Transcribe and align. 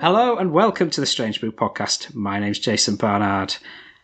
Hello 0.00 0.36
and 0.36 0.52
welcome 0.52 0.90
to 0.90 1.00
the 1.00 1.06
Strange 1.06 1.40
Brew 1.40 1.50
podcast. 1.50 2.14
My 2.14 2.38
name's 2.38 2.60
Jason 2.60 2.94
Barnard, 2.94 3.56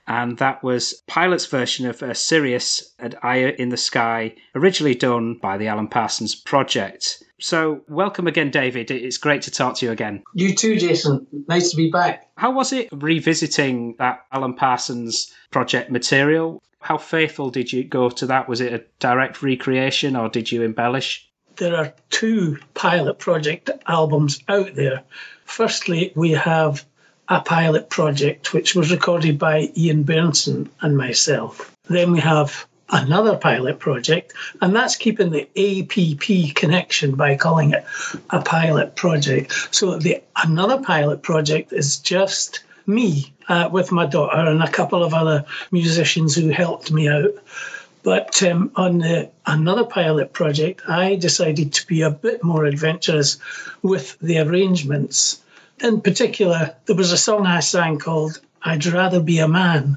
and 0.08 0.36
that 0.38 0.60
was 0.64 1.00
Pilot's 1.06 1.46
version 1.46 1.86
of 1.86 2.02
uh, 2.02 2.12
Sirius 2.14 2.92
and 2.98 3.14
Eye 3.22 3.54
in 3.58 3.68
the 3.68 3.76
Sky, 3.76 4.34
originally 4.56 4.96
done 4.96 5.38
by 5.40 5.56
the 5.56 5.68
Alan 5.68 5.86
Parsons 5.86 6.34
Project. 6.34 7.22
So, 7.38 7.82
welcome 7.88 8.26
again, 8.26 8.50
David. 8.50 8.90
It's 8.90 9.18
great 9.18 9.42
to 9.42 9.52
talk 9.52 9.76
to 9.76 9.86
you 9.86 9.92
again. 9.92 10.24
You 10.34 10.56
too, 10.56 10.80
Jason. 10.80 11.28
Nice 11.48 11.70
to 11.70 11.76
be 11.76 11.92
back. 11.92 12.28
How 12.36 12.50
was 12.50 12.72
it 12.72 12.88
revisiting 12.90 13.94
that 14.00 14.26
Alan 14.32 14.54
Parsons 14.54 15.32
Project 15.52 15.92
material? 15.92 16.60
How 16.80 16.98
faithful 16.98 17.50
did 17.50 17.72
you 17.72 17.84
go 17.84 18.10
to 18.10 18.26
that? 18.26 18.48
Was 18.48 18.60
it 18.60 18.72
a 18.72 18.84
direct 18.98 19.44
recreation 19.44 20.16
or 20.16 20.28
did 20.28 20.50
you 20.50 20.62
embellish? 20.62 21.30
There 21.56 21.76
are 21.76 21.94
two 22.10 22.58
pilot 22.74 23.18
project 23.18 23.70
albums 23.86 24.42
out 24.48 24.74
there. 24.74 25.02
Firstly, 25.44 26.12
we 26.14 26.32
have 26.32 26.84
a 27.28 27.40
pilot 27.40 27.88
project 27.88 28.52
which 28.52 28.74
was 28.74 28.90
recorded 28.90 29.38
by 29.38 29.70
Ian 29.76 30.04
Bairnson 30.04 30.68
and 30.80 30.96
myself. 30.96 31.74
Then 31.88 32.12
we 32.12 32.20
have 32.20 32.66
another 32.88 33.36
pilot 33.36 33.78
project, 33.78 34.32
and 34.60 34.74
that's 34.74 34.96
keeping 34.96 35.30
the 35.30 35.48
APP 35.56 36.54
connection 36.54 37.14
by 37.14 37.36
calling 37.36 37.72
it 37.72 37.84
a 38.30 38.42
pilot 38.42 38.94
project. 38.94 39.52
So 39.70 39.98
the 39.98 40.22
another 40.36 40.82
pilot 40.82 41.22
project 41.22 41.72
is 41.72 41.98
just 41.98 42.62
me 42.86 43.32
uh, 43.48 43.68
with 43.72 43.92
my 43.92 44.06
daughter 44.06 44.36
and 44.36 44.62
a 44.62 44.70
couple 44.70 45.02
of 45.02 45.14
other 45.14 45.46
musicians 45.70 46.34
who 46.34 46.48
helped 46.48 46.90
me 46.92 47.08
out. 47.08 47.30
But 48.04 48.42
um, 48.42 48.70
on 48.76 48.98
the, 48.98 49.30
another 49.46 49.84
pilot 49.84 50.34
project, 50.34 50.82
I 50.86 51.16
decided 51.16 51.72
to 51.72 51.86
be 51.86 52.02
a 52.02 52.10
bit 52.10 52.44
more 52.44 52.66
adventurous 52.66 53.38
with 53.82 54.18
the 54.20 54.38
arrangements. 54.40 55.42
In 55.82 56.02
particular, 56.02 56.76
there 56.84 56.96
was 56.96 57.12
a 57.12 57.16
song 57.16 57.46
I 57.46 57.60
sang 57.60 57.98
called 57.98 58.38
I'd 58.62 58.84
Rather 58.84 59.20
Be 59.20 59.38
a 59.38 59.48
Man. 59.48 59.96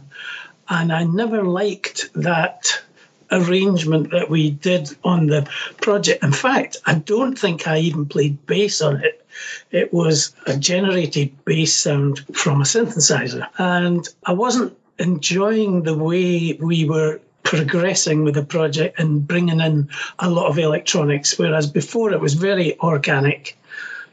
And 0.70 0.92
I 0.94 1.04
never 1.04 1.44
liked 1.44 2.10
that 2.14 2.82
arrangement 3.30 4.12
that 4.12 4.30
we 4.30 4.52
did 4.52 4.90
on 5.04 5.28
the 5.28 5.50
project. 5.82 6.24
In 6.24 6.32
fact, 6.32 6.78
I 6.86 6.96
don't 6.96 7.38
think 7.38 7.68
I 7.68 7.80
even 7.80 8.06
played 8.06 8.46
bass 8.46 8.82
on 8.82 9.04
it. 9.04 9.26
It 9.70 9.94
was 9.94 10.34
a 10.46 10.56
generated 10.56 11.44
bass 11.44 11.76
sound 11.76 12.26
from 12.34 12.62
a 12.62 12.64
synthesizer. 12.64 13.50
And 13.58 14.08
I 14.26 14.32
wasn't 14.32 14.78
enjoying 14.98 15.84
the 15.84 15.98
way 15.98 16.54
we 16.54 16.86
were 16.86 17.20
progressing 17.48 18.26
with 18.26 18.36
the 18.36 18.44
project 18.44 19.00
and 19.00 19.26
bringing 19.26 19.62
in 19.62 19.90
a 20.20 20.30
lot 20.30 20.48
of 20.48 20.60
electronics, 20.60 21.40
whereas 21.40 21.66
before 21.66 22.12
it 22.12 22.20
was 22.20 22.34
very 22.34 22.78
organic, 22.80 23.58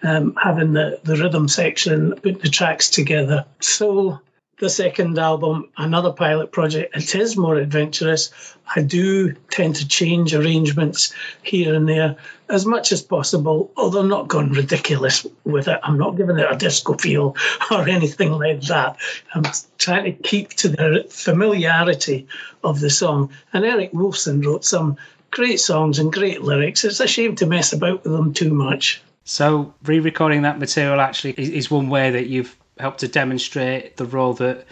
um, 0.05 0.37
having 0.41 0.73
the, 0.73 1.01
the 1.03 1.17
rhythm 1.17 1.49
section, 1.49 2.15
put 2.23 2.41
the 2.41 2.49
tracks 2.49 2.91
together. 2.91 3.45
So 3.59 4.21
the 4.59 4.71
second 4.71 5.19
album, 5.19 5.69
another 5.77 6.13
pilot 6.13 6.53
project, 6.53 6.97
it 6.97 7.15
is 7.15 7.37
more 7.37 7.57
adventurous. 7.57 8.31
I 8.75 8.83
do 8.83 9.33
tend 9.51 9.77
to 9.77 9.89
change 9.89 10.35
arrangements 10.35 11.13
here 11.43 11.75
and 11.75 11.89
there 11.89 12.17
as 12.49 12.65
much 12.65 12.93
as 12.93 13.03
possible, 13.03 13.73
although 13.77 14.07
not 14.07 14.29
gone 14.29 14.53
ridiculous 14.53 15.27
with 15.45 15.69
it. 15.69 15.81
I'm 15.83 15.99
not 15.99 16.17
giving 16.17 16.39
it 16.39 16.51
a 16.51 16.57
disco 16.57 16.95
feel 16.95 17.37
or 17.71 17.89
anything 17.89 18.33
like 18.33 18.61
that. 18.63 18.97
I'm 19.35 19.45
trying 19.79 20.05
to 20.05 20.13
keep 20.13 20.51
to 20.55 20.69
the 20.69 21.07
familiarity 21.11 22.29
of 22.63 22.81
the 22.81 22.91
song. 22.91 23.31
And 23.53 23.65
Eric 23.65 23.93
Woolfson 23.93 24.45
wrote 24.45 24.65
some 24.65 24.99
great 25.31 25.59
songs 25.59 25.99
and 25.99 26.13
great 26.13 26.43
lyrics. 26.43 26.85
It's 26.85 27.01
a 27.01 27.09
shame 27.09 27.35
to 27.37 27.47
mess 27.47 27.73
about 27.73 28.05
with 28.05 28.13
them 28.13 28.35
too 28.35 28.55
much. 28.55 29.03
So, 29.25 29.75
re 29.83 30.01
recording 30.01 30.43
that 30.43 30.59
material 30.59 31.01
actually 31.01 31.33
is 31.33 31.71
one 31.71 31.89
way 31.89 32.11
that 32.11 32.27
you've 32.27 32.55
helped 32.79 33.01
to 33.01 33.09
demonstrate 33.09 33.97
the 33.97 34.05
role 34.05 34.35
that 34.35 34.67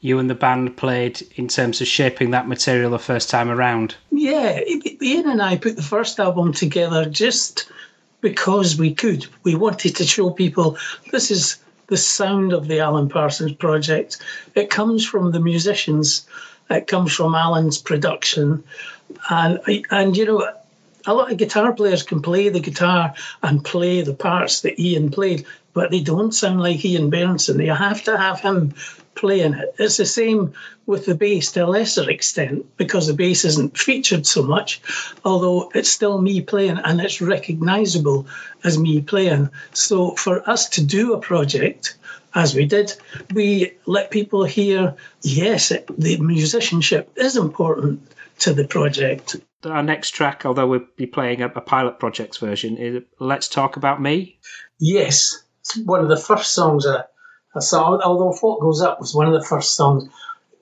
you 0.00 0.18
and 0.18 0.30
the 0.30 0.34
band 0.34 0.76
played 0.76 1.26
in 1.34 1.48
terms 1.48 1.80
of 1.80 1.86
shaping 1.88 2.30
that 2.30 2.46
material 2.46 2.90
the 2.90 2.98
first 2.98 3.30
time 3.30 3.50
around. 3.50 3.96
Yeah, 4.10 4.60
Ian 5.02 5.28
and 5.28 5.42
I 5.42 5.56
put 5.56 5.76
the 5.76 5.82
first 5.82 6.20
album 6.20 6.52
together 6.52 7.04
just 7.06 7.70
because 8.20 8.78
we 8.78 8.94
could. 8.94 9.26
We 9.42 9.54
wanted 9.54 9.96
to 9.96 10.04
show 10.04 10.30
people 10.30 10.78
this 11.10 11.30
is 11.30 11.58
the 11.88 11.96
sound 11.96 12.52
of 12.52 12.68
the 12.68 12.80
Alan 12.80 13.08
Parsons 13.08 13.54
project. 13.54 14.18
It 14.54 14.70
comes 14.70 15.04
from 15.06 15.32
the 15.32 15.40
musicians, 15.40 16.26
it 16.70 16.86
comes 16.86 17.12
from 17.12 17.34
Alan's 17.34 17.78
production. 17.78 18.64
And, 19.30 19.60
and 19.90 20.16
you 20.16 20.26
know, 20.26 20.48
a 21.06 21.14
lot 21.14 21.32
of 21.32 21.38
guitar 21.38 21.72
players 21.72 22.02
can 22.02 22.20
play 22.20 22.50
the 22.50 22.60
guitar 22.60 23.14
and 23.42 23.64
play 23.64 24.02
the 24.02 24.14
parts 24.14 24.60
that 24.60 24.78
Ian 24.78 25.10
played, 25.10 25.46
but 25.78 25.92
they 25.92 26.00
don't 26.00 26.34
sound 26.34 26.60
like 26.60 26.84
Ian 26.84 27.08
Bairnson. 27.08 27.64
You 27.64 27.72
have 27.72 28.02
to 28.02 28.18
have 28.18 28.40
him 28.40 28.74
playing 29.14 29.54
it. 29.54 29.76
It's 29.78 29.98
the 29.98 30.06
same 30.06 30.54
with 30.86 31.06
the 31.06 31.14
bass 31.14 31.52
to 31.52 31.64
a 31.64 31.66
lesser 31.66 32.10
extent 32.10 32.76
because 32.76 33.06
the 33.06 33.14
bass 33.14 33.44
isn't 33.44 33.78
featured 33.78 34.26
so 34.26 34.42
much, 34.42 34.82
although 35.24 35.70
it's 35.72 35.88
still 35.88 36.20
me 36.20 36.40
playing 36.40 36.78
and 36.78 37.00
it's 37.00 37.20
recognizable 37.20 38.26
as 38.64 38.76
me 38.76 39.02
playing. 39.02 39.50
So 39.72 40.16
for 40.16 40.50
us 40.50 40.70
to 40.70 40.84
do 40.84 41.14
a 41.14 41.20
project, 41.20 41.96
as 42.34 42.56
we 42.56 42.66
did, 42.66 42.92
we 43.32 43.74
let 43.86 44.10
people 44.10 44.42
hear 44.42 44.96
yes, 45.22 45.70
it, 45.70 45.86
the 45.96 46.16
musicianship 46.16 47.12
is 47.14 47.36
important 47.36 48.02
to 48.40 48.52
the 48.52 48.66
project. 48.66 49.36
Our 49.64 49.84
next 49.84 50.10
track, 50.10 50.44
although 50.44 50.66
we'll 50.66 50.88
be 50.96 51.06
playing 51.06 51.42
a, 51.42 51.46
a 51.46 51.60
pilot 51.60 52.00
projects 52.00 52.38
version, 52.38 52.78
is 52.78 53.04
Let's 53.20 53.46
Talk 53.46 53.76
About 53.76 54.02
Me. 54.02 54.40
Yes, 54.80 55.44
one 55.76 56.00
of 56.00 56.08
the 56.08 56.16
first 56.16 56.54
songs 56.54 56.86
I, 56.86 57.04
I 57.54 57.60
saw, 57.60 57.98
although 58.00 58.32
What 58.32 58.60
Goes 58.60 58.82
Up 58.82 59.00
was 59.00 59.14
one 59.14 59.26
of 59.26 59.34
the 59.34 59.46
first 59.46 59.74
songs. 59.74 60.08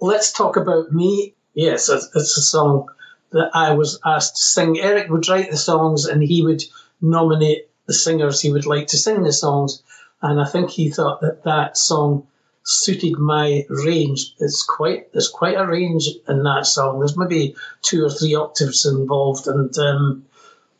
Let's 0.00 0.32
Talk 0.32 0.56
About 0.56 0.92
Me. 0.92 1.34
Yes, 1.54 1.88
it's, 1.88 2.08
it's 2.14 2.36
a 2.36 2.42
song 2.42 2.88
that 3.30 3.50
I 3.54 3.74
was 3.74 3.98
asked 4.04 4.36
to 4.36 4.42
sing. 4.42 4.80
Eric 4.80 5.10
would 5.10 5.28
write 5.28 5.50
the 5.50 5.56
songs 5.56 6.06
and 6.06 6.22
he 6.22 6.42
would 6.42 6.62
nominate 7.00 7.68
the 7.86 7.94
singers 7.94 8.40
he 8.40 8.52
would 8.52 8.66
like 8.66 8.88
to 8.88 8.98
sing 8.98 9.22
the 9.22 9.32
songs. 9.32 9.82
And 10.22 10.40
I 10.40 10.46
think 10.46 10.70
he 10.70 10.90
thought 10.90 11.20
that 11.20 11.44
that 11.44 11.76
song 11.76 12.26
suited 12.66 13.16
my 13.16 13.64
range. 13.68 14.34
It's 14.38 14.64
quite 14.64 15.12
there's 15.12 15.28
quite 15.28 15.56
a 15.56 15.66
range 15.66 16.08
in 16.28 16.42
that 16.42 16.66
song. 16.66 16.98
There's 16.98 17.16
maybe 17.16 17.54
two 17.82 18.04
or 18.04 18.10
three 18.10 18.34
octaves 18.34 18.86
involved, 18.86 19.46
and 19.46 19.76
um, 19.78 20.26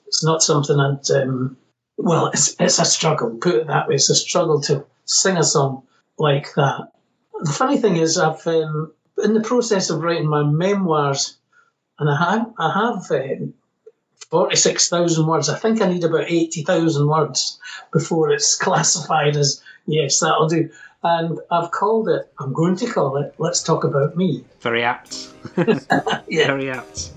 it's 0.07 0.25
not 0.25 0.43
something 0.43 0.79
I'd. 0.79 1.11
Um, 1.11 1.57
well, 1.97 2.27
it's 2.29 2.57
it's 2.61 2.79
a 2.79 2.85
struggle. 2.85 3.39
Put 3.41 3.55
it 3.55 3.67
that 3.69 3.89
way, 3.89 3.95
it's 3.97 4.11
a 4.11 4.15
struggle 4.15 4.61
to 4.63 4.85
sing 5.05 5.37
a 5.37 5.45
song 5.45 5.83
like 6.19 6.55
that. 6.55 6.93
The 7.41 7.53
funny 7.53 7.79
thing 7.79 7.97
is, 7.97 8.19
I've 8.19 8.47
um, 8.47 8.93
in 9.23 9.35
the 9.35 9.41
process 9.41 9.91
of 9.91 10.03
writing 10.03 10.29
my 10.29 10.43
memoirs, 10.43 11.37
and 11.99 12.11
I 12.11 12.17
have 12.17 12.53
I 12.59 12.73
have. 12.73 13.11
Um, 13.11 13.55
46,000 14.31 15.27
words. 15.27 15.49
I 15.49 15.57
think 15.57 15.81
I 15.81 15.89
need 15.89 16.05
about 16.05 16.31
80,000 16.31 17.07
words 17.07 17.61
before 17.93 18.31
it's 18.33 18.57
classified 18.61 19.37
as, 19.37 19.63
yes, 19.87 20.21
that'll 20.21 20.49
do. 20.49 20.71
And 21.03 21.39
I've 21.51 21.71
called 21.71 22.09
it, 22.09 22.29
I'm 22.39 22.53
going 22.53 22.77
to 22.77 22.91
call 22.91 23.19
it, 23.19 23.35
Let's 23.39 23.63
Talk 23.63 23.85
About 23.85 24.17
Me. 24.17 24.45
Very 24.61 24.83
apt. 24.83 25.29
Yeah. 26.29 26.49
Very 26.49 26.71
apt. 26.71 27.13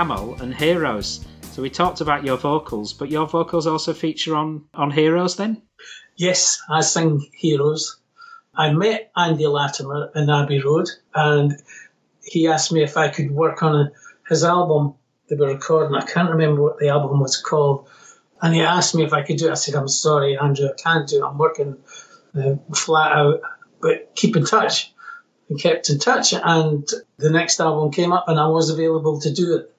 Camel 0.00 0.40
and 0.40 0.54
Heroes. 0.54 1.22
So 1.52 1.60
we 1.60 1.68
talked 1.68 2.00
about 2.00 2.24
your 2.24 2.38
vocals, 2.38 2.94
but 2.94 3.10
your 3.10 3.26
vocals 3.26 3.66
also 3.66 3.92
feature 3.92 4.34
on 4.34 4.64
on 4.72 4.90
Heroes 4.90 5.36
then? 5.36 5.60
Yes, 6.16 6.58
I 6.70 6.80
sing 6.80 7.28
Heroes. 7.34 7.98
I 8.54 8.72
met 8.72 9.12
Andy 9.14 9.46
Latimer 9.46 10.10
in 10.14 10.30
Abbey 10.30 10.62
Road, 10.62 10.88
and 11.14 11.52
he 12.24 12.48
asked 12.48 12.72
me 12.72 12.82
if 12.82 12.96
I 12.96 13.10
could 13.10 13.30
work 13.30 13.62
on 13.62 13.90
his 14.26 14.42
album 14.42 14.94
they 15.28 15.36
were 15.36 15.48
recording. 15.48 15.94
I 15.94 16.06
can't 16.06 16.30
remember 16.30 16.62
what 16.62 16.78
the 16.78 16.88
album 16.88 17.20
was 17.20 17.36
called. 17.36 17.86
And 18.40 18.54
he 18.54 18.62
asked 18.62 18.94
me 18.94 19.04
if 19.04 19.12
I 19.12 19.20
could 19.20 19.36
do 19.36 19.48
it. 19.48 19.52
I 19.52 19.54
said, 19.54 19.74
I'm 19.74 19.86
sorry, 19.86 20.38
Andrew, 20.38 20.70
I 20.70 20.82
can't 20.82 21.06
do 21.06 21.18
it. 21.18 21.28
I'm 21.28 21.36
working 21.36 21.76
uh, 22.34 22.54
flat 22.74 23.12
out, 23.12 23.42
but 23.82 24.14
keep 24.14 24.34
in 24.34 24.46
touch. 24.46 24.94
And 25.50 25.60
kept 25.60 25.90
in 25.90 25.98
touch. 25.98 26.32
And 26.32 26.88
the 27.18 27.28
next 27.28 27.60
album 27.60 27.92
came 27.92 28.14
up, 28.14 28.28
and 28.28 28.40
I 28.40 28.46
was 28.46 28.70
available 28.70 29.20
to 29.20 29.34
do 29.34 29.56
it. 29.56 29.74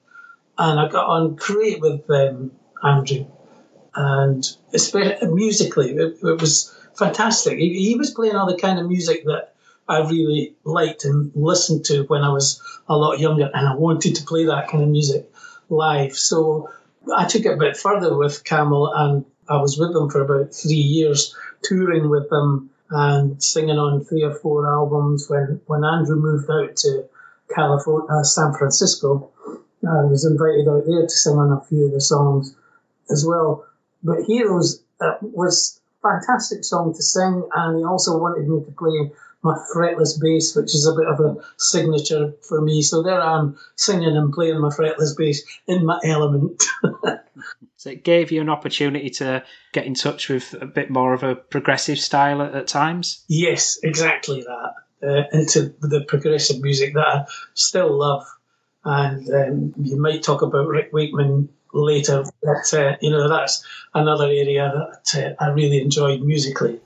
And 0.62 0.78
I 0.78 0.86
got 0.86 1.08
on 1.08 1.34
great 1.34 1.80
with 1.80 2.08
um, 2.08 2.52
Andrew. 2.84 3.26
And 3.96 4.48
especially 4.72 5.26
musically, 5.26 5.90
it, 5.90 6.18
it 6.22 6.40
was 6.40 6.72
fantastic. 6.94 7.58
He, 7.58 7.88
he 7.88 7.96
was 7.96 8.12
playing 8.12 8.36
all 8.36 8.46
the 8.46 8.56
kind 8.56 8.78
of 8.78 8.86
music 8.86 9.24
that 9.24 9.54
I 9.88 10.08
really 10.08 10.54
liked 10.62 11.04
and 11.04 11.32
listened 11.34 11.84
to 11.86 12.04
when 12.04 12.22
I 12.22 12.28
was 12.28 12.62
a 12.88 12.96
lot 12.96 13.18
younger, 13.18 13.50
and 13.52 13.68
I 13.68 13.74
wanted 13.74 14.14
to 14.16 14.24
play 14.24 14.44
that 14.46 14.68
kind 14.68 14.84
of 14.84 14.88
music 14.88 15.28
live. 15.68 16.16
So 16.16 16.70
I 17.12 17.26
took 17.26 17.44
it 17.44 17.54
a 17.54 17.56
bit 17.56 17.76
further 17.76 18.16
with 18.16 18.44
Camel, 18.44 18.92
and 18.94 19.24
I 19.48 19.56
was 19.56 19.76
with 19.76 19.92
them 19.92 20.10
for 20.10 20.22
about 20.22 20.54
three 20.54 20.74
years, 20.76 21.34
touring 21.62 22.08
with 22.08 22.30
them 22.30 22.70
and 22.88 23.42
singing 23.42 23.78
on 23.80 24.04
three 24.04 24.22
or 24.22 24.34
four 24.34 24.72
albums. 24.72 25.28
When 25.28 25.60
when 25.66 25.82
Andrew 25.84 26.16
moved 26.16 26.48
out 26.48 26.76
to 26.76 27.08
California, 27.52 28.06
uh, 28.08 28.22
San 28.22 28.54
Francisco, 28.54 29.32
I 29.88 30.04
was 30.04 30.24
invited 30.24 30.68
out 30.68 30.84
there 30.86 31.02
to 31.02 31.10
sing 31.10 31.36
on 31.36 31.52
a 31.52 31.60
few 31.64 31.86
of 31.86 31.92
the 31.92 32.00
songs 32.00 32.54
as 33.10 33.24
well. 33.26 33.66
But 34.02 34.24
Heroes 34.24 34.82
uh, 35.00 35.14
was 35.20 35.80
a 36.02 36.08
fantastic 36.08 36.64
song 36.64 36.94
to 36.94 37.02
sing, 37.02 37.48
and 37.54 37.78
he 37.78 37.84
also 37.84 38.18
wanted 38.18 38.48
me 38.48 38.64
to 38.64 38.72
play 38.72 39.12
my 39.42 39.58
fretless 39.74 40.20
bass, 40.20 40.54
which 40.54 40.74
is 40.74 40.86
a 40.86 40.94
bit 40.94 41.06
of 41.06 41.18
a 41.20 41.36
signature 41.56 42.32
for 42.42 42.60
me. 42.60 42.80
So 42.82 43.02
there 43.02 43.20
I 43.20 43.38
am 43.38 43.58
singing 43.74 44.16
and 44.16 44.32
playing 44.32 44.60
my 44.60 44.68
fretless 44.68 45.16
bass 45.16 45.42
in 45.66 45.84
my 45.84 45.98
element. 46.04 46.62
so 47.76 47.90
it 47.90 48.04
gave 48.04 48.30
you 48.30 48.40
an 48.40 48.48
opportunity 48.48 49.10
to 49.10 49.44
get 49.72 49.86
in 49.86 49.94
touch 49.94 50.28
with 50.28 50.54
a 50.60 50.66
bit 50.66 50.90
more 50.90 51.12
of 51.12 51.24
a 51.24 51.34
progressive 51.34 51.98
style 51.98 52.40
at, 52.40 52.54
at 52.54 52.66
times? 52.68 53.24
Yes, 53.28 53.78
exactly 53.82 54.42
that. 54.42 54.74
Uh, 55.04 55.24
into 55.36 55.74
the 55.80 56.04
progressive 56.06 56.60
music 56.60 56.94
that 56.94 57.06
I 57.06 57.24
still 57.54 57.98
love. 57.98 58.24
And 58.84 59.28
um, 59.30 59.74
you 59.80 60.00
might 60.00 60.22
talk 60.22 60.42
about 60.42 60.66
Rick 60.66 60.90
Wakeman 60.92 61.48
later, 61.72 62.24
but 62.42 62.74
uh, 62.74 62.96
you 63.00 63.10
know 63.10 63.28
that's 63.28 63.64
another 63.94 64.26
area 64.26 64.72
that 65.14 65.36
uh, 65.38 65.44
I 65.44 65.48
really 65.50 65.80
enjoyed 65.80 66.20
musically. 66.22 66.80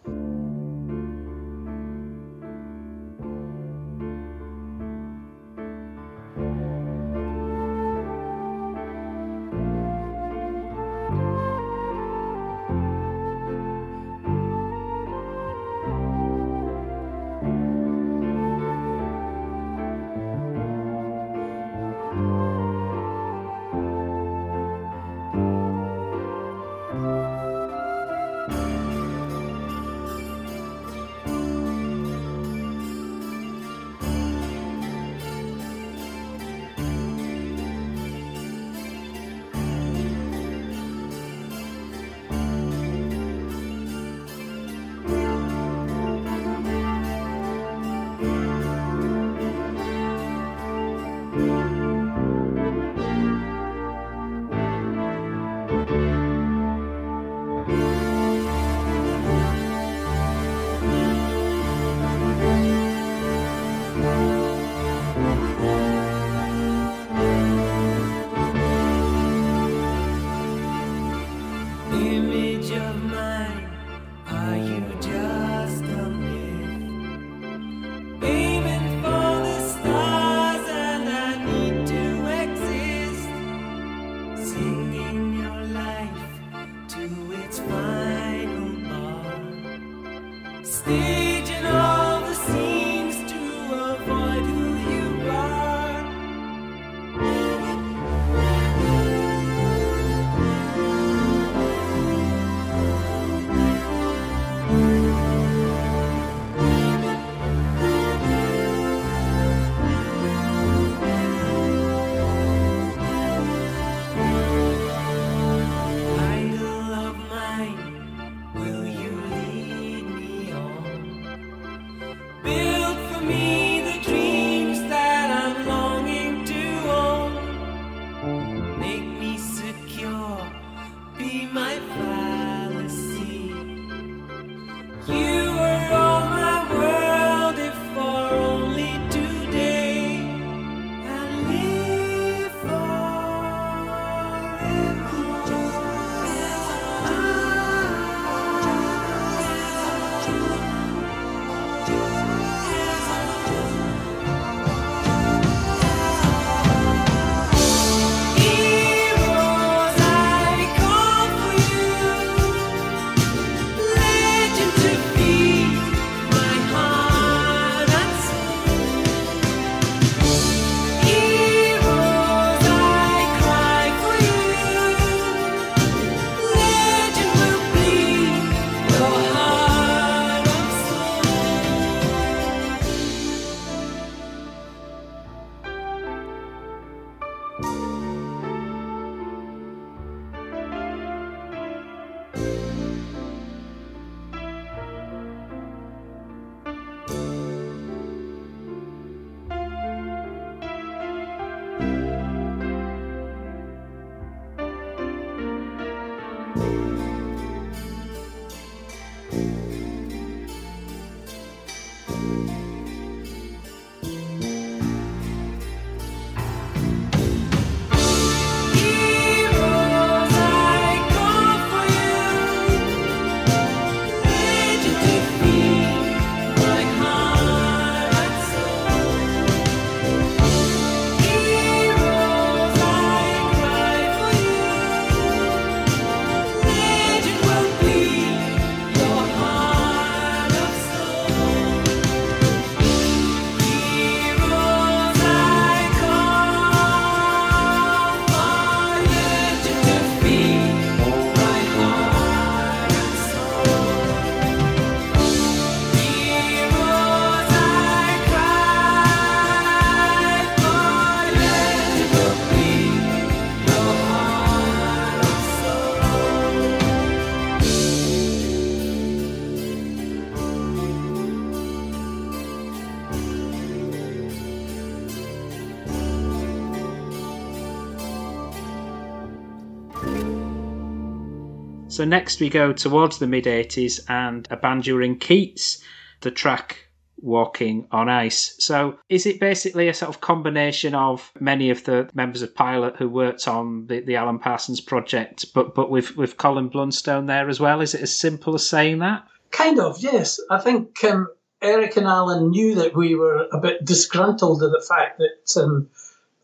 So 281.96 282.04
next 282.04 282.40
we 282.40 282.50
go 282.50 282.74
towards 282.74 283.18
the 283.18 283.26
mid 283.26 283.44
80s 283.44 284.00
and 284.06 284.46
a 284.50 284.56
band 284.58 284.82
during 284.82 285.18
Keats, 285.18 285.82
the 286.20 286.30
track 286.30 286.90
Walking 287.22 287.88
on 287.90 288.10
Ice. 288.10 288.54
So 288.58 288.98
is 289.08 289.24
it 289.24 289.40
basically 289.40 289.88
a 289.88 289.94
sort 289.94 290.10
of 290.10 290.20
combination 290.20 290.94
of 290.94 291.32
many 291.40 291.70
of 291.70 291.84
the 291.84 292.10
members 292.12 292.42
of 292.42 292.54
Pilot 292.54 292.96
who 292.96 293.08
worked 293.08 293.48
on 293.48 293.86
the, 293.86 294.00
the 294.00 294.16
Alan 294.16 294.38
Parsons 294.38 294.82
project, 294.82 295.46
but 295.54 295.74
but 295.74 295.88
with, 295.88 296.18
with 296.18 296.36
Colin 296.36 296.68
Blunstone 296.68 297.28
there 297.28 297.48
as 297.48 297.60
well? 297.60 297.80
Is 297.80 297.94
it 297.94 298.02
as 298.02 298.14
simple 298.14 298.54
as 298.54 298.68
saying 298.68 298.98
that? 298.98 299.26
Kind 299.50 299.80
of, 299.80 299.98
yes. 299.98 300.38
I 300.50 300.58
think 300.58 301.02
um, 301.02 301.28
Eric 301.62 301.96
and 301.96 302.06
Alan 302.06 302.50
knew 302.50 302.74
that 302.74 302.94
we 302.94 303.14
were 303.14 303.48
a 303.50 303.58
bit 303.58 303.82
disgruntled 303.82 304.62
at 304.62 304.70
the 304.70 304.84
fact 304.86 305.18
that 305.18 305.62
um, 305.62 305.88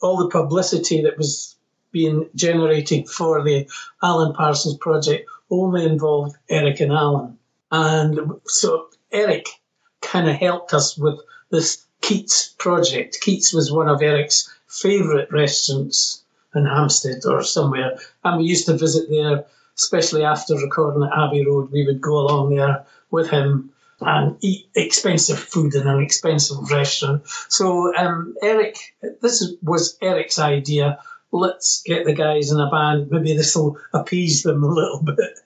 all 0.01 0.17
the 0.17 0.31
publicity 0.31 1.03
that 1.03 1.19
was 1.19 1.57
being 1.91 2.31
generated 2.35 3.07
for 3.07 3.45
the 3.45 3.69
Alan 4.03 4.33
Parsons 4.33 4.79
project 4.79 5.29
only 5.53 5.85
involved 5.85 6.37
Eric 6.49 6.81
and 6.81 6.93
Alan. 6.93 7.39
And 7.71 8.19
so 8.47 8.89
Eric 9.13 9.47
kind 10.01 10.29
of 10.29 10.37
helped 10.37 10.75
us 10.75 10.97
with 10.97 11.21
this 11.51 11.85
Keats 12.01 12.55
project. 12.59 13.21
Keats 13.21 13.53
was 13.53 13.71
one 13.71 13.89
of 13.89 14.03
Eric's 14.03 14.53
favourite 14.67 15.31
restaurants 15.31 16.23
in 16.55 16.67
Hampstead 16.67 17.25
or 17.25 17.43
somewhere, 17.45 17.99
and 18.25 18.39
we 18.39 18.45
used 18.45 18.67
to 18.67 18.77
visit 18.77 19.09
there, 19.09 19.45
especially 19.77 20.25
after 20.25 20.55
recording 20.57 21.05
at 21.05 21.17
Abbey 21.17 21.47
Road. 21.47 21.71
We 21.71 21.87
would 21.87 22.01
go 22.01 22.19
along 22.19 22.57
there 22.57 22.85
with 23.11 23.31
him 23.31 23.71
and 24.01 24.37
eat 24.41 24.67
expensive 24.75 25.39
food 25.39 25.75
in 25.75 25.87
an 25.87 26.03
expensive 26.03 26.71
restaurant. 26.71 27.23
So 27.49 27.95
um, 27.95 28.35
Eric, 28.43 28.77
this 29.21 29.55
was 29.63 29.97
Eric's 30.03 30.39
idea. 30.39 30.99
Let's 31.33 31.83
get 31.85 32.05
the 32.05 32.13
guys 32.13 32.53
in 32.53 32.61
a 32.61 32.71
band. 32.71 33.11
Maybe 33.11 33.37
this 33.37 33.57
will 33.57 33.79
appease 33.93 34.43
them 34.43 34.63
a 34.63 34.69
little 34.69 35.03
bit. 35.17 35.39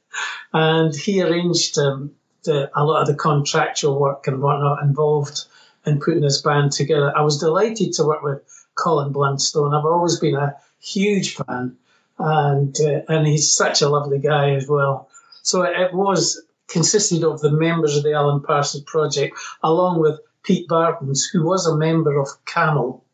And 0.52 0.94
he 0.94 1.22
arranged 1.22 1.78
um, 1.78 2.12
the, 2.44 2.70
a 2.74 2.84
lot 2.84 3.02
of 3.02 3.08
the 3.08 3.14
contractual 3.14 3.98
work 3.98 4.26
and 4.26 4.42
whatnot 4.42 4.82
involved 4.82 5.44
in 5.86 6.00
putting 6.00 6.22
this 6.22 6.42
band 6.42 6.72
together. 6.72 7.16
I 7.16 7.22
was 7.22 7.38
delighted 7.38 7.92
to 7.94 8.04
work 8.04 8.22
with 8.22 8.42
Colin 8.74 9.12
Blunstone. 9.12 9.78
I've 9.78 9.84
always 9.84 10.18
been 10.18 10.34
a 10.34 10.56
huge 10.80 11.36
fan, 11.36 11.76
and 12.18 12.76
uh, 12.80 13.00
and 13.08 13.26
he's 13.26 13.52
such 13.52 13.82
a 13.82 13.88
lovely 13.88 14.18
guy 14.18 14.54
as 14.54 14.68
well. 14.68 15.08
So 15.42 15.62
it 15.62 15.94
was 15.94 16.42
consisted 16.68 17.22
of 17.22 17.40
the 17.40 17.52
members 17.52 17.96
of 17.96 18.02
the 18.02 18.14
Alan 18.14 18.42
Parsons 18.42 18.84
Project, 18.84 19.38
along 19.62 20.00
with 20.00 20.20
Pete 20.42 20.68
Bardens, 20.68 21.24
who 21.24 21.44
was 21.44 21.66
a 21.66 21.76
member 21.76 22.18
of 22.18 22.28
Camel, 22.44 23.04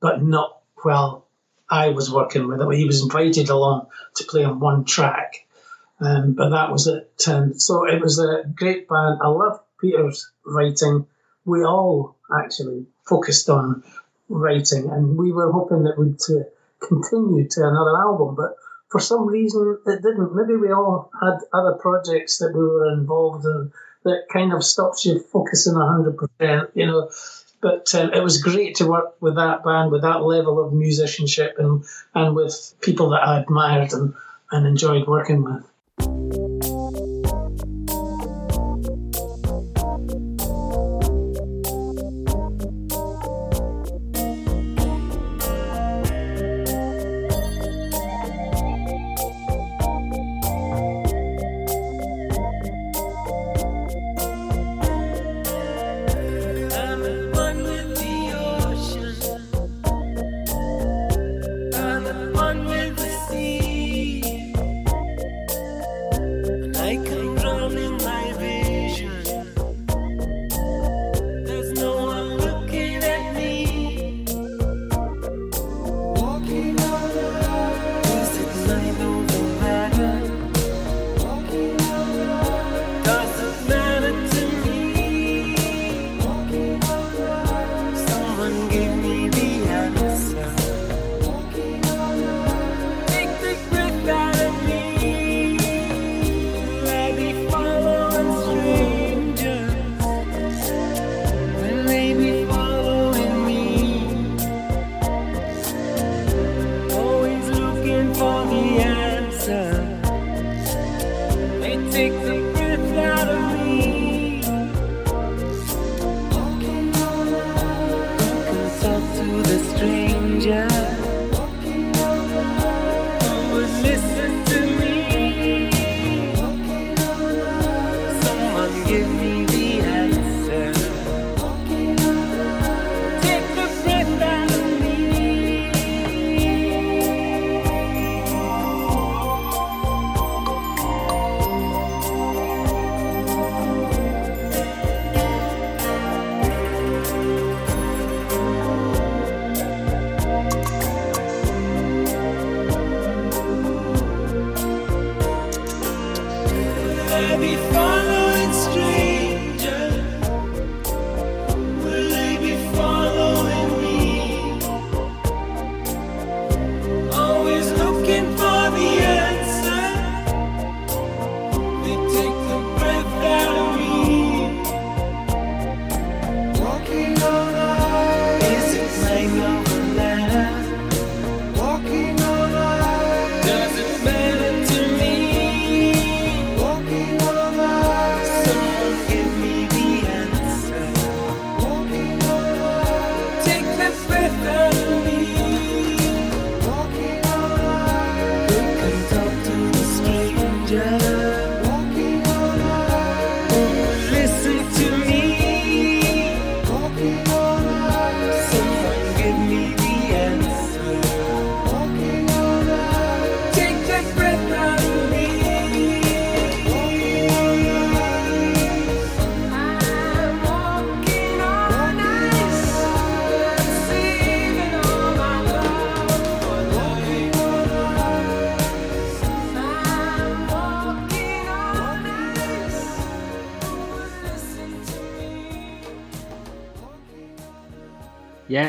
but 0.00 0.22
not 0.22 0.60
well. 0.84 1.27
I 1.70 1.90
was 1.90 2.10
working 2.10 2.48
with. 2.48 2.60
He 2.72 2.86
was 2.86 3.02
invited 3.02 3.50
along 3.50 3.88
to 4.16 4.24
play 4.24 4.44
on 4.44 4.60
one 4.60 4.84
track, 4.84 5.46
um, 6.00 6.32
but 6.32 6.50
that 6.50 6.70
was 6.70 6.86
it. 6.86 7.10
Um, 7.28 7.58
so 7.58 7.86
it 7.86 8.00
was 8.00 8.18
a 8.18 8.44
great 8.48 8.88
band. 8.88 9.20
I 9.22 9.28
love 9.28 9.60
Peter's 9.80 10.30
writing. 10.44 11.06
We 11.44 11.64
all 11.64 12.16
actually 12.34 12.86
focused 13.06 13.48
on 13.50 13.82
writing, 14.28 14.90
and 14.90 15.16
we 15.16 15.32
were 15.32 15.52
hoping 15.52 15.84
that 15.84 15.98
we'd 15.98 16.20
uh, 16.30 16.44
continue 16.80 17.48
to 17.48 17.60
another 17.60 17.96
album, 17.98 18.34
but 18.34 18.56
for 18.88 19.00
some 19.00 19.26
reason 19.26 19.78
it 19.86 20.02
didn't. 20.02 20.34
Maybe 20.34 20.56
we 20.56 20.72
all 20.72 21.10
had 21.20 21.38
other 21.52 21.74
projects 21.74 22.38
that 22.38 22.52
we 22.54 22.62
were 22.62 22.92
involved 22.92 23.44
in 23.44 23.72
that 24.04 24.26
kind 24.32 24.52
of 24.52 24.64
stops 24.64 25.04
you 25.04 25.20
focusing 25.20 25.74
100%, 25.74 26.70
you 26.74 26.86
know. 26.86 27.10
But 27.60 27.92
um, 27.94 28.12
it 28.12 28.22
was 28.22 28.42
great 28.42 28.76
to 28.76 28.86
work 28.86 29.20
with 29.20 29.36
that 29.36 29.64
band, 29.64 29.90
with 29.90 30.02
that 30.02 30.22
level 30.22 30.64
of 30.64 30.72
musicianship, 30.72 31.56
and, 31.58 31.84
and 32.14 32.36
with 32.36 32.74
people 32.80 33.10
that 33.10 33.26
I 33.26 33.40
admired 33.40 33.92
and, 33.92 34.14
and 34.52 34.66
enjoyed 34.66 35.06
working 35.06 35.42
with. 35.42 35.64
One 62.48 62.64
with 62.64 62.87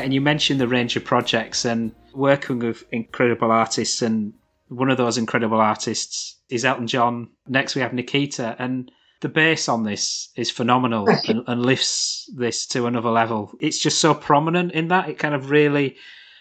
and 0.00 0.14
you 0.14 0.20
mentioned 0.20 0.60
the 0.60 0.68
range 0.68 0.96
of 0.96 1.04
projects 1.04 1.64
and 1.64 1.92
working 2.14 2.58
with 2.58 2.84
incredible 2.92 3.50
artists, 3.50 4.02
and 4.02 4.34
one 4.68 4.90
of 4.90 4.96
those 4.96 5.18
incredible 5.18 5.60
artists 5.60 6.36
is 6.48 6.64
Elton 6.64 6.86
John. 6.86 7.28
Next, 7.46 7.74
we 7.74 7.82
have 7.82 7.92
Nikita, 7.92 8.56
and 8.58 8.90
the 9.20 9.28
bass 9.28 9.68
on 9.68 9.84
this 9.84 10.30
is 10.36 10.50
phenomenal 10.50 11.08
and, 11.28 11.44
and 11.46 11.64
lifts 11.64 12.30
this 12.34 12.66
to 12.68 12.86
another 12.86 13.10
level. 13.10 13.52
It's 13.60 13.78
just 13.78 13.98
so 13.98 14.14
prominent 14.14 14.72
in 14.72 14.88
that; 14.88 15.08
it 15.08 15.18
kind 15.18 15.34
of 15.34 15.50
really 15.50 15.96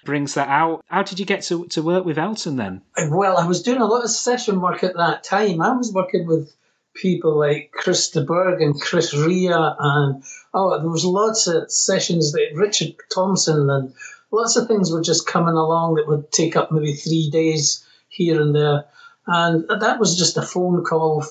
brings 0.05 0.33
that 0.35 0.47
out. 0.47 0.83
How 0.87 1.03
did 1.03 1.19
you 1.19 1.25
get 1.25 1.43
to, 1.43 1.65
to 1.67 1.81
work 1.81 2.05
with 2.05 2.17
Elton 2.17 2.55
then? 2.55 2.81
Well, 3.09 3.37
I 3.37 3.45
was 3.45 3.61
doing 3.61 3.81
a 3.81 3.85
lot 3.85 4.03
of 4.03 4.09
session 4.09 4.61
work 4.61 4.83
at 4.83 4.95
that 4.95 5.23
time. 5.23 5.61
I 5.61 5.75
was 5.75 5.93
working 5.93 6.25
with 6.25 6.55
people 7.01 7.37
like 7.37 7.71
Chris 7.71 8.09
de 8.09 8.21
Burgh 8.21 8.61
and 8.61 8.79
Chris 8.79 9.13
Rea, 9.13 9.53
and 9.53 10.23
oh, 10.53 10.79
there 10.79 10.89
was 10.89 11.05
lots 11.05 11.47
of 11.47 11.71
sessions 11.71 12.33
that 12.33 12.51
Richard 12.55 12.95
Thompson 13.13 13.69
and 13.69 13.93
lots 14.31 14.55
of 14.55 14.67
things 14.67 14.91
were 14.91 15.01
just 15.01 15.27
coming 15.27 15.55
along 15.55 15.95
that 15.95 16.07
would 16.07 16.31
take 16.31 16.55
up 16.55 16.71
maybe 16.71 16.93
three 16.93 17.29
days 17.29 17.85
here 18.09 18.41
and 18.41 18.53
there. 18.53 18.85
And 19.27 19.67
that 19.69 19.99
was 19.99 20.17
just 20.17 20.37
a 20.37 20.41
phone 20.41 20.83
call 20.83 21.23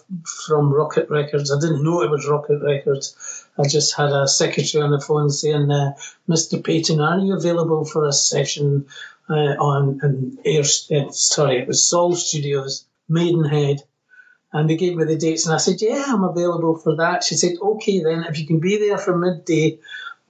from 0.47 0.73
Rocket 0.73 1.11
Records. 1.11 1.51
I 1.51 1.61
didn't 1.61 1.83
know 1.83 2.03
it 2.03 2.11
was 2.11 2.29
Rocket 2.29 2.63
Records. 2.63 3.45
I 3.59 3.67
just 3.67 3.97
had 3.97 4.11
a 4.11 4.29
secretary 4.29 4.85
on 4.85 4.93
the 4.93 5.01
phone 5.01 5.31
saying, 5.31 5.71
uh, 5.71 5.95
"Mr. 6.29 6.63
Paton, 6.63 7.01
are 7.01 7.19
you 7.19 7.35
available 7.35 7.85
for 7.85 8.07
a 8.07 8.13
session 8.13 8.87
uh, 9.29 9.57
on 9.59 9.99
an 10.03 10.39
air? 10.45 10.63
Uh, 10.63 11.11
sorry, 11.11 11.59
it 11.59 11.67
was 11.67 11.87
Sol 11.87 12.15
Studios, 12.15 12.85
Maidenhead." 13.09 13.83
And 14.53 14.69
they 14.69 14.77
gave 14.77 14.97
me 14.97 15.05
the 15.05 15.17
dates, 15.17 15.47
and 15.47 15.55
I 15.55 15.59
said, 15.59 15.81
"Yeah, 15.81 16.05
I'm 16.07 16.25
available 16.25 16.77
for 16.79 16.97
that." 16.97 17.23
She 17.23 17.35
said, 17.35 17.57
"Okay, 17.61 18.01
then 18.01 18.25
if 18.25 18.39
you 18.39 18.47
can 18.47 18.61
be 18.61 18.79
there 18.79 18.97
for 18.97 19.17
midday, 19.17 19.79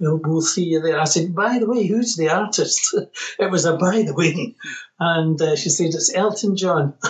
we'll, 0.00 0.16
we'll 0.16 0.40
see 0.40 0.64
you 0.64 0.80
there." 0.80 1.00
I 1.00 1.04
said, 1.04 1.34
"By 1.34 1.58
the 1.60 1.68
way, 1.68 1.86
who's 1.86 2.16
the 2.16 2.30
artist?" 2.30 2.94
it 3.38 3.50
was 3.50 3.64
a 3.64 3.76
by 3.76 4.02
the 4.02 4.14
way, 4.14 4.56
and 4.98 5.40
uh, 5.40 5.54
she 5.54 5.70
said, 5.70 5.94
"It's 5.94 6.12
Elton 6.12 6.56
John." 6.56 6.94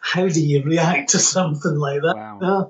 How 0.00 0.28
do 0.28 0.44
you 0.44 0.62
react 0.62 1.10
to 1.10 1.18
something 1.18 1.76
like 1.76 2.02
that? 2.02 2.16
Wow. 2.16 2.40
Uh, 2.42 2.68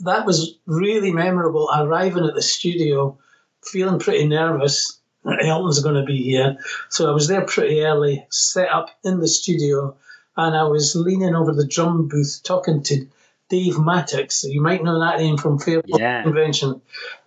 that 0.00 0.26
was 0.26 0.58
really 0.66 1.12
memorable. 1.12 1.70
Arriving 1.74 2.26
at 2.26 2.34
the 2.34 2.42
studio, 2.42 3.18
feeling 3.64 4.00
pretty 4.00 4.28
nervous. 4.28 4.98
Elton's 5.24 5.80
going 5.80 5.94
to 5.96 6.04
be 6.04 6.22
here, 6.22 6.58
so 6.88 7.10
I 7.10 7.14
was 7.14 7.28
there 7.28 7.42
pretty 7.42 7.82
early, 7.82 8.26
set 8.30 8.70
up 8.70 8.90
in 9.04 9.20
the 9.20 9.28
studio, 9.28 9.96
and 10.36 10.56
I 10.56 10.64
was 10.64 10.94
leaning 10.96 11.34
over 11.34 11.52
the 11.52 11.66
drum 11.66 12.08
booth 12.08 12.40
talking 12.44 12.82
to 12.84 13.06
Dave 13.48 13.74
Mattacks. 13.74 14.44
You 14.44 14.62
might 14.62 14.82
know 14.84 15.00
that 15.00 15.18
name 15.18 15.36
from 15.36 15.58
Fairport 15.58 16.00
Yeah. 16.00 16.22
Convention. 16.22 16.80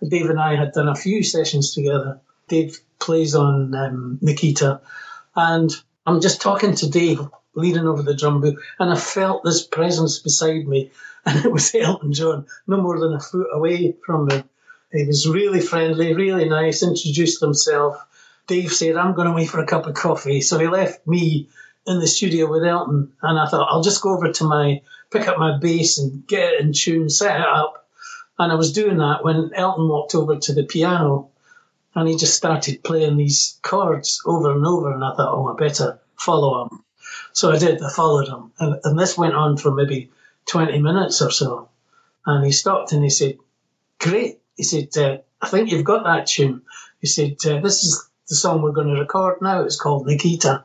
Dave 0.06 0.30
and 0.30 0.40
I 0.40 0.56
had 0.56 0.72
done 0.72 0.88
a 0.88 0.94
few 0.94 1.22
sessions 1.22 1.74
together. 1.74 2.20
Dave 2.48 2.78
plays 2.98 3.34
on 3.34 3.74
um, 3.74 4.18
Nikita, 4.22 4.80
and 5.36 5.70
I'm 6.06 6.20
just 6.20 6.40
talking 6.40 6.74
to 6.76 6.90
Dave, 6.90 7.20
leaning 7.54 7.86
over 7.86 8.02
the 8.02 8.14
drum 8.16 8.40
booth, 8.40 8.58
and 8.78 8.90
I 8.92 8.96
felt 8.96 9.44
this 9.44 9.66
presence 9.66 10.18
beside 10.18 10.66
me, 10.66 10.90
and 11.26 11.44
it 11.44 11.52
was 11.52 11.74
Elton 11.74 12.12
John, 12.12 12.46
no 12.66 12.80
more 12.80 12.98
than 12.98 13.12
a 13.14 13.20
foot 13.20 13.48
away 13.52 13.96
from 14.04 14.26
me. 14.26 14.42
He 14.92 15.06
was 15.06 15.28
really 15.28 15.60
friendly, 15.60 16.14
really 16.14 16.48
nice, 16.48 16.82
introduced 16.82 17.40
himself. 17.40 17.96
Dave 18.46 18.72
said, 18.72 18.96
I'm 18.96 19.14
going 19.14 19.28
away 19.28 19.46
for 19.46 19.58
a 19.58 19.66
cup 19.66 19.86
of 19.86 19.94
coffee. 19.94 20.40
So 20.40 20.58
he 20.58 20.68
left 20.68 21.06
me 21.06 21.48
in 21.86 22.00
the 22.00 22.06
studio 22.06 22.50
with 22.50 22.64
Elton, 22.64 23.12
and 23.22 23.38
I 23.38 23.46
thought, 23.46 23.68
I'll 23.70 23.82
just 23.82 24.02
go 24.02 24.14
over 24.14 24.32
to 24.32 24.44
my, 24.44 24.82
pick 25.10 25.28
up 25.28 25.38
my 25.38 25.58
bass 25.58 25.98
and 25.98 26.26
get 26.26 26.54
it 26.54 26.60
in 26.60 26.72
tune, 26.72 27.10
set 27.10 27.40
it 27.40 27.46
up. 27.46 27.86
And 28.38 28.50
I 28.50 28.56
was 28.56 28.72
doing 28.72 28.98
that 28.98 29.22
when 29.22 29.52
Elton 29.54 29.88
walked 29.88 30.14
over 30.14 30.36
to 30.36 30.52
the 30.52 30.64
piano 30.64 31.30
and 31.94 32.08
he 32.08 32.16
just 32.16 32.36
started 32.36 32.82
playing 32.82 33.16
these 33.16 33.58
chords 33.62 34.20
over 34.26 34.52
and 34.52 34.66
over. 34.66 34.92
And 34.92 35.04
I 35.04 35.14
thought, 35.14 35.32
oh, 35.32 35.52
I 35.52 35.56
better 35.56 36.00
follow 36.16 36.64
him. 36.64 36.84
So 37.32 37.52
I 37.52 37.58
did, 37.58 37.82
I 37.82 37.90
followed 37.90 38.28
him. 38.28 38.52
And, 38.58 38.80
and 38.82 38.98
this 38.98 39.16
went 39.16 39.34
on 39.34 39.56
for 39.56 39.70
maybe 39.70 40.10
20 40.46 40.80
minutes 40.80 41.22
or 41.22 41.30
so. 41.30 41.68
And 42.26 42.44
he 42.44 42.52
stopped 42.52 42.92
and 42.92 43.02
he 43.02 43.10
said, 43.10 43.38
Great. 44.00 44.40
He 44.56 44.62
said, 44.62 44.96
uh, 44.96 45.18
I 45.40 45.48
think 45.48 45.70
you've 45.70 45.84
got 45.84 46.04
that 46.04 46.26
tune. 46.26 46.62
He 47.00 47.06
said, 47.06 47.36
uh, 47.46 47.60
This 47.60 47.84
is 47.84 48.08
the 48.28 48.34
song 48.34 48.62
we're 48.62 48.72
going 48.72 48.88
to 48.88 49.00
record 49.00 49.40
now. 49.40 49.62
It's 49.62 49.80
called 49.80 50.06
Nikita. 50.06 50.64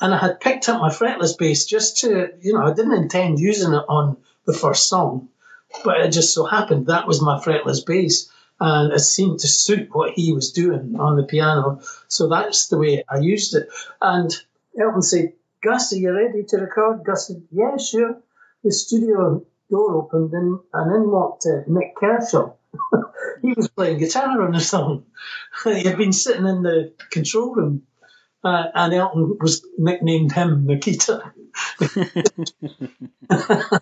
And 0.00 0.14
I 0.14 0.18
had 0.18 0.40
picked 0.40 0.68
up 0.68 0.80
my 0.80 0.90
fretless 0.90 1.36
bass 1.36 1.64
just 1.66 1.98
to, 1.98 2.30
you 2.40 2.52
know, 2.52 2.64
I 2.64 2.72
didn't 2.72 2.94
intend 2.94 3.40
using 3.40 3.72
it 3.72 3.84
on 3.88 4.16
the 4.46 4.52
first 4.52 4.88
song, 4.88 5.28
but 5.84 6.00
it 6.00 6.10
just 6.10 6.32
so 6.32 6.44
happened 6.44 6.86
that 6.86 7.06
was 7.06 7.20
my 7.20 7.40
fretless 7.40 7.84
bass. 7.84 8.30
And 8.60 8.92
it 8.92 9.00
seemed 9.00 9.40
to 9.40 9.48
suit 9.48 9.88
what 9.92 10.14
he 10.14 10.32
was 10.32 10.52
doing 10.52 10.96
on 10.98 11.16
the 11.16 11.22
piano. 11.22 11.80
So 12.08 12.28
that's 12.28 12.68
the 12.68 12.78
way 12.78 13.04
I 13.08 13.18
used 13.18 13.54
it. 13.54 13.68
And 14.00 14.30
Elton 14.80 15.02
said, 15.02 15.32
Gus, 15.62 15.92
are 15.92 15.96
you 15.96 16.12
ready 16.12 16.44
to 16.44 16.56
record? 16.58 17.04
Gus 17.04 17.28
said, 17.28 17.42
Yeah, 17.52 17.76
sure. 17.76 18.20
The 18.64 18.72
studio 18.72 19.44
door 19.70 19.94
opened 19.96 20.32
and, 20.32 20.60
and 20.72 20.94
in 20.94 21.10
walked 21.10 21.46
uh, 21.46 21.62
Nik 21.66 21.94
Kershaw. 21.96 22.52
he 23.42 23.52
was 23.52 23.68
playing 23.68 23.98
guitar 23.98 24.42
on 24.42 24.52
the 24.52 24.60
song. 24.60 25.04
he 25.64 25.84
had 25.84 25.98
been 25.98 26.12
sitting 26.12 26.46
in 26.46 26.62
the 26.62 26.92
control 27.10 27.54
room. 27.54 27.82
Uh, 28.44 28.64
and 28.74 28.94
Elton 28.94 29.36
was 29.40 29.66
nicknamed 29.76 30.32
him 30.32 30.66
Nikita. 30.66 31.32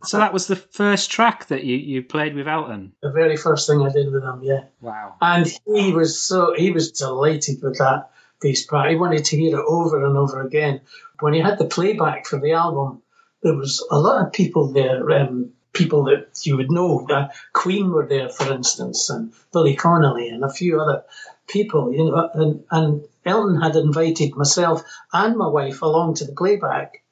So 0.06 0.18
that 0.18 0.32
was 0.32 0.46
the 0.46 0.56
first 0.56 1.10
track 1.10 1.46
that 1.48 1.64
you, 1.64 1.76
you 1.76 2.02
played 2.02 2.34
with 2.34 2.48
Elton. 2.48 2.92
The 3.02 3.10
very 3.10 3.36
first 3.36 3.68
thing 3.68 3.82
I 3.82 3.90
did 3.90 4.12
with 4.12 4.22
him, 4.22 4.40
yeah. 4.42 4.64
Wow. 4.80 5.14
And 5.20 5.46
he 5.66 5.92
was 5.92 6.20
so 6.20 6.54
he 6.56 6.70
was 6.70 6.92
delighted 6.92 7.62
with 7.62 7.78
that 7.78 8.10
bass 8.40 8.66
part. 8.66 8.90
He 8.90 8.96
wanted 8.96 9.24
to 9.26 9.36
hear 9.36 9.58
it 9.58 9.64
over 9.66 10.04
and 10.04 10.16
over 10.16 10.42
again. 10.42 10.80
When 11.20 11.32
he 11.32 11.40
had 11.40 11.58
the 11.58 11.64
playback 11.64 12.26
for 12.26 12.40
the 12.40 12.52
album, 12.52 13.02
there 13.42 13.54
was 13.54 13.84
a 13.90 13.98
lot 13.98 14.26
of 14.26 14.32
people 14.32 14.72
there, 14.72 15.10
um, 15.10 15.52
people 15.72 16.04
that 16.04 16.28
you 16.44 16.56
would 16.56 16.70
know. 16.70 17.06
Uh, 17.08 17.28
Queen 17.52 17.90
were 17.90 18.06
there, 18.06 18.28
for 18.28 18.52
instance, 18.52 19.10
and 19.10 19.32
Billy 19.52 19.74
Connolly, 19.74 20.28
and 20.28 20.44
a 20.44 20.52
few 20.52 20.80
other 20.80 21.04
people. 21.48 21.92
You 21.92 22.10
know, 22.10 22.30
and, 22.34 22.64
and 22.70 23.04
Elton 23.26 23.60
had 23.60 23.76
invited 23.76 24.36
myself 24.36 24.82
and 25.12 25.36
my 25.36 25.48
wife 25.48 25.82
along 25.82 26.14
to 26.14 26.24
the 26.24 26.32
playback. 26.32 27.02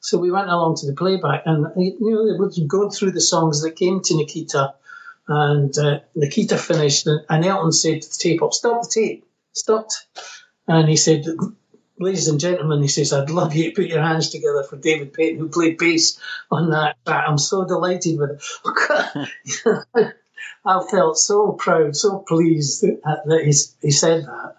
So 0.00 0.18
we 0.18 0.30
went 0.30 0.50
along 0.50 0.76
to 0.76 0.86
the 0.86 0.92
playback, 0.92 1.42
and 1.46 1.66
you 1.76 1.96
know, 1.98 2.30
they 2.30 2.38
were 2.38 2.66
going 2.66 2.90
through 2.90 3.12
the 3.12 3.20
songs 3.20 3.62
that 3.62 3.76
came 3.76 4.02
to 4.02 4.16
Nikita. 4.16 4.74
And 5.26 5.76
uh, 5.78 6.00
Nikita 6.14 6.58
finished, 6.58 7.06
and, 7.06 7.44
Elton 7.44 7.72
said 7.72 8.02
to 8.02 8.08
the 8.08 8.16
tape 8.18 8.42
op, 8.42 8.52
"Stop 8.52 8.82
the 8.82 8.90
tape, 8.90 9.26
stopped." 9.54 10.06
And 10.68 10.90
he 10.90 10.96
said, 10.96 11.24
"Ladies 11.98 12.28
and 12.28 12.38
gentlemen," 12.38 12.82
he 12.82 12.88
says, 12.88 13.14
"I'd 13.14 13.30
love 13.30 13.54
you 13.54 13.70
to 13.70 13.74
put 13.74 13.86
your 13.86 14.02
hands 14.02 14.28
together 14.28 14.62
for 14.62 14.76
David 14.76 15.14
Paton, 15.14 15.38
who 15.38 15.48
played 15.48 15.78
bass 15.78 16.18
on 16.50 16.70
that. 16.70 16.96
I'm 17.06 17.38
so 17.38 17.64
delighted 17.64 18.18
with 18.18 18.42
it." 18.66 20.14
I 20.66 20.82
felt 20.90 21.16
so 21.16 21.52
proud, 21.52 21.96
so 21.96 22.18
pleased 22.18 22.82
that, 22.82 23.22
that 23.24 23.44
he, 23.44 23.54
he 23.86 23.90
said 23.90 24.26
that. 24.26 24.56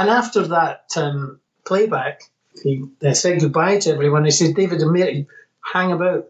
And 0.00 0.08
after 0.08 0.46
that 0.48 0.86
um, 0.96 1.40
playback, 1.66 2.22
he 2.62 2.86
uh, 3.04 3.12
said 3.12 3.40
goodbye 3.40 3.80
to 3.80 3.90
everyone. 3.90 4.24
He 4.24 4.30
said, 4.30 4.54
David 4.54 4.80
and 4.80 4.92
Mary, 4.92 5.26
hang 5.60 5.92
about. 5.92 6.26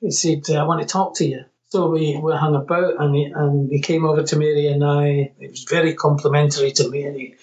He 0.00 0.10
said, 0.10 0.42
I 0.50 0.64
want 0.64 0.82
to 0.82 0.88
talk 0.88 1.14
to 1.18 1.24
you. 1.24 1.44
So 1.68 1.88
we, 1.88 2.18
we 2.20 2.32
hung 2.32 2.56
about 2.56 3.00
and 3.00 3.14
he, 3.14 3.26
and 3.26 3.70
he 3.70 3.80
came 3.80 4.04
over 4.06 4.24
to 4.24 4.36
Mary 4.36 4.66
and 4.66 4.82
I. 4.82 5.32
It 5.38 5.50
was 5.52 5.62
very 5.70 5.94
complimentary 5.94 6.72
to 6.72 6.90
Mary. 6.90 7.36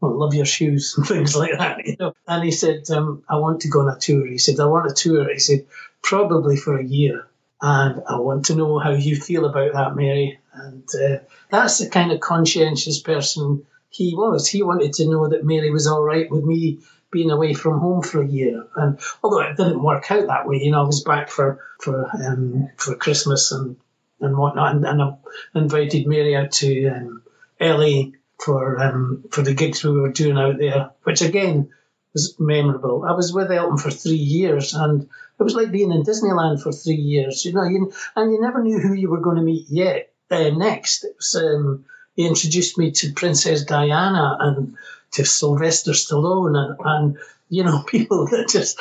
I 0.00 0.06
love 0.06 0.34
your 0.34 0.44
shoes 0.44 0.94
and 0.96 1.04
things 1.04 1.34
like 1.34 1.58
that, 1.58 1.84
you 1.84 1.96
know. 1.98 2.14
And 2.28 2.44
he 2.44 2.52
said, 2.52 2.88
um, 2.90 3.24
I 3.28 3.38
want 3.38 3.62
to 3.62 3.68
go 3.68 3.80
on 3.80 3.88
a 3.88 3.98
tour. 3.98 4.24
He 4.24 4.38
said, 4.38 4.60
I 4.60 4.66
want 4.66 4.88
a 4.88 4.94
tour. 4.94 5.32
He 5.32 5.40
said, 5.40 5.66
probably 6.00 6.56
for 6.56 6.78
a 6.78 6.84
year. 6.84 7.26
And 7.60 8.04
I 8.08 8.20
want 8.20 8.44
to 8.46 8.54
know 8.54 8.78
how 8.78 8.92
you 8.92 9.16
feel 9.16 9.46
about 9.46 9.72
that, 9.72 9.96
Mary. 9.96 10.38
And 10.52 10.88
uh, 10.94 11.24
that's 11.50 11.78
the 11.78 11.90
kind 11.90 12.12
of 12.12 12.20
conscientious 12.20 13.00
person 13.00 13.66
he 13.94 14.14
was. 14.14 14.48
He 14.48 14.62
wanted 14.62 14.92
to 14.94 15.08
know 15.08 15.28
that 15.28 15.44
Mary 15.44 15.70
was 15.70 15.86
all 15.86 16.02
right 16.02 16.30
with 16.30 16.44
me 16.44 16.80
being 17.10 17.30
away 17.30 17.54
from 17.54 17.78
home 17.78 18.02
for 18.02 18.20
a 18.20 18.26
year. 18.26 18.66
And 18.74 18.98
although 19.22 19.40
it 19.40 19.56
didn't 19.56 19.82
work 19.82 20.10
out 20.10 20.26
that 20.26 20.48
way, 20.48 20.56
you 20.56 20.72
know, 20.72 20.82
I 20.82 20.86
was 20.86 21.04
back 21.04 21.28
for 21.28 21.60
for 21.80 22.10
um, 22.12 22.70
for 22.76 22.96
Christmas 22.96 23.52
and 23.52 23.76
and 24.20 24.36
whatnot, 24.36 24.74
and, 24.74 24.84
and 24.84 25.02
I 25.02 25.14
invited 25.54 26.06
Mary 26.06 26.34
out 26.34 26.50
to 26.52 26.88
um, 26.88 27.22
LA 27.60 28.10
for 28.38 28.82
um, 28.82 29.24
for 29.30 29.42
the 29.42 29.54
gigs 29.54 29.84
we 29.84 29.92
were 29.92 30.10
doing 30.10 30.38
out 30.38 30.58
there, 30.58 30.90
which 31.04 31.22
again 31.22 31.70
was 32.14 32.34
memorable. 32.38 33.04
I 33.04 33.12
was 33.12 33.32
with 33.32 33.52
Elton 33.52 33.78
for 33.78 33.90
three 33.90 34.16
years, 34.16 34.74
and 34.74 35.02
it 35.02 35.42
was 35.42 35.54
like 35.54 35.70
being 35.70 35.92
in 35.92 36.02
Disneyland 36.02 36.62
for 36.62 36.72
three 36.72 36.94
years. 36.94 37.44
You 37.44 37.52
know, 37.52 37.64
you, 37.64 37.92
and 38.16 38.32
you 38.32 38.40
never 38.40 38.62
knew 38.62 38.78
who 38.78 38.92
you 38.92 39.10
were 39.10 39.20
going 39.20 39.36
to 39.36 39.42
meet 39.42 39.66
yet. 39.68 40.10
Uh, 40.30 40.50
next, 40.50 41.04
it 41.04 41.14
was, 41.16 41.34
um, 41.36 41.84
he 42.14 42.26
introduced 42.26 42.78
me 42.78 42.92
to 42.92 43.12
Princess 43.12 43.64
Diana 43.64 44.36
and 44.40 44.76
to 45.12 45.24
Sylvester 45.24 45.92
Stallone 45.92 46.56
and, 46.56 46.76
and 46.84 47.18
you 47.48 47.64
know, 47.64 47.82
people 47.86 48.26
that 48.26 48.48
just 48.48 48.78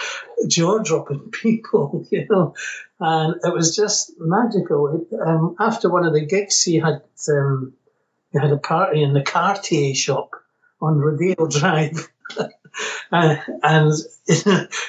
jaw 0.48 0.80
dropping 0.80 1.32
people, 1.32 2.06
you 2.12 2.28
know, 2.30 2.56
and 3.00 3.36
it 3.44 3.54
was 3.54 3.76
just 3.76 4.14
magical. 4.20 5.06
Um, 5.26 5.56
after 5.60 5.90
one 5.90 6.06
of 6.06 6.14
the 6.14 6.26
gigs, 6.26 6.64
he 6.64 6.76
had 6.76 7.02
um, 7.30 7.74
he 8.32 8.40
had 8.40 8.52
a 8.52 8.58
party 8.58 9.04
in 9.04 9.14
the 9.14 9.24
Cartier 9.24 9.94
shop 9.94 10.32
on 10.82 10.98
Rodeo 10.98 11.48
Drive. 11.48 12.10
uh, 13.12 13.36
and 13.62 13.94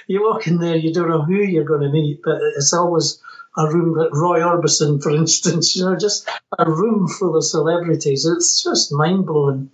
you 0.07 0.23
walk 0.23 0.47
in 0.47 0.59
there, 0.59 0.77
you 0.77 0.93
don't 0.93 1.11
know 1.11 1.23
who 1.23 1.35
you're 1.35 1.65
going 1.65 1.83
to 1.83 1.91
meet, 1.91 2.23
but 2.23 2.39
it's 2.57 2.73
always 2.73 3.21
a 3.57 3.71
room 3.73 3.95
that 3.99 4.11
Roy 4.13 4.41
Orbison, 4.41 5.03
for 5.03 5.11
instance, 5.11 5.77
you 5.77 5.85
know, 5.85 5.97
just 5.97 6.29
a 6.59 6.69
room 6.69 7.09
full 7.09 7.37
of 7.37 7.45
celebrities. 7.45 8.27
It's 8.27 8.63
just 8.63 8.93
mind 8.93 9.27
blowing. 9.27 9.71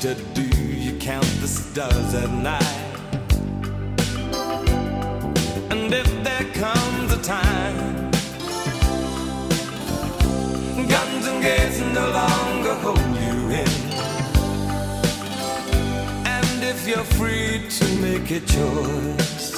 to 0.00 0.14
do. 0.32 0.42
You 0.42 0.96
count 0.98 1.26
the 1.40 1.48
stars 1.48 2.14
at 2.14 2.30
night. 2.30 2.62
And 5.72 5.92
if 5.92 6.08
there 6.22 6.44
comes 6.54 7.12
a 7.12 7.20
time, 7.20 8.10
guns 10.88 11.26
and 11.26 11.42
gates 11.42 11.80
no 11.80 12.10
longer 12.12 12.74
hold 12.74 12.98
you 13.26 13.36
in. 13.62 13.74
And 16.26 16.62
if 16.62 16.86
you're 16.86 17.10
free 17.18 17.68
to 17.68 17.84
make 18.00 18.30
a 18.30 18.40
choice, 18.40 19.50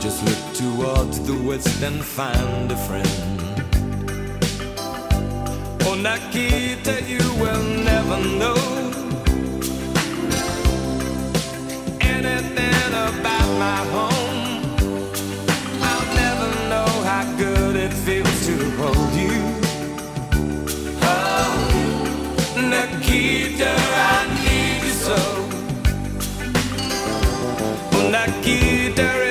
just 0.00 0.22
look 0.24 0.54
towards 0.54 1.18
the 1.26 1.36
west 1.48 1.82
and 1.82 2.04
find 2.04 2.70
a 2.70 2.76
friend 2.76 3.39
on 5.86 6.02
you 7.08 7.18
will 7.42 7.62
never 7.84 8.18
know 8.40 8.56
anything 12.00 12.92
about 13.08 13.48
my 13.58 13.80
home. 13.94 14.62
I'll 15.82 16.08
never 16.14 16.48
know 16.68 16.90
how 17.10 17.24
good 17.36 17.76
it 17.76 17.92
feels 17.92 18.46
to 18.46 18.56
hold 18.80 19.12
you. 19.14 19.40
Oh, 21.02 21.52
Nikita, 22.56 23.72
I 24.12 24.18
need 24.44 24.82
you 24.86 24.94
so. 25.06 25.18
Nikita. 28.10 29.29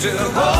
to 0.00 0.10
hold. 0.10 0.57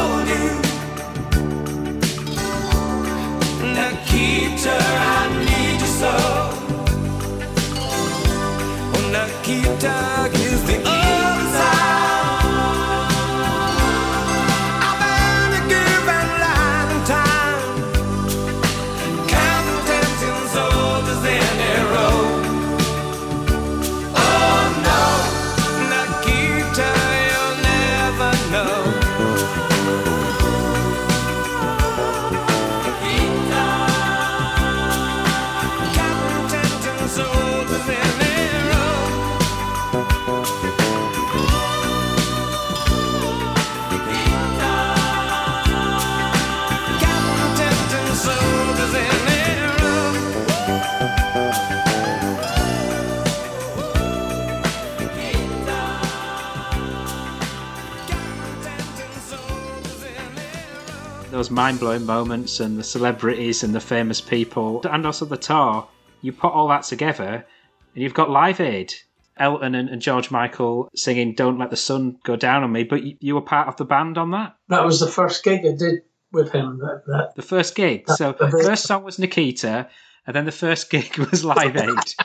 Those 61.38 61.50
mind 61.52 61.78
blowing 61.78 62.04
moments 62.04 62.58
and 62.58 62.76
the 62.76 62.82
celebrities 62.82 63.62
and 63.62 63.72
the 63.72 63.78
famous 63.78 64.20
people, 64.20 64.84
and 64.90 65.06
also 65.06 65.24
the 65.24 65.36
tour, 65.36 65.86
you 66.20 66.32
put 66.32 66.52
all 66.52 66.66
that 66.66 66.82
together 66.82 67.46
and 67.94 68.02
you've 68.02 68.12
got 68.12 68.28
Live 68.28 68.58
Aid. 68.60 68.92
Elton 69.36 69.76
and, 69.76 70.02
George 70.02 70.32
Michael 70.32 70.88
singing 70.96 71.36
Don't 71.36 71.60
Let 71.60 71.70
the 71.70 71.76
Sun 71.76 72.18
Go 72.24 72.34
Down 72.34 72.64
on 72.64 72.72
Me, 72.72 72.82
but 72.82 73.04
you, 73.04 73.16
you 73.20 73.34
were 73.36 73.40
part 73.40 73.68
of 73.68 73.76
the 73.76 73.84
band 73.84 74.18
on 74.18 74.32
that? 74.32 74.56
That 74.66 74.84
was 74.84 74.98
the 74.98 75.06
first 75.06 75.44
gig 75.44 75.60
I 75.60 75.76
did 75.76 76.02
with 76.32 76.50
him. 76.50 76.78
That, 76.78 77.04
that 77.06 77.36
The 77.36 77.42
first 77.42 77.76
gig. 77.76 78.10
So 78.10 78.32
the 78.32 78.50
first- 78.50 78.66
first 78.66 78.82
song 78.88 79.04
was 79.04 79.20
Nikita, 79.20 79.88
and 80.26 80.34
then 80.34 80.44
the 80.44 80.50
first 80.50 80.90
gig 80.90 81.18
was 81.18 81.44
Live 81.44 81.76
Aid. 81.76 82.14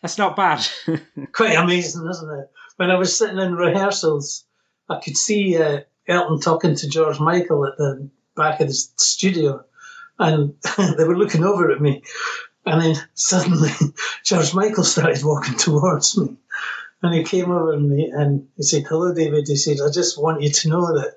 That's 0.00 0.16
not 0.16 0.34
bad. 0.34 0.66
quite 1.32 1.58
amazing, 1.58 2.08
isn't 2.08 2.38
it? 2.38 2.50
When 2.76 2.90
I 2.90 2.96
was 2.96 3.18
sitting 3.18 3.38
in 3.38 3.54
rehearsals, 3.54 4.46
I 4.88 4.98
could 4.98 5.18
see 5.18 5.62
uh, 5.62 5.80
Elton 6.06 6.40
talking 6.40 6.74
to 6.74 6.88
George 6.88 7.20
Michael 7.20 7.66
at 7.66 7.76
the 7.76 8.08
back 8.36 8.60
of 8.60 8.68
the 8.68 8.74
studio, 8.74 9.64
and 10.18 10.54
they 10.96 11.04
were 11.04 11.16
looking 11.16 11.44
over 11.44 11.70
at 11.70 11.80
me. 11.80 12.02
And 12.66 12.80
then 12.80 12.96
suddenly, 13.14 13.70
George 14.24 14.54
Michael 14.54 14.84
started 14.84 15.22
walking 15.22 15.56
towards 15.56 16.16
me, 16.16 16.36
and 17.02 17.14
he 17.14 17.24
came 17.24 17.50
over 17.50 17.72
and 17.72 17.98
he, 17.98 18.06
and 18.06 18.48
he 18.56 18.62
said, 18.62 18.84
"Hello, 18.88 19.14
David." 19.14 19.46
He 19.46 19.56
said, 19.56 19.78
"I 19.84 19.90
just 19.90 20.20
want 20.20 20.42
you 20.42 20.50
to 20.50 20.68
know 20.68 20.98
that." 20.98 21.16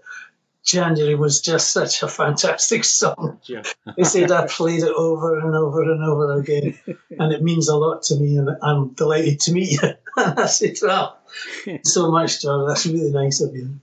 January 0.63 1.15
was 1.15 1.39
just 1.39 1.71
such 1.71 2.03
a 2.03 2.09
fantastic 2.09 2.83
song. 2.83 3.39
He 3.95 4.03
said 4.03 4.31
I 4.31 4.47
played 4.47 4.83
it 4.83 4.91
over 4.91 5.39
and 5.39 5.55
over 5.55 5.81
and 5.89 6.03
over 6.03 6.37
again, 6.37 6.77
and 7.09 7.31
it 7.31 7.41
means 7.41 7.69
a 7.69 7.77
lot 7.77 8.03
to 8.03 8.17
me, 8.17 8.37
and 8.37 8.49
I'm 8.61 8.89
delighted 8.89 9.39
to 9.41 9.53
meet 9.53 9.81
you. 9.81 9.93
And 10.17 10.39
I 10.39 10.47
said, 10.47 10.75
"Well, 10.81 11.19
so 11.83 12.11
much, 12.11 12.41
George. 12.41 12.67
That's 12.67 12.85
really 12.85 13.11
nice 13.11 13.39
of 13.39 13.55
you." 13.55 13.79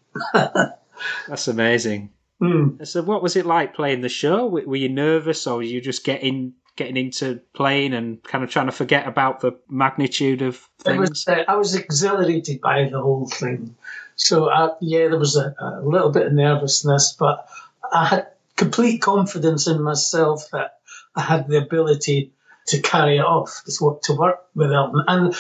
That's 1.29 1.49
amazing. 1.49 2.11
Hmm. 2.41 2.83
So, 2.85 3.03
what 3.03 3.23
was 3.23 3.37
it 3.37 3.47
like 3.47 3.75
playing 3.75 4.01
the 4.01 4.09
show? 4.09 4.47
Were 4.47 4.63
were 4.67 4.77
you 4.77 4.89
nervous, 4.89 5.47
or 5.47 5.57
were 5.57 5.63
you 5.63 5.81
just 5.81 6.05
getting 6.05 6.55
getting 6.77 6.97
into 6.97 7.41
playing 7.55 7.95
and 7.95 8.23
kind 8.23 8.43
of 8.43 8.51
trying 8.51 8.67
to 8.67 8.73
forget 8.73 9.07
about 9.07 9.41
the 9.41 9.53
magnitude 9.69 10.43
of 10.43 10.57
things? 10.81 10.99
was, 10.99 11.29
uh, 11.29 11.45
I 11.47 11.57
was 11.57 11.75
exhilarated 11.75 12.61
by 12.61 12.89
the 12.89 13.01
whole 13.01 13.29
thing. 13.29 13.77
So, 14.17 14.47
uh, 14.47 14.75
yeah, 14.81 15.09
there 15.09 15.19
was 15.19 15.37
a, 15.37 15.55
a 15.59 15.83
little 15.85 16.11
bit 16.11 16.27
of 16.27 16.33
nervousness, 16.33 17.17
but 17.19 17.49
I 17.93 18.07
had 18.07 18.27
complete 18.57 18.99
confidence 18.99 19.67
in 19.67 19.83
myself 19.83 20.51
that 20.53 20.79
I 21.15 21.21
had 21.21 21.49
the 21.49 21.59
ability 21.59 22.33
to 22.69 22.81
carry 22.81 23.19
it 23.19 23.25
off, 23.25 23.63
to 23.67 23.85
work, 23.85 24.03
to 24.03 24.15
work 24.15 24.47
with 24.55 24.73
Elton. 24.73 25.03
And 25.07 25.35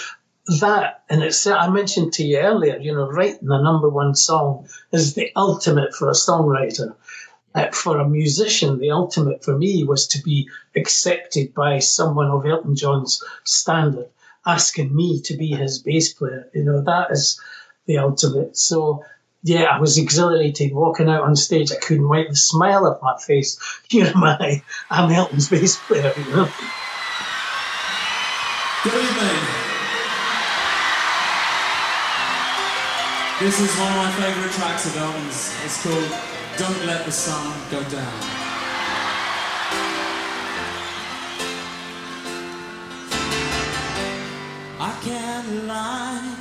that, 0.46 1.04
and 1.08 1.22
it's, 1.22 1.46
I 1.46 1.68
mentioned 1.68 2.14
to 2.14 2.24
you 2.24 2.38
earlier, 2.38 2.76
you 2.78 2.94
know, 2.94 3.08
writing 3.08 3.48
the 3.48 3.62
number 3.62 3.88
one 3.88 4.14
song 4.14 4.68
is 4.92 5.14
the 5.14 5.30
ultimate 5.34 5.94
for 5.94 6.08
a 6.08 6.12
songwriter. 6.12 6.94
Uh, 7.54 7.70
for 7.70 7.98
a 7.98 8.08
musician, 8.08 8.78
the 8.78 8.90
ultimate 8.90 9.44
for 9.44 9.56
me 9.56 9.84
was 9.84 10.08
to 10.08 10.22
be 10.22 10.48
accepted 10.74 11.54
by 11.54 11.78
someone 11.78 12.28
of 12.28 12.44
Elton 12.44 12.74
John's 12.74 13.22
standard, 13.44 14.08
asking 14.44 14.94
me 14.94 15.20
to 15.22 15.36
be 15.36 15.48
his 15.48 15.78
bass 15.78 16.12
player. 16.12 16.48
You 16.52 16.64
know, 16.64 16.82
that 16.82 17.12
is 17.12 17.40
the 17.86 17.98
ultimate. 17.98 18.56
So, 18.56 19.04
yeah, 19.44 19.64
I 19.64 19.78
was 19.78 19.98
exhilarated 19.98 20.74
walking 20.74 21.08
out 21.08 21.22
on 21.22 21.36
stage. 21.36 21.70
I 21.70 21.76
couldn't 21.76 22.08
wipe 22.08 22.28
the 22.28 22.36
smile 22.36 22.86
off 22.86 23.02
my 23.02 23.16
face. 23.18 23.58
Here 23.88 24.06
am 24.06 24.24
I, 24.24 24.62
I'm 24.90 25.12
Elton's 25.12 25.48
bass 25.48 25.78
player, 25.78 26.12
you 26.16 26.34
know. 26.34 26.50
Good 28.82 28.94
evening. 28.94 29.63
This 33.40 33.58
is 33.58 33.76
one 33.78 33.90
of 33.90 33.96
my 33.96 34.10
favourite 34.12 34.52
tracks 34.52 34.86
of 34.86 34.96
Elton's. 34.96 35.52
It's 35.64 35.82
called 35.82 36.08
Don't 36.56 36.86
Let 36.86 37.04
the 37.04 37.10
Sun 37.10 37.52
Go 37.68 37.82
Down. 37.90 38.12
I 44.78 44.92
can't 45.02 45.64
lie. 45.66 46.36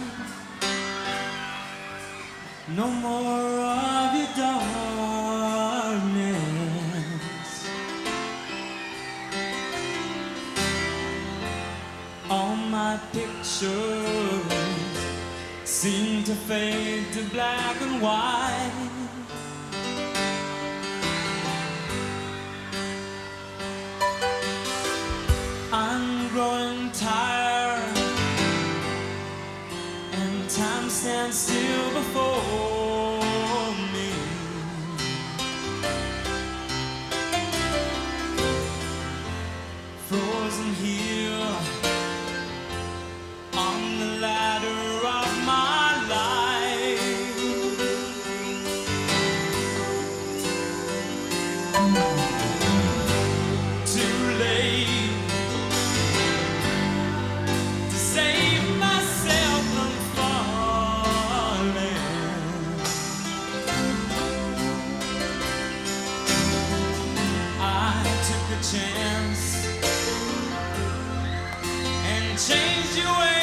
No 2.76 2.88
more 2.88 3.60
of 3.60 4.14
your 4.16 4.28
darkness. 4.38 4.94
All 12.30 12.56
my 12.56 13.00
pictures 13.12 14.33
seem 15.84 16.24
to 16.24 16.34
fade 16.34 17.12
to 17.12 17.22
black 17.26 17.76
and 17.82 18.02
white. 18.02 18.93
Means 72.64 72.98
you 72.98 73.04
ain't. 73.04 73.43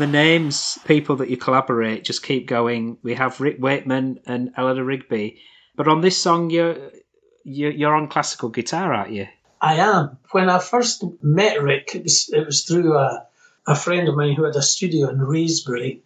The 0.00 0.06
names, 0.06 0.78
people 0.86 1.16
that 1.16 1.28
you 1.28 1.36
collaborate, 1.36 2.04
just 2.04 2.22
keep 2.22 2.46
going. 2.46 2.96
We 3.02 3.12
have 3.16 3.38
Rick 3.38 3.58
Wakeman 3.58 4.20
and 4.24 4.50
Eleanor 4.56 4.82
Rigby, 4.82 5.42
but 5.76 5.88
on 5.88 6.00
this 6.00 6.16
song, 6.16 6.48
you're 6.48 6.90
you're, 7.44 7.70
you're 7.70 7.94
on 7.94 8.08
classical 8.08 8.48
guitar, 8.48 8.94
aren't 8.94 9.12
you? 9.12 9.28
I 9.60 9.74
am. 9.74 10.16
When 10.30 10.48
I 10.48 10.58
first 10.58 11.04
met 11.22 11.62
Rick, 11.62 11.94
it 11.94 12.04
was, 12.04 12.30
it 12.32 12.46
was 12.46 12.64
through 12.64 12.96
a, 12.96 13.26
a 13.66 13.76
friend 13.76 14.08
of 14.08 14.16
mine 14.16 14.36
who 14.36 14.44
had 14.44 14.56
a 14.56 14.62
studio 14.62 15.10
in 15.10 15.18
Wraysbury. 15.18 16.00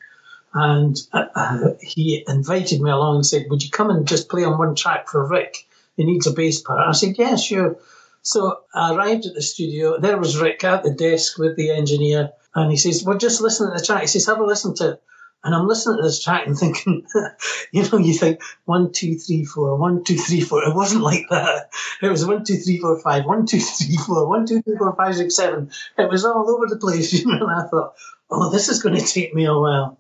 And 0.53 1.01
uh, 1.13 1.27
uh, 1.33 1.59
he 1.81 2.25
invited 2.27 2.81
me 2.81 2.91
along 2.91 3.15
and 3.15 3.27
said, 3.27 3.47
Would 3.49 3.63
you 3.63 3.71
come 3.71 3.91
and 3.91 4.09
just 4.09 4.29
play 4.29 4.43
on 4.43 4.59
one 4.59 4.75
track 4.75 5.09
for 5.09 5.25
Rick? 5.25 5.69
He 5.97 6.03
needs 6.03 6.27
a 6.27 6.33
bass 6.33 6.61
part." 6.61 6.81
I 6.81 6.91
said, 6.91 7.17
Yeah, 7.17 7.37
sure. 7.37 7.77
So 8.23 8.63
I 8.75 8.93
arrived 8.93 9.27
at 9.27 9.35
the 9.35 9.43
studio. 9.43 10.01
There 10.01 10.19
was 10.19 10.41
Rick 10.41 10.65
at 10.65 10.83
the 10.83 10.91
desk 10.91 11.39
with 11.39 11.55
the 11.55 11.71
engineer. 11.71 12.33
And 12.55 12.71
he 12.71 12.77
says, 12.77 13.05
Well, 13.05 13.19
just 13.19 13.41
listen 13.41 13.71
to 13.71 13.79
the 13.79 13.85
track. 13.85 14.03
He 14.03 14.07
says, 14.07 14.27
Have 14.27 14.39
a 14.39 14.45
listen 14.45 14.75
to 14.77 14.93
it. 14.93 15.03
And 15.45 15.55
I'm 15.55 15.69
listening 15.69 15.99
to 15.99 16.03
this 16.03 16.23
track 16.23 16.47
and 16.47 16.59
thinking, 16.59 17.07
you 17.73 17.89
know, 17.89 17.99
you 17.99 18.15
think 18.15 18.41
one, 18.65 18.93
two, 18.93 19.19
three, 19.19 19.45
four, 19.45 19.77
one, 19.77 20.03
two, 20.03 20.17
three, 20.17 20.41
four. 20.41 20.65
It 20.65 20.75
wasn't 20.75 21.03
like 21.03 21.27
that. 21.29 21.71
It 22.01 22.09
was 22.09 22.25
one, 22.25 22.45
two, 22.45 22.57
three, 22.57 22.79
four, 22.79 22.99
five, 22.99 23.27
one, 23.27 23.45
two, 23.45 23.61
three, 23.61 23.97
four, 23.97 24.27
one, 24.27 24.47
two, 24.47 24.63
three, 24.63 24.77
four, 24.77 24.97
five, 24.97 25.15
six, 25.17 25.37
seven. 25.37 25.71
It 25.99 26.09
was 26.09 26.25
all 26.25 26.51
over 26.51 26.67
the 26.67 26.79
place, 26.79 27.13
you 27.25 27.27
know. 27.27 27.47
And 27.47 27.61
I 27.61 27.67
thought, 27.69 27.95
oh, 28.31 28.51
this 28.51 28.71
is 28.71 28.83
going 28.83 28.97
to 28.97 29.05
take 29.05 29.35
me 29.35 29.45
a 29.45 29.53
while. 29.53 29.99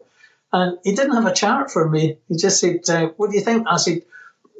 And 0.50 0.78
he 0.82 0.94
didn't 0.94 1.14
have 1.14 1.26
a 1.26 1.34
chart 1.34 1.70
for 1.70 1.86
me. 1.88 2.18
He 2.28 2.36
just 2.36 2.60
said, 2.60 2.88
uh, 2.88 3.08
what 3.16 3.30
do 3.30 3.36
you 3.36 3.42
think? 3.42 3.66
I 3.68 3.76
said, 3.76 4.02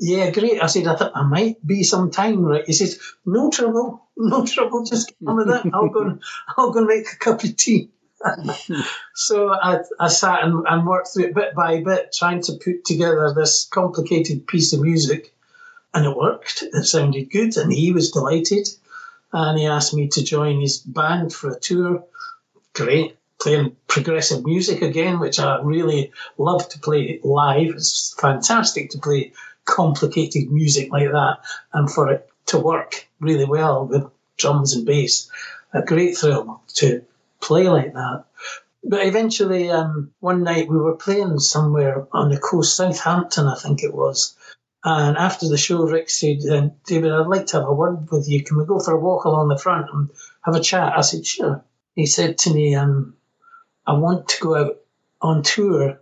yeah, 0.01 0.31
great. 0.31 0.63
I 0.63 0.67
said, 0.67 0.87
I 0.87 0.97
thought 0.97 1.13
I 1.15 1.23
might 1.23 1.65
be 1.67 1.83
some 1.83 2.11
time, 2.11 2.45
right? 2.45 2.67
He 2.67 2.73
says, 2.73 3.01
no 3.25 3.49
trouble, 3.51 4.04
no 4.17 4.47
trouble. 4.47 4.85
Just 4.85 5.09
get 5.09 5.29
on 5.29 5.37
with 5.37 5.49
it. 5.49 5.71
I'll 5.73 5.89
go 5.89 6.03
and, 6.03 6.23
I'll 6.57 6.71
go 6.71 6.81
and 6.81 6.89
make 6.89 7.13
a 7.13 7.17
cup 7.17 7.45
of 7.45 7.57
tea. 7.57 7.91
so 9.15 9.53
I, 9.53 9.81
I 10.01 10.09
sat 10.09 10.45
and, 10.45 10.65
and 10.67 10.87
worked 10.87 11.09
through 11.13 11.25
it 11.25 11.35
bit 11.35 11.55
by 11.55 11.83
bit, 11.83 12.15
trying 12.17 12.43
to 12.43 12.55
put 12.55 12.85
together 12.85 13.33
this 13.35 13.67
complicated 13.71 14.47
piece 14.47 14.73
of 14.73 14.81
music. 14.81 15.35
And 15.93 16.07
it 16.07 16.17
worked. 16.17 16.63
It 16.63 16.85
sounded 16.85 17.31
good, 17.31 17.57
and 17.57 17.73
he 17.73 17.93
was 17.93 18.11
delighted. 18.11 18.69
And 19.33 19.59
he 19.59 19.67
asked 19.67 19.95
me 19.95 20.09
to 20.09 20.25
join 20.25 20.61
his 20.61 20.79
band 20.79 21.33
for 21.33 21.51
a 21.51 21.61
tour. 21.61 22.05
Great. 22.73 23.17
Playing 23.41 23.77
progressive 23.87 24.45
music 24.45 24.83
again, 24.83 25.21
which 25.21 25.39
I 25.39 25.61
really 25.61 26.13
love 26.39 26.69
to 26.71 26.79
play 26.81 27.21
live. 27.23 27.75
It's 27.75 28.15
fantastic 28.19 28.91
to 28.91 28.99
play 28.99 29.33
complicated 29.65 30.51
music 30.51 30.93
like 30.93 31.11
that 31.11 31.39
and 31.73 31.91
for 31.91 32.11
it 32.11 32.29
to 32.47 32.59
work 32.59 33.09
really 33.21 33.45
well 33.45 33.87
with 33.87 34.05
drums 34.37 34.75
and 34.75 34.87
bass. 34.87 35.31
A 35.73 35.83
great 35.83 36.17
thrill 36.17 36.63
to 36.77 37.05
play 37.41 37.69
like 37.69 37.95
that. 37.95 38.25
But 38.83 39.07
eventually, 39.07 39.71
um, 39.71 40.13
one 40.21 40.43
night 40.43 40.69
we 40.69 40.77
were 40.77 40.97
playing 40.97 41.39
somewhere 41.39 42.07
on 42.13 42.31
the 42.31 42.39
coast, 42.39 42.77
Southampton, 42.77 43.47
I 43.47 43.55
think 43.55 43.83
it 43.83 43.95
was. 43.95 44.37
And 44.85 45.17
after 45.17 45.49
the 45.49 45.57
show, 45.57 45.85
Rick 45.85 46.11
said, 46.11 46.41
um, 46.51 46.73
David, 46.87 47.13
I'd 47.13 47.27
like 47.27 47.47
to 47.47 47.61
have 47.61 47.69
a 47.69 47.73
word 47.73 48.11
with 48.11 48.29
you. 48.29 48.45
Can 48.45 48.59
we 48.59 48.67
go 48.67 48.79
for 48.79 48.93
a 48.93 49.01
walk 49.01 49.25
along 49.25 49.49
the 49.49 49.59
front 49.59 49.87
and 49.91 50.11
have 50.43 50.55
a 50.55 50.61
chat? 50.61 50.93
I 50.97 51.01
said, 51.01 51.27
sure. 51.27 51.65
He 51.95 52.05
said 52.05 52.37
to 52.39 52.53
me, 52.53 52.75
um, 52.75 53.17
I 53.87 53.95
want 53.95 54.29
to 54.29 54.43
go 54.43 54.55
out 54.55 54.77
on 55.23 55.43
tour 55.43 56.01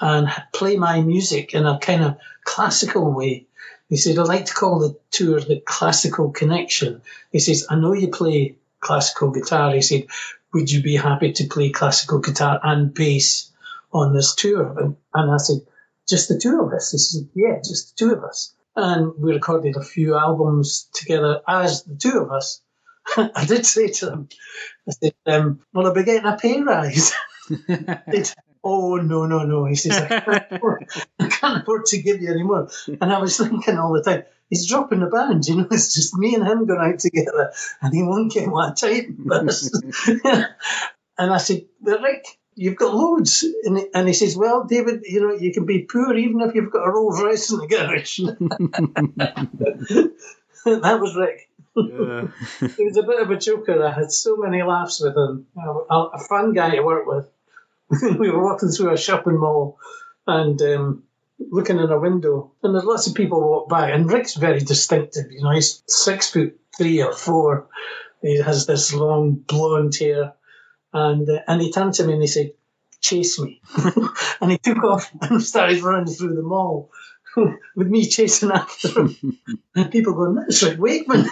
and 0.00 0.28
play 0.52 0.76
my 0.76 1.00
music 1.02 1.54
in 1.54 1.64
a 1.64 1.78
kind 1.78 2.02
of 2.02 2.18
classical 2.42 3.12
way. 3.12 3.46
He 3.88 3.96
said, 3.96 4.18
I'd 4.18 4.26
like 4.26 4.46
to 4.46 4.54
call 4.54 4.80
the 4.80 4.98
tour 5.10 5.40
the 5.40 5.60
Classical 5.60 6.30
Connection. 6.30 7.02
He 7.30 7.38
says, 7.38 7.66
I 7.70 7.76
know 7.76 7.92
you 7.92 8.08
play 8.08 8.56
classical 8.80 9.30
guitar. 9.30 9.72
He 9.72 9.82
said, 9.82 10.06
would 10.52 10.70
you 10.70 10.82
be 10.82 10.96
happy 10.96 11.32
to 11.32 11.46
play 11.46 11.70
classical 11.70 12.18
guitar 12.18 12.58
and 12.62 12.92
bass 12.92 13.52
on 13.92 14.12
this 14.12 14.34
tour? 14.34 14.78
And, 14.78 14.96
and 15.14 15.30
I 15.30 15.36
said, 15.36 15.58
just 16.08 16.28
the 16.28 16.38
two 16.38 16.62
of 16.62 16.72
us. 16.72 16.92
He 16.92 16.98
said, 16.98 17.28
yeah, 17.34 17.58
just 17.58 17.96
the 17.96 18.04
two 18.06 18.14
of 18.14 18.24
us. 18.24 18.54
And 18.74 19.12
we 19.18 19.32
recorded 19.32 19.76
a 19.76 19.84
few 19.84 20.16
albums 20.16 20.88
together 20.92 21.40
as 21.46 21.84
the 21.84 21.96
two 21.96 22.20
of 22.20 22.30
us. 22.30 22.60
I 23.16 23.44
did 23.46 23.64
say 23.64 23.88
to 23.88 24.06
them, 24.06 24.28
I 24.88 24.92
said, 24.92 25.14
um, 25.26 25.60
will 25.72 25.86
I 25.86 25.94
be 25.94 26.04
getting 26.04 26.26
a 26.26 26.36
pay 26.36 26.60
rise? 26.60 27.12
oh, 28.66 28.96
no, 28.96 29.26
no, 29.26 29.44
no. 29.44 29.64
He 29.64 29.76
says, 29.76 29.96
I 29.96 30.20
can't, 30.20 30.44
afford, 30.50 30.88
I 31.18 31.28
can't 31.28 31.62
afford 31.62 31.86
to 31.86 32.02
give 32.02 32.20
you 32.20 32.30
any 32.30 32.42
more. 32.42 32.68
And 33.00 33.12
I 33.12 33.18
was 33.18 33.36
thinking 33.36 33.78
all 33.78 33.92
the 33.92 34.02
time, 34.02 34.24
he's 34.50 34.68
dropping 34.68 35.00
the 35.00 35.06
band, 35.06 35.46
you 35.46 35.56
know, 35.56 35.68
it's 35.70 35.94
just 35.94 36.16
me 36.16 36.34
and 36.34 36.46
him 36.46 36.66
going 36.66 36.92
out 36.92 36.98
together 36.98 37.52
and 37.80 37.94
he 37.94 38.02
won't 38.02 38.32
get 38.32 38.48
what 38.48 38.76
type 38.76 39.06
and 41.18 41.20
I 41.32 41.38
said, 41.38 41.66
well, 41.80 42.02
Rick, 42.02 42.26
you've 42.54 42.76
got 42.76 42.94
loads. 42.94 43.44
And 43.64 43.78
he, 43.78 43.86
and 43.94 44.08
he 44.08 44.14
says, 44.14 44.36
well, 44.36 44.64
David, 44.64 45.02
you 45.04 45.26
know, 45.26 45.34
you 45.34 45.52
can 45.52 45.66
be 45.66 45.82
poor 45.82 46.14
even 46.14 46.40
if 46.40 46.54
you've 46.54 46.72
got 46.72 46.86
a 46.86 46.90
Rolls 46.90 47.22
Royce 47.22 47.50
in 47.50 47.58
the 47.58 47.68
garage. 47.68 48.18
that 50.64 51.00
was 51.00 51.16
Rick. 51.16 51.48
Yeah. 51.76 52.28
he 52.76 52.84
was 52.84 52.96
a 52.96 53.02
bit 53.02 53.20
of 53.20 53.30
a 53.30 53.36
joker. 53.36 53.84
I 53.84 53.92
had 53.92 54.10
so 54.10 54.36
many 54.36 54.62
laughs 54.62 55.00
with 55.00 55.14
him. 55.14 55.46
A, 55.56 55.94
a 56.14 56.18
fun 56.18 56.54
guy 56.54 56.74
to 56.74 56.82
work 56.82 57.06
with. 57.06 57.28
we 58.18 58.30
were 58.30 58.42
walking 58.42 58.70
through 58.70 58.92
a 58.92 58.98
shopping 58.98 59.38
mall 59.38 59.78
and 60.26 60.60
um, 60.62 61.04
looking 61.38 61.78
in 61.78 61.90
a 61.90 61.98
window, 61.98 62.52
and 62.62 62.74
there's 62.74 62.84
lots 62.84 63.06
of 63.06 63.14
people 63.14 63.40
walk 63.40 63.68
by. 63.68 63.90
And 63.90 64.10
Rick's 64.10 64.34
very 64.34 64.60
distinctive. 64.60 65.30
You 65.30 65.42
know, 65.42 65.50
he's 65.52 65.82
six 65.86 66.30
foot 66.30 66.58
three 66.76 67.02
or 67.02 67.12
four. 67.12 67.68
He 68.22 68.40
has 68.40 68.66
this 68.66 68.92
long 68.92 69.34
blonde 69.34 69.94
hair, 69.96 70.34
and 70.92 71.28
uh, 71.28 71.40
and 71.46 71.60
he 71.60 71.72
turned 71.72 71.94
to 71.94 72.06
me 72.06 72.14
and 72.14 72.22
he 72.22 72.28
said, 72.28 72.52
"Chase 73.00 73.38
me," 73.38 73.60
and 74.40 74.50
he 74.50 74.58
took 74.58 74.82
off 74.82 75.10
and 75.20 75.42
started 75.42 75.82
running 75.82 76.12
through 76.12 76.34
the 76.34 76.42
mall. 76.42 76.90
With 77.76 77.88
me 77.88 78.08
chasing 78.08 78.50
after 78.50 78.88
him, 78.98 79.38
and 79.74 79.90
people 79.92 80.14
going, 80.14 80.36
"That's 80.36 80.62
Rick 80.62 80.78
Wakeman." 80.78 81.26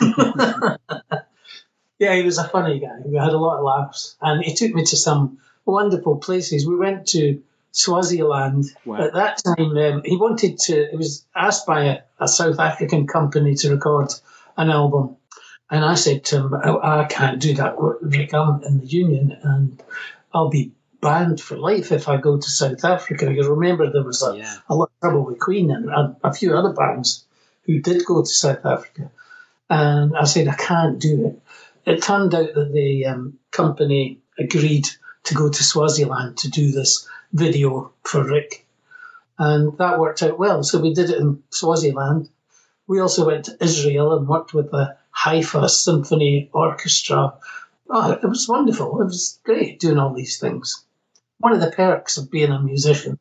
yeah, 1.98 2.14
he 2.14 2.22
was 2.22 2.36
a 2.36 2.46
funny 2.46 2.78
guy. 2.78 3.00
We 3.06 3.16
had 3.16 3.32
a 3.32 3.38
lot 3.38 3.58
of 3.58 3.64
laughs, 3.64 4.14
and 4.20 4.44
he 4.44 4.54
took 4.54 4.74
me 4.74 4.84
to 4.84 4.96
some 4.96 5.38
wonderful 5.66 6.16
places. 6.16 6.66
We 6.66 6.76
went 6.76 7.08
to 7.08 7.42
Swaziland. 7.72 8.66
Wow. 8.84 8.96
At 9.06 9.14
that 9.14 9.42
time, 9.44 9.76
um, 9.76 10.02
he 10.04 10.16
wanted 10.16 10.58
to, 10.60 10.88
he 10.90 10.96
was 10.96 11.24
asked 11.34 11.66
by 11.66 11.84
a, 11.84 11.98
a 12.20 12.28
South 12.28 12.58
African 12.60 13.06
company 13.06 13.54
to 13.56 13.70
record 13.70 14.12
an 14.56 14.70
album. 14.70 15.16
And 15.70 15.84
I 15.84 15.94
said 15.94 16.24
to 16.26 16.36
him, 16.36 16.54
I, 16.54 17.00
I 17.02 17.04
can't 17.04 17.40
do 17.40 17.54
that, 17.54 17.74
Rick. 17.78 18.34
I'm 18.34 18.62
in 18.62 18.80
the 18.80 18.86
union 18.86 19.36
and 19.42 19.82
I'll 20.32 20.50
be 20.50 20.72
banned 21.00 21.40
for 21.40 21.56
life 21.56 21.90
if 21.90 22.08
I 22.08 22.16
go 22.18 22.36
to 22.36 22.50
South 22.50 22.84
Africa. 22.84 23.32
You 23.32 23.48
remember 23.50 23.90
there 23.90 24.02
was 24.02 24.22
a, 24.22 24.36
Yeah. 24.36 24.56
a 24.68 24.74
lot 24.74 24.90
of 24.90 25.00
trouble 25.00 25.24
with 25.24 25.38
Queen 25.40 25.70
and 25.70 25.88
a, 25.90 26.16
a 26.22 26.32
few 26.32 26.56
other 26.56 26.72
bands 26.72 27.24
who 27.62 27.80
did 27.80 28.04
go 28.04 28.20
to 28.22 28.26
South 28.26 28.64
Africa. 28.64 29.10
And 29.68 30.16
I 30.16 30.24
said, 30.24 30.48
I 30.48 30.54
can't 30.54 30.98
do 31.00 31.26
it. 31.26 31.90
It 31.90 32.02
turned 32.02 32.34
out 32.34 32.54
that 32.54 32.72
the 32.72 33.06
um, 33.06 33.38
company 33.50 34.20
agreed 34.38 34.86
to 35.24 35.34
go 35.34 35.48
to 35.48 35.64
Swaziland 35.64 36.38
to 36.38 36.50
do 36.50 36.70
this 36.70 37.08
video 37.32 37.92
for 38.02 38.24
Rick. 38.24 38.66
And 39.38 39.76
that 39.78 39.98
worked 39.98 40.22
out 40.22 40.38
well. 40.38 40.62
So 40.62 40.80
we 40.80 40.94
did 40.94 41.10
it 41.10 41.18
in 41.18 41.42
Swaziland. 41.50 42.28
We 42.86 43.00
also 43.00 43.26
went 43.26 43.46
to 43.46 43.56
Israel 43.60 44.16
and 44.16 44.28
worked 44.28 44.54
with 44.54 44.70
the 44.70 44.96
Haifa 45.10 45.68
Symphony 45.68 46.50
Orchestra. 46.52 47.34
Oh, 47.90 48.12
it 48.12 48.24
was 48.24 48.48
wonderful. 48.48 49.00
It 49.00 49.04
was 49.04 49.40
great 49.44 49.80
doing 49.80 49.98
all 49.98 50.14
these 50.14 50.38
things. 50.38 50.84
One 51.38 51.52
of 51.52 51.60
the 51.60 51.70
perks 51.70 52.16
of 52.16 52.30
being 52.30 52.50
a 52.50 52.60
musician. 52.60 53.18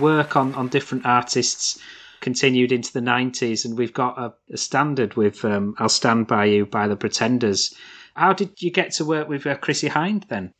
Work 0.00 0.36
on, 0.36 0.54
on 0.54 0.68
different 0.68 1.06
artists 1.06 1.78
continued 2.20 2.72
into 2.72 2.92
the 2.92 3.00
90s, 3.00 3.64
and 3.64 3.78
we've 3.78 3.92
got 3.92 4.18
a, 4.18 4.34
a 4.52 4.56
standard 4.56 5.14
with 5.14 5.44
um, 5.44 5.74
I'll 5.78 5.88
Stand 5.88 6.26
By 6.26 6.46
You 6.46 6.66
by 6.66 6.88
the 6.88 6.96
Pretenders. 6.96 7.74
How 8.14 8.32
did 8.32 8.62
you 8.62 8.70
get 8.70 8.92
to 8.92 9.04
work 9.04 9.28
with 9.28 9.46
uh, 9.46 9.56
Chrissie 9.56 9.88
Hynde 9.88 10.26
then? 10.28 10.52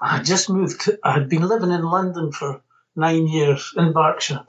I 0.00 0.22
just 0.22 0.50
moved. 0.50 0.82
To, 0.82 0.98
I 1.04 1.12
had 1.12 1.28
been 1.28 1.46
living 1.46 1.70
in 1.70 1.82
London 1.82 2.32
for 2.32 2.62
nine 2.96 3.26
years 3.26 3.72
in 3.76 3.92
Berkshire, 3.92 4.46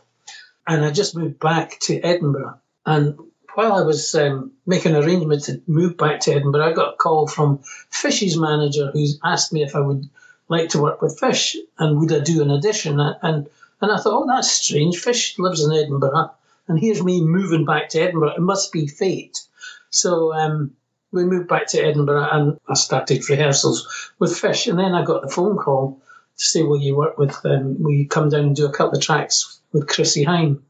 and 0.67 0.83
I 0.83 0.91
just 0.91 1.15
moved 1.15 1.39
back 1.39 1.79
to 1.81 1.99
Edinburgh. 1.99 2.59
And 2.85 3.17
while 3.53 3.73
I 3.73 3.81
was 3.81 4.15
um, 4.15 4.53
making 4.65 4.95
arrangements 4.95 5.45
to 5.47 5.61
move 5.67 5.97
back 5.97 6.21
to 6.21 6.31
Edinburgh, 6.31 6.65
I 6.65 6.73
got 6.73 6.93
a 6.95 6.97
call 6.97 7.27
from 7.27 7.59
Fish's 7.89 8.37
manager, 8.37 8.89
who's 8.91 9.19
asked 9.23 9.53
me 9.53 9.63
if 9.63 9.75
I 9.75 9.79
would 9.79 10.09
like 10.47 10.69
to 10.69 10.81
work 10.81 11.01
with 11.01 11.19
Fish 11.19 11.55
and 11.77 11.99
would 11.99 12.11
I 12.11 12.19
do 12.19 12.41
an 12.41 12.51
audition. 12.51 12.99
And 12.99 13.47
and 13.83 13.91
I 13.91 13.97
thought, 13.97 14.23
oh, 14.23 14.27
that's 14.27 14.51
strange. 14.51 14.97
Fish 14.97 15.37
lives 15.37 15.63
in 15.63 15.71
Edinburgh, 15.71 16.31
and 16.67 16.79
here's 16.79 17.03
me 17.03 17.21
moving 17.21 17.65
back 17.65 17.89
to 17.89 17.99
Edinburgh. 17.99 18.35
It 18.35 18.41
must 18.41 18.71
be 18.71 18.87
fate. 18.87 19.41
So 19.89 20.33
um, 20.33 20.75
we 21.11 21.25
moved 21.25 21.47
back 21.47 21.67
to 21.67 21.81
Edinburgh 21.81 22.27
and 22.31 22.59
I 22.67 22.73
started 22.73 23.29
rehearsals 23.29 24.11
with 24.19 24.37
Fish. 24.37 24.67
And 24.67 24.79
then 24.79 24.93
I 24.93 25.05
got 25.05 25.21
the 25.21 25.29
phone 25.29 25.57
call 25.57 26.01
to 26.37 26.43
say, 26.43 26.63
Will 26.63 26.81
you 26.81 26.95
work 26.95 27.17
with, 27.17 27.37
um, 27.45 27.81
will 27.81 27.91
you 27.91 28.07
come 28.07 28.29
down 28.29 28.45
and 28.45 28.55
do 28.55 28.65
a 28.65 28.71
couple 28.71 28.97
of 28.97 29.03
tracks 29.03 29.59
with 29.71 29.87
Chrissie 29.87 30.25
Hynde? 30.25 30.61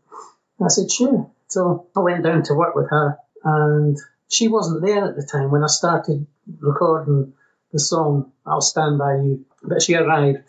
I 0.61 0.67
said, 0.67 0.91
Sure. 0.91 1.29
So 1.47 1.87
I 1.95 1.99
went 2.01 2.23
down 2.23 2.43
to 2.43 2.53
work 2.53 2.75
with 2.75 2.89
her 2.89 3.17
and 3.43 3.97
she 4.27 4.47
wasn't 4.47 4.81
there 4.81 5.05
at 5.05 5.15
the 5.15 5.23
time 5.23 5.51
when 5.51 5.63
I 5.63 5.67
started 5.67 6.25
recording 6.59 7.33
the 7.71 7.79
song, 7.79 8.31
I'll 8.45 8.61
Stand 8.61 8.97
By 8.97 9.15
You. 9.15 9.45
But 9.61 9.81
she 9.81 9.95
arrived 9.95 10.39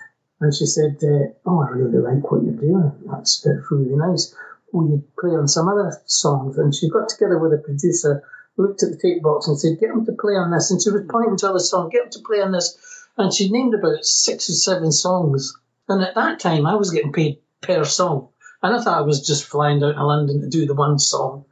and 0.40 0.54
she 0.54 0.66
said, 0.66 0.96
uh, 1.02 1.32
Oh, 1.46 1.62
I 1.62 1.70
really 1.70 1.98
like 1.98 2.30
what 2.30 2.42
you're 2.42 2.54
doing. 2.54 2.92
That's, 3.06 3.46
really 3.70 3.96
nice. 3.96 4.34
Will 4.72 4.88
you 4.88 5.04
play 5.18 5.30
on 5.30 5.48
some 5.48 5.68
other 5.68 6.00
songs? 6.06 6.58
And 6.58 6.74
she 6.74 6.90
got 6.90 7.08
together 7.08 7.38
with 7.38 7.52
a 7.52 7.58
producer 7.58 8.24
looked 8.56 8.82
at 8.82 8.90
the 8.90 8.98
tape 8.98 9.22
box 9.22 9.48
and 9.48 9.58
said, 9.58 9.78
Get 9.80 9.90
him 9.90 10.06
to 10.06 10.12
play 10.12 10.34
on 10.34 10.50
this. 10.50 10.70
And 10.70 10.80
she 10.80 10.90
was 10.90 11.04
pointing 11.08 11.36
to 11.38 11.50
other 11.50 11.58
songs, 11.58 11.92
get 11.92 12.04
him 12.04 12.10
to 12.10 12.20
play 12.20 12.40
on 12.40 12.52
this. 12.52 12.78
And 13.16 13.32
she 13.32 13.50
named 13.50 13.74
about 13.74 14.04
six 14.04 14.48
or 14.50 14.54
seven 14.54 14.92
songs. 14.92 15.56
And 15.88 16.02
at 16.02 16.14
that 16.14 16.40
time, 16.40 16.66
I 16.66 16.74
was 16.76 16.90
getting 16.90 17.12
paid 17.12 17.38
per 17.60 17.84
song. 17.84 18.28
And 18.62 18.74
I 18.74 18.82
thought 18.82 18.98
I 18.98 19.02
was 19.02 19.26
just 19.26 19.44
flying 19.44 19.80
down 19.80 19.94
to 19.94 20.06
London 20.06 20.40
to 20.40 20.48
do 20.48 20.66
the 20.66 20.74
one 20.74 20.98
song. 20.98 21.44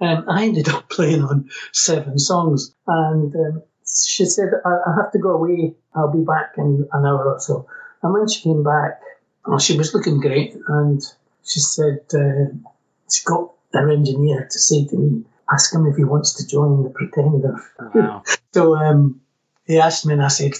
And 0.00 0.24
I 0.28 0.44
ended 0.44 0.68
up 0.68 0.88
playing 0.90 1.22
on 1.22 1.50
seven 1.72 2.18
songs. 2.18 2.74
And 2.86 3.34
um, 3.34 3.62
she 3.86 4.24
said, 4.24 4.48
I, 4.64 4.90
I 4.90 4.94
have 4.96 5.12
to 5.12 5.18
go 5.18 5.30
away. 5.30 5.74
I'll 5.94 6.12
be 6.12 6.24
back 6.24 6.54
in 6.56 6.88
an 6.92 7.04
hour 7.04 7.32
or 7.32 7.40
so. 7.40 7.68
And 8.04 8.12
when 8.12 8.28
she 8.28 8.42
came 8.42 8.62
back, 8.62 9.00
well, 9.46 9.58
she 9.58 9.78
was 9.78 9.94
looking 9.94 10.20
great. 10.20 10.54
And 10.68 11.02
she 11.42 11.58
said, 11.58 12.00
uh, 12.12 12.52
she 13.10 13.24
got 13.24 13.52
her 13.72 13.90
engineer 13.90 14.46
to 14.48 14.58
say 14.58 14.84
to 14.84 14.96
me, 14.96 15.24
ask 15.50 15.74
him 15.74 15.86
if 15.86 15.96
he 15.96 16.04
wants 16.04 16.34
to 16.34 16.46
join 16.46 16.84
the 16.84 16.90
Pretender." 16.90 17.56
Wow. 17.94 18.22
So 18.52 18.76
um, 18.76 19.20
he 19.66 19.80
asked 19.80 20.06
me, 20.06 20.12
and 20.12 20.22
I 20.22 20.28
said, 20.28 20.52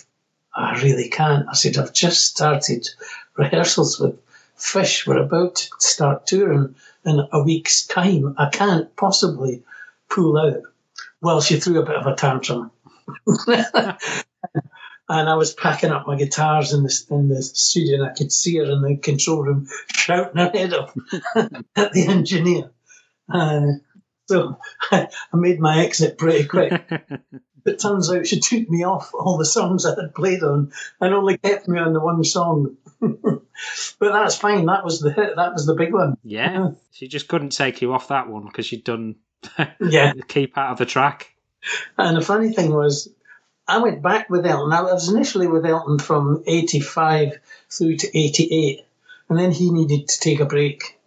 I 0.53 0.83
really 0.83 1.11
can't. 1.11 1.47
I 1.49 1.55
said, 1.55 1.77
I've 1.79 1.93
just 1.93 2.27
started 2.27 2.89
rehearsals 3.37 4.01
with 4.01 4.19
Fish. 4.57 5.07
We're 5.07 5.23
about 5.23 5.55
to 5.55 5.71
start 5.79 6.27
touring 6.27 6.75
in 7.05 7.21
a 7.31 7.43
week's 7.45 7.87
time. 7.87 8.35
I 8.37 8.49
can't 8.49 8.97
possibly 8.97 9.63
pull 10.11 10.37
out. 10.37 10.63
Well, 11.21 11.41
she 11.41 11.61
threw 11.61 11.81
a 11.81 11.87
bit 11.87 11.95
of 11.95 12.09
a 12.09 12.17
tantrum. 12.17 12.73
and 15.09 15.29
I 15.29 15.35
was 15.35 15.53
packing 15.55 15.91
up 15.91 16.07
my 16.07 16.17
guitars 16.17 16.73
in 16.73 16.83
the, 16.83 17.05
in 17.11 17.29
the 17.29 17.43
studio, 17.43 17.97
and 18.01 18.07
I 18.11 18.15
could 18.15 18.33
see 18.33 18.57
her 18.57 18.65
in 18.65 18.83
the 18.83 18.97
control 18.97 19.43
room 19.43 19.69
shouting 19.95 20.37
her 20.39 20.51
head 20.51 20.73
off 20.75 20.95
at 21.77 21.93
the 21.93 22.07
engineer. 22.09 22.71
Uh, 23.33 23.67
so 24.27 24.59
I 24.93 25.09
made 25.33 25.61
my 25.61 25.85
exit 25.85 26.19
pretty 26.19 26.47
quick. 26.47 26.73
It 27.67 27.79
turns 27.81 28.13
out 28.13 28.27
she 28.27 28.41
took 28.41 28.69
me 28.69 28.85
off 28.85 29.13
all 29.15 29.39
the 29.39 29.47
songs 29.47 29.87
I 29.87 29.95
had 29.99 30.15
played 30.15 30.43
on 30.43 30.71
and 31.01 31.15
only 31.15 31.39
kept 31.39 31.67
me 31.67 31.79
on 31.81 31.95
the 31.95 32.01
one 32.01 32.23
song. 32.23 32.77
but 33.01 33.41
that's 34.01 34.37
fine. 34.37 34.67
That 34.67 34.85
was 34.85 35.01
the 35.01 35.11
hit. 35.11 35.37
That 35.37 35.55
was 35.55 35.65
the 35.65 35.75
big 35.75 35.91
one. 35.95 36.19
yeah, 36.23 36.73
she 36.93 37.09
just 37.09 37.27
couldn't 37.27 37.53
take 37.53 37.81
you 37.81 37.95
off 37.95 38.09
that 38.09 38.29
one 38.29 38.45
because 38.45 38.71
you'd 38.71 38.85
done 38.85 39.15
Yeah. 39.81 40.13
the 40.13 40.25
key 40.29 40.47
part 40.47 40.73
of 40.73 40.79
the 40.79 40.85
track. 40.85 41.33
And 41.97 42.19
the 42.19 42.21
funny 42.21 42.53
thing 42.53 42.71
was, 42.71 43.09
I 43.67 43.79
went 43.79 44.03
back 44.03 44.29
with 44.29 44.45
Elton. 44.45 44.73
I 44.73 44.83
was 44.83 45.09
initially 45.09 45.47
with 45.47 45.65
Elton 45.65 45.99
from 45.99 46.43
85 46.47 47.39
through 47.71 47.97
to 47.97 48.19
88. 48.19 48.85
And 49.29 49.39
then 49.39 49.53
he 49.53 49.71
needed 49.71 50.09
to 50.09 50.21
take 50.21 50.41
a 50.41 50.45
break. 50.45 50.99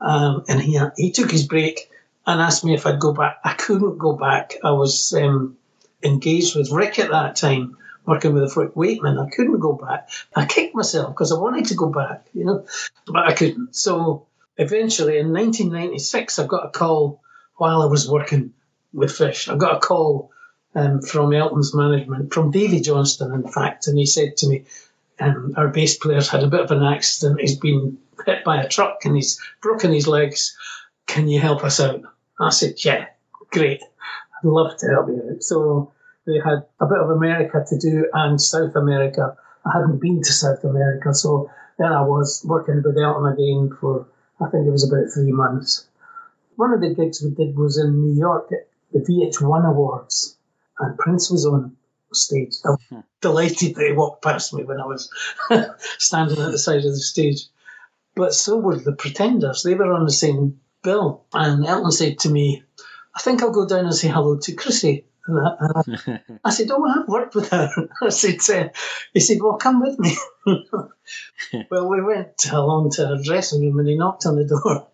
Um, 0.00 0.44
and 0.48 0.60
he, 0.60 0.78
he 0.96 1.10
took 1.10 1.30
his 1.30 1.46
break 1.46 1.90
and 2.26 2.40
asked 2.40 2.64
me 2.64 2.74
if 2.74 2.86
I'd 2.86 3.00
go 3.00 3.12
back. 3.12 3.38
I 3.44 3.54
couldn't 3.54 3.98
go 3.98 4.12
back. 4.12 4.56
I 4.62 4.72
was 4.72 5.14
um, 5.14 5.56
engaged 6.02 6.54
with 6.54 6.70
Rick 6.70 6.98
at 6.98 7.10
that 7.10 7.36
time, 7.36 7.78
working 8.04 8.34
with 8.34 8.52
the 8.52 8.60
Rick 8.60 8.76
Wakeman. 8.76 9.18
I 9.18 9.30
couldn't 9.30 9.60
go 9.60 9.72
back. 9.72 10.10
I 10.34 10.44
kicked 10.44 10.74
myself 10.74 11.14
because 11.14 11.32
I 11.32 11.38
wanted 11.38 11.66
to 11.66 11.74
go 11.74 11.88
back, 11.88 12.26
you 12.34 12.44
know, 12.44 12.66
but 13.06 13.26
I 13.26 13.32
couldn't. 13.32 13.74
So 13.74 14.26
eventually 14.58 15.18
in 15.18 15.32
1996, 15.32 16.38
I 16.38 16.46
got 16.46 16.66
a 16.66 16.70
call 16.70 17.22
while 17.56 17.80
I 17.80 17.86
was 17.86 18.10
working 18.10 18.52
with 18.92 19.12
Fish. 19.12 19.48
I 19.48 19.56
got 19.56 19.76
a 19.76 19.80
call 19.80 20.30
um, 20.76 21.00
from 21.00 21.32
Elton's 21.32 21.74
management, 21.74 22.32
from 22.34 22.50
Davey 22.50 22.80
Johnstone, 22.80 23.32
in 23.32 23.50
fact, 23.50 23.86
and 23.86 23.98
he 23.98 24.04
said 24.04 24.36
to 24.36 24.46
me, 24.46 24.64
um, 25.18 25.54
our 25.56 25.68
bass 25.68 25.96
player's 25.96 26.28
had 26.28 26.42
a 26.42 26.48
bit 26.48 26.60
of 26.60 26.70
an 26.70 26.82
accident. 26.82 27.40
He's 27.40 27.56
been 27.56 27.98
hit 28.26 28.44
by 28.44 28.62
a 28.62 28.68
truck 28.68 29.04
and 29.04 29.16
he's 29.16 29.40
broken 29.62 29.90
his 29.90 30.06
legs. 30.06 30.56
Can 31.06 31.28
you 31.28 31.40
help 31.40 31.64
us 31.64 31.80
out? 31.80 32.02
I 32.38 32.50
said, 32.50 32.84
yeah, 32.84 33.06
great. 33.50 33.82
I'd 33.82 34.44
love 34.44 34.76
to 34.76 34.86
help 34.88 35.08
you 35.08 35.30
out. 35.30 35.42
So 35.42 35.92
they 36.26 36.38
had 36.38 36.66
a 36.78 36.86
bit 36.86 36.98
of 36.98 37.08
America 37.08 37.64
to 37.66 37.78
do 37.78 38.10
and 38.12 38.38
South 38.38 38.76
America. 38.76 39.36
I 39.64 39.78
hadn't 39.78 40.00
been 40.00 40.22
to 40.22 40.32
South 40.32 40.62
America, 40.64 41.14
so 41.14 41.50
then 41.78 41.92
I 41.92 42.02
was 42.02 42.44
working 42.44 42.82
with 42.84 42.98
Elton 42.98 43.32
again 43.32 43.76
for, 43.80 44.06
I 44.40 44.50
think 44.50 44.66
it 44.66 44.70
was 44.70 44.88
about 44.88 45.10
three 45.12 45.32
months. 45.32 45.86
One 46.56 46.72
of 46.72 46.80
the 46.80 46.94
gigs 46.94 47.22
we 47.22 47.30
did 47.30 47.56
was 47.56 47.78
in 47.78 48.02
New 48.02 48.18
York 48.18 48.52
at 48.52 48.68
the 48.92 49.00
VH1 49.00 49.68
Awards, 49.68 50.35
and 50.78 50.98
Prince 50.98 51.30
was 51.30 51.46
on 51.46 51.76
stage. 52.12 52.54
I 52.64 52.70
was 52.70 53.04
delighted 53.20 53.74
that 53.74 53.86
he 53.86 53.92
walked 53.92 54.22
past 54.22 54.54
me 54.54 54.64
when 54.64 54.80
I 54.80 54.86
was 54.86 55.10
standing 55.98 56.38
at 56.38 56.52
the 56.52 56.58
side 56.58 56.78
of 56.78 56.92
the 56.92 56.96
stage. 57.00 57.42
But 58.14 58.34
so 58.34 58.56
were 58.56 58.76
the 58.76 58.92
Pretenders. 58.92 59.62
They 59.62 59.74
were 59.74 59.92
on 59.92 60.04
the 60.04 60.12
same 60.12 60.60
bill. 60.82 61.24
And 61.32 61.66
Elton 61.66 61.90
said 61.92 62.18
to 62.20 62.30
me, 62.30 62.62
I 63.14 63.20
think 63.20 63.42
I'll 63.42 63.50
go 63.50 63.66
down 63.66 63.84
and 63.84 63.94
say 63.94 64.08
hello 64.08 64.38
to 64.38 64.54
Chrissie. 64.54 65.04
And 65.26 65.38
I, 65.38 65.56
and 65.60 65.98
I, 66.06 66.20
I 66.44 66.50
said, 66.50 66.68
Oh, 66.70 66.84
I've 66.84 67.08
worked 67.08 67.34
with 67.34 67.50
her. 67.50 67.70
I 68.02 68.08
said, 68.08 68.38
uh, 68.48 68.68
He 69.12 69.20
said, 69.20 69.38
Well, 69.40 69.56
come 69.56 69.82
with 69.82 69.98
me. 69.98 70.16
well, 71.70 71.88
we 71.88 72.02
went 72.02 72.46
along 72.50 72.92
to 72.92 73.06
her 73.06 73.22
dressing 73.22 73.62
room 73.62 73.78
and 73.78 73.88
he 73.88 73.96
knocked 73.96 74.26
on 74.26 74.36
the 74.36 74.44
door. 74.44 74.86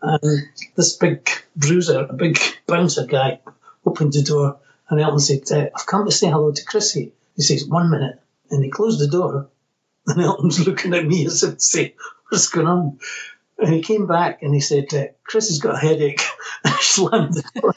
And 0.00 0.42
this 0.76 0.96
big 0.96 1.28
bruiser, 1.56 2.06
a 2.08 2.12
big 2.12 2.38
bouncer 2.66 3.06
guy, 3.06 3.40
opened 3.84 4.12
the 4.12 4.22
door. 4.22 4.58
And 4.88 5.00
Elton 5.00 5.20
said, 5.20 5.50
uh, 5.50 5.70
I've 5.74 5.86
come 5.86 6.04
to 6.04 6.12
say 6.12 6.28
hello 6.28 6.52
to 6.52 6.64
Chrissie. 6.64 7.12
He 7.36 7.42
says, 7.42 7.66
One 7.66 7.90
minute. 7.90 8.20
And 8.50 8.62
he 8.62 8.70
closed 8.70 9.00
the 9.00 9.08
door. 9.08 9.48
And 10.04 10.20
Elton's 10.20 10.66
looking 10.66 10.94
at 10.94 11.06
me 11.06 11.26
as 11.26 11.44
if 11.44 11.54
to 11.54 11.60
say, 11.60 11.94
What's 12.28 12.48
going 12.48 12.66
on? 12.66 12.98
And 13.58 13.72
he 13.72 13.82
came 13.82 14.08
back 14.08 14.42
and 14.42 14.52
he 14.52 14.60
said, 14.60 14.92
uh, 14.92 15.04
Chris 15.22 15.48
has 15.48 15.60
got 15.60 15.76
a 15.76 15.78
headache. 15.78 16.20
I 16.64 16.76
slammed 16.80 17.34
the 17.34 17.60
door. 17.60 17.74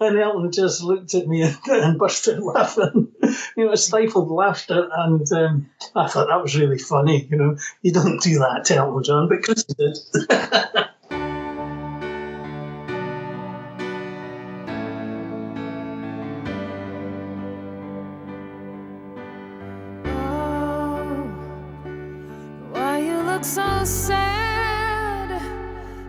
and 0.00 0.18
Elton 0.18 0.50
just 0.52 0.82
looked 0.82 1.12
at 1.14 1.28
me 1.28 1.42
and, 1.42 1.58
and 1.68 1.98
burst 1.98 2.28
out 2.28 2.42
laughing. 2.42 3.12
You 3.56 3.66
know, 3.66 3.74
stifled 3.74 4.30
laughter. 4.30 4.88
And 4.90 5.30
um, 5.32 5.70
I 5.94 6.08
thought 6.08 6.28
that 6.28 6.42
was 6.42 6.56
really 6.56 6.78
funny. 6.78 7.26
You 7.30 7.36
know, 7.36 7.56
you 7.82 7.92
don't 7.92 8.22
do 8.22 8.38
that 8.38 8.64
to 8.66 8.76
Elton 8.76 9.02
John, 9.02 9.28
but 9.28 9.42
Chris 9.42 9.64
did. 9.64 9.98
Sad? 23.84 25.40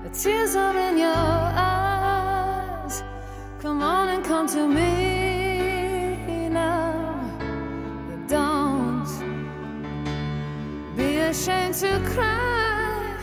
The 0.04 0.10
tears 0.10 0.56
are 0.56 0.78
in 0.78 0.98
your 0.98 1.14
eyes. 1.14 3.04
Come 3.60 3.82
on 3.82 4.10
and 4.10 4.24
come 4.24 4.48
to 4.48 4.68
me 4.68 6.50
now. 6.50 7.20
Don't 8.28 9.08
be 10.96 11.18
ashamed 11.18 11.76
to 11.76 12.00
cry. 12.14 13.18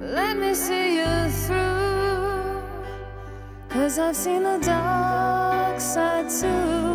Let 0.00 0.36
me 0.36 0.54
see 0.54 0.96
you 0.98 1.30
through. 1.46 2.62
Cause 3.68 3.98
I've 3.98 4.16
seen 4.16 4.42
the 4.44 4.58
dark 4.58 5.80
side 5.80 6.30
too. 6.30 6.93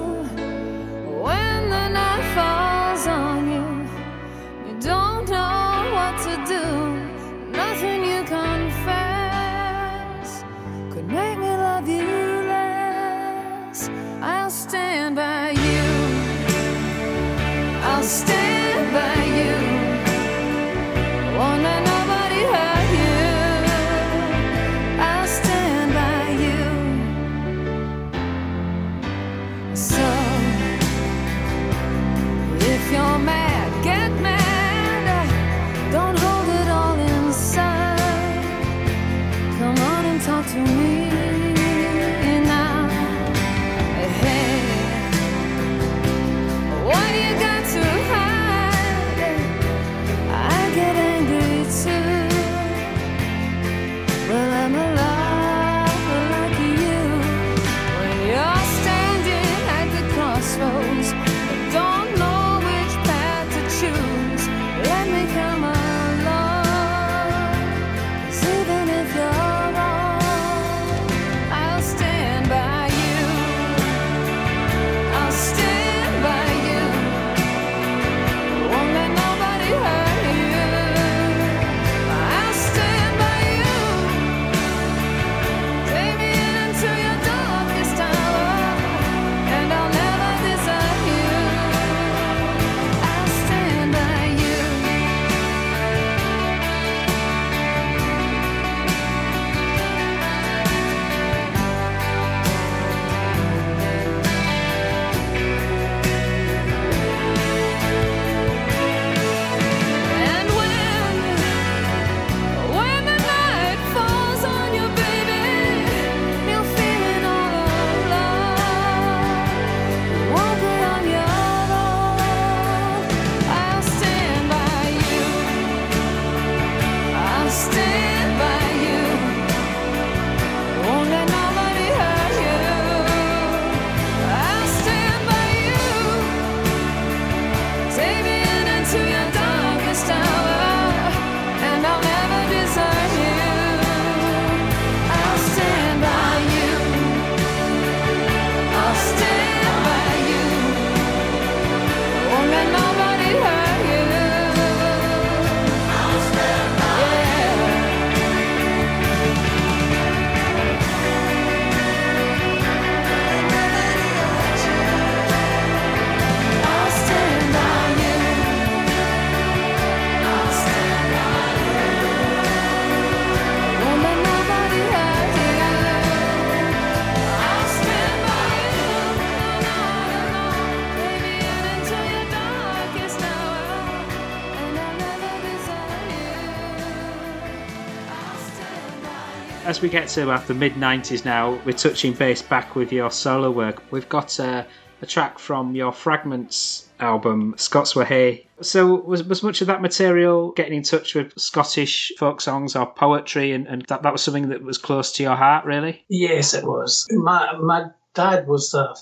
We 189.81 189.87
get 189.87 190.09
to 190.09 190.23
about 190.23 190.45
the 190.45 190.53
mid 190.53 190.73
90s 190.73 191.23
now, 191.23 191.57
we're 191.63 191.71
touching 191.71 192.11
base 192.11 192.41
back 192.41 192.75
with 192.75 192.91
your 192.91 193.09
solo 193.09 193.49
work. 193.49 193.81
We've 193.91 194.09
got 194.09 194.37
a 194.37 194.65
track 195.07 195.39
from 195.39 195.73
your 195.73 195.93
Fragments 195.93 196.89
album, 196.99 197.55
Scots 197.57 197.95
Wha 197.95 198.03
Hae. 198.03 198.45
So, 198.59 198.95
was, 198.95 199.23
was 199.23 199.41
much 199.41 199.61
of 199.61 199.67
that 199.67 199.81
material 199.81 200.51
getting 200.51 200.73
in 200.73 200.83
touch 200.83 201.15
with 201.15 201.31
Scottish 201.39 202.11
folk 202.19 202.41
songs 202.41 202.75
or 202.75 202.87
poetry, 202.87 203.53
and, 203.53 203.67
and 203.67 203.83
that, 203.83 204.03
that 204.03 204.11
was 204.11 204.21
something 204.21 204.49
that 204.49 204.61
was 204.61 204.77
close 204.77 205.13
to 205.13 205.23
your 205.23 205.37
heart, 205.37 205.63
really? 205.63 206.03
Yes, 206.09 206.53
it 206.53 206.65
was. 206.65 207.07
My 207.09 207.55
my 207.57 207.85
dad 208.13 208.47
was. 208.47 208.73
Uh, 208.73 208.93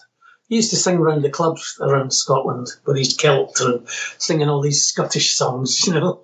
he 0.48 0.58
used 0.58 0.70
to 0.70 0.76
sing 0.76 0.98
around 0.98 1.24
the 1.24 1.32
clubs 1.32 1.80
around 1.82 2.14
Scotland 2.14 2.68
with 2.86 2.98
his 2.98 3.16
kilt 3.16 3.60
and 3.62 3.90
singing 4.20 4.48
all 4.48 4.62
these 4.62 4.86
Scottish 4.86 5.34
songs. 5.34 5.82
You 5.88 5.94
know, 5.94 6.22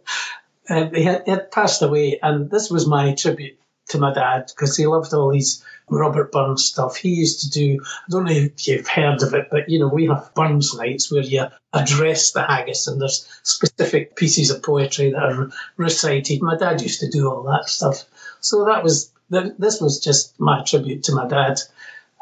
and 0.70 0.96
he 0.96 1.04
had, 1.04 1.24
he 1.26 1.32
had 1.32 1.50
passed 1.50 1.82
away, 1.82 2.20
and 2.22 2.52
this 2.52 2.70
was 2.70 2.86
my 2.86 3.16
tribute 3.16 3.58
to 3.94 4.00
my 4.00 4.14
dad 4.14 4.48
because 4.48 4.76
he 4.76 4.86
loved 4.86 5.14
all 5.14 5.32
these 5.32 5.64
Robert 5.90 6.32
Burns 6.32 6.66
stuff. 6.66 6.98
He 6.98 7.10
used 7.10 7.42
to 7.42 7.50
do. 7.50 7.80
I 7.84 8.12
don't 8.12 8.26
know 8.26 8.32
if 8.32 8.68
you've 8.68 8.88
heard 8.88 9.22
of 9.24 9.34
it, 9.34 9.48
but 9.50 9.70
you 9.70 9.80
know 9.80 9.88
we 9.88 10.08
have 10.08 10.34
Burns 10.36 10.76
nights 10.76 11.12
where 11.12 11.24
you 11.24 11.46
address 11.72 12.32
the 12.32 12.44
haggis, 12.44 12.88
and 12.88 13.00
there's 13.00 13.28
specific 13.44 14.16
pieces 14.16 14.50
of 14.50 14.64
poetry 14.64 15.12
that 15.12 15.24
are 15.24 15.52
recited. 15.78 16.42
My 16.42 16.58
dad 16.58 16.82
used 16.82 17.00
to 17.00 17.10
do 17.10 17.30
all 17.30 17.44
that 17.44 17.70
stuff, 17.70 18.04
so 18.42 18.66
that 18.66 18.84
was 18.84 19.12
this 19.30 19.82
was 19.82 20.00
just 20.00 20.40
my 20.40 20.64
tribute 20.64 21.04
to 21.04 21.16
my 21.16 21.28
dad. 21.28 21.60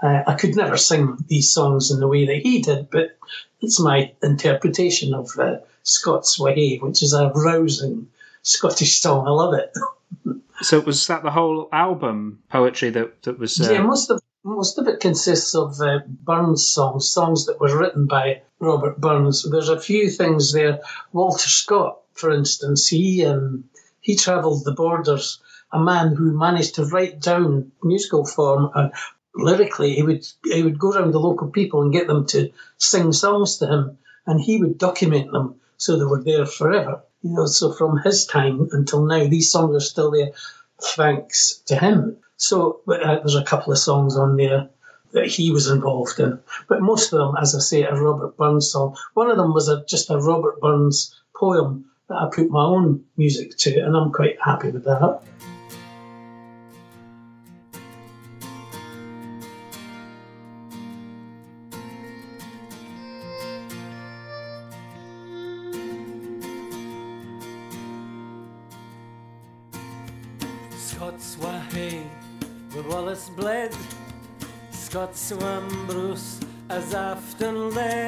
Uh, 0.01 0.23
I 0.25 0.33
could 0.33 0.55
never 0.55 0.77
sing 0.77 1.17
these 1.27 1.51
songs 1.51 1.91
in 1.91 1.99
the 1.99 2.07
way 2.07 2.25
that 2.25 2.41
he 2.41 2.61
did, 2.61 2.89
but 2.89 3.17
it's 3.61 3.79
my 3.79 4.13
interpretation 4.23 5.13
of 5.13 5.29
uh, 5.37 5.57
Scots 5.83 6.39
Way, 6.39 6.77
which 6.77 7.03
is 7.03 7.13
a 7.13 7.31
rousing 7.35 8.07
Scottish 8.41 8.99
song. 8.99 9.27
I 9.27 9.31
love 9.31 9.53
it. 9.53 9.71
So, 10.61 10.79
was 10.79 11.07
that 11.07 11.23
the 11.23 11.31
whole 11.31 11.69
album 11.71 12.43
poetry 12.49 12.89
that, 12.91 13.23
that 13.23 13.39
was. 13.39 13.59
Uh, 13.59 13.73
Yeah, 13.73 13.81
most 13.81 14.09
of 14.09 14.21
most 14.43 14.79
of 14.79 14.87
it 14.87 14.99
consists 14.99 15.53
of 15.55 15.79
uh, 15.79 15.99
Burns 16.07 16.67
songs, 16.67 17.11
songs 17.11 17.45
that 17.45 17.59
were 17.59 17.77
written 17.77 18.07
by 18.07 18.41
Robert 18.59 18.99
Burns. 18.99 19.43
There's 19.49 19.69
a 19.69 19.79
few 19.79 20.09
things 20.09 20.51
there. 20.51 20.81
Walter 21.11 21.47
Scott, 21.47 21.99
for 22.13 22.31
instance, 22.31 22.87
he 22.87 23.25
um, 23.25 23.65
he 23.99 24.15
travelled 24.15 24.65
the 24.65 24.73
borders. 24.73 25.39
A 25.73 25.79
man 25.79 26.15
who 26.15 26.37
managed 26.37 26.75
to 26.75 26.85
write 26.85 27.21
down 27.21 27.71
musical 27.81 28.25
form 28.25 28.71
and 28.75 28.91
lyrically, 29.33 29.95
he 29.95 30.03
would 30.03 30.25
he 30.43 30.63
would 30.63 30.79
go 30.79 30.91
around 30.91 31.11
the 31.11 31.19
local 31.19 31.49
people 31.49 31.81
and 31.81 31.93
get 31.93 32.07
them 32.07 32.25
to 32.27 32.51
sing 32.77 33.13
songs 33.13 33.57
to 33.57 33.67
him, 33.67 33.97
and 34.25 34.41
he 34.41 34.57
would 34.57 34.77
document 34.77 35.31
them 35.31 35.55
so 35.77 35.97
they 35.97 36.05
were 36.05 36.23
there 36.23 36.45
forever. 36.45 37.03
You 37.23 37.33
know, 37.33 37.45
so 37.45 37.73
from 37.73 37.97
his 37.97 38.25
time 38.25 38.69
until 38.71 39.05
now, 39.05 39.27
these 39.27 39.51
songs 39.51 39.75
are 39.75 39.85
still 39.85 40.11
there, 40.11 40.31
thanks 40.81 41.61
to 41.67 41.75
him. 41.75 42.17
So 42.37 42.81
uh, 42.87 42.97
there's 42.97 43.35
a 43.35 43.43
couple 43.43 43.71
of 43.71 43.79
songs 43.79 44.17
on 44.17 44.37
there 44.37 44.69
that 45.11 45.27
he 45.27 45.51
was 45.51 45.67
involved 45.67 46.19
in, 46.19 46.39
but 46.67 46.81
most 46.81 47.13
of 47.13 47.19
them, 47.19 47.35
as 47.39 47.53
I 47.53 47.59
say, 47.59 47.83
are 47.83 48.01
Robert 48.01 48.37
Burns 48.37 48.71
song. 48.71 48.95
One 49.13 49.29
of 49.29 49.37
them 49.37 49.53
was 49.53 49.67
a, 49.67 49.85
just 49.85 50.09
a 50.09 50.17
Robert 50.17 50.59
Burns 50.61 51.19
poem 51.35 51.85
that 52.07 52.15
I 52.15 52.29
put 52.33 52.49
my 52.49 52.63
own 52.63 53.03
music 53.17 53.57
to, 53.57 53.79
and 53.79 53.95
I'm 53.95 54.11
quite 54.11 54.37
happy 54.41 54.71
with 54.71 54.85
that. 54.85 55.21
Were 75.31 75.61
Bruce 75.87 76.41
as 76.69 76.93
often 76.93 77.73
led. 77.73 78.00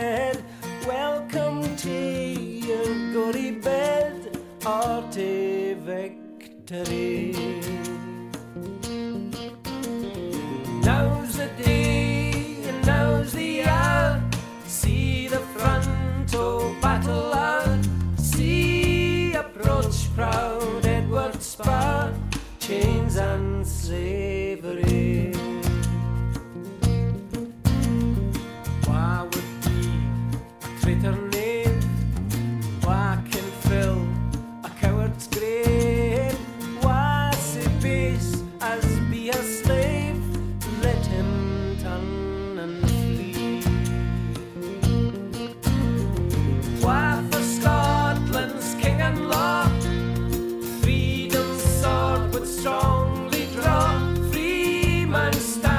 Free 55.14 55.20
man 55.62 55.73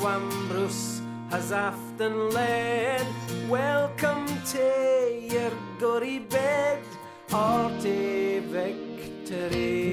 Scots 0.00 0.22
Wambrus 0.22 1.00
has 1.30 1.52
often 1.52 2.30
led. 2.30 3.06
Welcome 3.48 4.26
to 4.52 5.20
your 5.20 5.52
gory 5.78 6.20
bed 6.20 6.82
or 7.32 7.70
to 7.82 8.40
victory. 8.48 9.89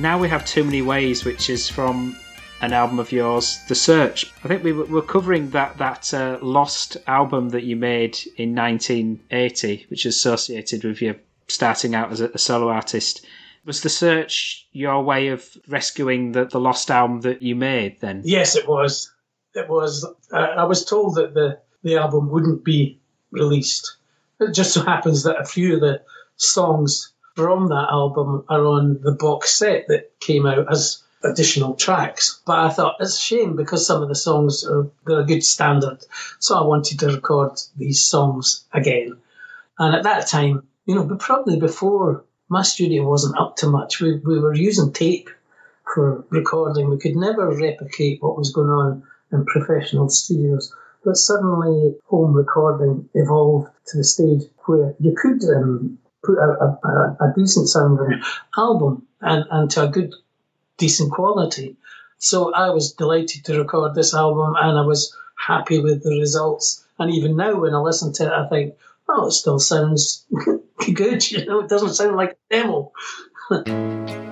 Now 0.00 0.18
we 0.18 0.30
have 0.30 0.46
too 0.46 0.64
many 0.64 0.80
ways, 0.80 1.26
which 1.26 1.50
is 1.50 1.68
from 1.68 2.16
an 2.62 2.72
album 2.72 2.98
of 2.98 3.12
yours, 3.12 3.60
The 3.68 3.74
Search. 3.74 4.32
I 4.42 4.48
think 4.48 4.64
we 4.64 4.72
were, 4.72 5.02
covering 5.02 5.50
that 5.50 5.76
that 5.76 6.14
uh, 6.14 6.38
lost 6.40 6.96
album 7.06 7.50
that 7.50 7.64
you 7.64 7.76
made 7.76 8.18
in 8.38 8.54
1980, 8.54 9.84
which 9.90 10.06
is 10.06 10.16
associated 10.16 10.84
with 10.84 11.02
you 11.02 11.16
starting 11.48 11.94
out 11.94 12.10
as 12.12 12.22
a, 12.22 12.30
a 12.30 12.38
solo 12.38 12.70
artist. 12.70 13.26
Was 13.66 13.82
The 13.82 13.90
Search 13.90 14.66
your 14.72 15.02
way 15.02 15.28
of 15.28 15.46
rescuing 15.68 16.32
the, 16.32 16.46
the 16.46 16.60
lost 16.60 16.90
album 16.90 17.20
that 17.20 17.42
you 17.42 17.54
made 17.54 18.00
then? 18.00 18.22
Yes, 18.24 18.56
it 18.56 18.66
was. 18.66 19.12
It 19.54 19.68
was. 19.68 20.06
Uh, 20.32 20.36
I 20.36 20.64
was 20.64 20.86
told 20.86 21.16
that 21.16 21.34
the, 21.34 21.58
the 21.82 21.98
album 21.98 22.30
wouldn't 22.30 22.64
be 22.64 22.98
released. 23.32 23.98
It 24.40 24.54
just 24.54 24.72
so 24.72 24.82
happens 24.82 25.24
that 25.24 25.38
a 25.38 25.44
few 25.44 25.74
of 25.74 25.82
the 25.82 26.00
songs 26.36 27.09
from 27.36 27.68
that 27.68 27.88
album 27.90 28.44
are 28.48 28.66
on 28.66 29.00
the 29.02 29.12
box 29.12 29.52
set 29.52 29.88
that 29.88 30.18
came 30.20 30.46
out 30.46 30.70
as 30.70 31.02
additional 31.22 31.74
tracks. 31.74 32.40
But 32.46 32.58
I 32.58 32.70
thought 32.70 32.96
it's 33.00 33.16
a 33.16 33.20
shame 33.20 33.56
because 33.56 33.86
some 33.86 34.02
of 34.02 34.08
the 34.08 34.14
songs 34.14 34.64
are 34.64 34.90
they're 35.06 35.20
a 35.20 35.26
good 35.26 35.44
standard. 35.44 36.04
So 36.38 36.56
I 36.56 36.64
wanted 36.64 36.98
to 37.00 37.08
record 37.08 37.60
these 37.76 38.04
songs 38.04 38.64
again. 38.72 39.18
And 39.78 39.94
at 39.94 40.04
that 40.04 40.28
time, 40.28 40.66
you 40.86 40.94
know, 40.94 41.04
but 41.04 41.18
probably 41.18 41.58
before 41.58 42.24
my 42.48 42.62
studio 42.62 43.08
wasn't 43.08 43.38
up 43.38 43.56
to 43.56 43.68
much, 43.68 44.00
we, 44.00 44.16
we 44.16 44.38
were 44.38 44.54
using 44.54 44.92
tape 44.92 45.30
for 45.94 46.24
recording. 46.30 46.90
We 46.90 46.98
could 46.98 47.16
never 47.16 47.54
replicate 47.54 48.22
what 48.22 48.36
was 48.36 48.52
going 48.52 48.70
on 48.70 49.04
in 49.32 49.44
professional 49.46 50.08
studios. 50.08 50.74
But 51.04 51.16
suddenly, 51.16 51.96
home 52.06 52.34
recording 52.34 53.08
evolved 53.14 53.70
to 53.86 53.98
the 53.98 54.04
stage 54.04 54.42
where 54.66 54.94
you 55.00 55.16
could 55.16 55.42
um, 55.44 55.98
put 56.24 56.38
out 56.38 56.58
a, 56.60 56.88
a, 56.88 57.16
a 57.20 57.32
decent 57.36 57.68
sounding 57.68 58.22
album 58.56 59.06
and, 59.20 59.44
and 59.50 59.70
to 59.72 59.84
a 59.84 59.88
good, 59.88 60.14
decent 60.78 61.12
quality. 61.12 61.76
So 62.18 62.52
I 62.52 62.70
was 62.70 62.92
delighted 62.92 63.44
to 63.46 63.58
record 63.58 63.94
this 63.94 64.14
album 64.14 64.54
and 64.58 64.78
I 64.78 64.82
was 64.82 65.16
happy 65.36 65.80
with 65.80 66.02
the 66.02 66.10
results. 66.10 66.84
And 66.98 67.12
even 67.14 67.36
now, 67.36 67.60
when 67.60 67.74
I 67.74 67.78
listen 67.78 68.12
to 68.14 68.26
it, 68.26 68.32
I 68.32 68.48
think, 68.48 68.74
oh, 69.08 69.28
it 69.28 69.32
still 69.32 69.58
sounds 69.58 70.26
good. 70.94 71.30
You 71.30 71.46
know, 71.46 71.60
it 71.60 71.68
doesn't 71.68 71.94
sound 71.94 72.16
like 72.16 72.32
a 72.50 72.54
demo. 72.54 72.92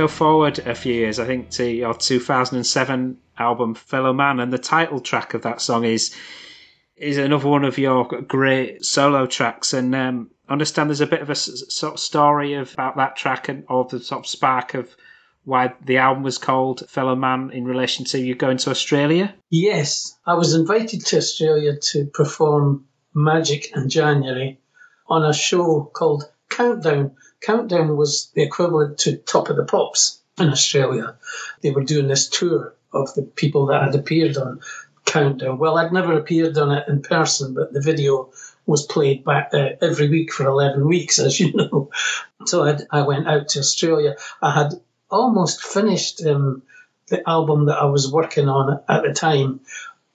go 0.00 0.08
forward 0.08 0.58
a 0.60 0.74
few 0.74 0.94
years, 0.94 1.18
I 1.18 1.26
think, 1.26 1.50
to 1.50 1.70
your 1.70 1.92
2007 1.92 3.18
album 3.38 3.74
Fellow 3.74 4.14
Man, 4.14 4.40
and 4.40 4.50
the 4.50 4.58
title 4.58 5.00
track 5.00 5.34
of 5.34 5.42
that 5.42 5.60
song 5.60 5.84
is 5.84 6.16
is 6.96 7.18
another 7.18 7.48
one 7.48 7.64
of 7.64 7.78
your 7.78 8.04
great 8.04 8.84
solo 8.84 9.26
tracks. 9.26 9.72
And 9.74 9.94
um, 9.94 10.30
understand 10.48 10.88
there's 10.88 11.02
a 11.02 11.06
bit 11.06 11.20
of 11.20 11.30
a 11.30 11.34
sort 11.34 11.94
of 11.94 12.00
story 12.00 12.54
of, 12.54 12.72
about 12.74 12.96
that 12.96 13.16
track 13.16 13.48
and 13.48 13.64
or 13.68 13.84
the 13.84 14.00
sort 14.00 14.20
of 14.20 14.26
spark 14.26 14.74
of 14.74 14.94
why 15.44 15.74
the 15.84 15.98
album 15.98 16.22
was 16.22 16.38
called 16.38 16.88
Fellow 16.88 17.16
Man 17.16 17.50
in 17.52 17.64
relation 17.64 18.04
to 18.06 18.18
you 18.18 18.34
going 18.34 18.58
to 18.58 18.70
Australia. 18.70 19.34
Yes, 19.50 20.18
I 20.26 20.34
was 20.34 20.54
invited 20.54 21.04
to 21.06 21.18
Australia 21.18 21.76
to 21.92 22.06
perform 22.06 22.86
Magic 23.14 23.76
in 23.76 23.90
January 23.90 24.60
on 25.08 25.24
a 25.24 25.34
show 25.34 25.90
called 25.92 26.24
Countdown. 26.48 27.16
Countdown 27.40 27.96
was 27.96 28.30
the 28.34 28.42
equivalent 28.42 28.98
to 28.98 29.16
Top 29.16 29.48
of 29.48 29.56
the 29.56 29.64
Pops 29.64 30.20
in 30.38 30.48
Australia. 30.48 31.16
They 31.62 31.70
were 31.70 31.84
doing 31.84 32.08
this 32.08 32.28
tour 32.28 32.74
of 32.92 33.14
the 33.14 33.22
people 33.22 33.66
that 33.66 33.82
had 33.82 33.94
appeared 33.94 34.36
on 34.36 34.60
Countdown. 35.04 35.58
Well, 35.58 35.78
I'd 35.78 35.92
never 35.92 36.18
appeared 36.18 36.58
on 36.58 36.72
it 36.72 36.88
in 36.88 37.02
person, 37.02 37.54
but 37.54 37.72
the 37.72 37.80
video 37.80 38.30
was 38.66 38.86
played 38.86 39.24
back 39.24 39.50
uh, 39.52 39.70
every 39.80 40.08
week 40.08 40.32
for 40.32 40.46
11 40.46 40.86
weeks, 40.86 41.18
as 41.18 41.38
you 41.40 41.52
know. 41.52 41.90
So 42.46 42.64
I'd, 42.64 42.86
I 42.90 43.02
went 43.02 43.28
out 43.28 43.48
to 43.48 43.58
Australia. 43.58 44.16
I 44.40 44.50
had 44.50 44.72
almost 45.10 45.62
finished 45.62 46.24
um, 46.24 46.62
the 47.08 47.28
album 47.28 47.66
that 47.66 47.76
I 47.76 47.84
was 47.84 48.10
working 48.10 48.48
on 48.48 48.80
at 48.88 49.02
the 49.02 49.12
time. 49.12 49.60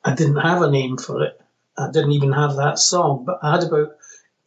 I 0.04 0.16
didn't 0.16 0.38
have 0.38 0.64
a 0.64 0.72
name 0.72 0.98
for 0.98 1.24
it. 1.24 1.40
I 1.78 1.92
didn't 1.92 2.14
even 2.14 2.32
have 2.32 2.56
that 2.56 2.80
song, 2.80 3.26
but 3.26 3.40
I 3.44 3.52
had 3.52 3.64
about 3.64 3.98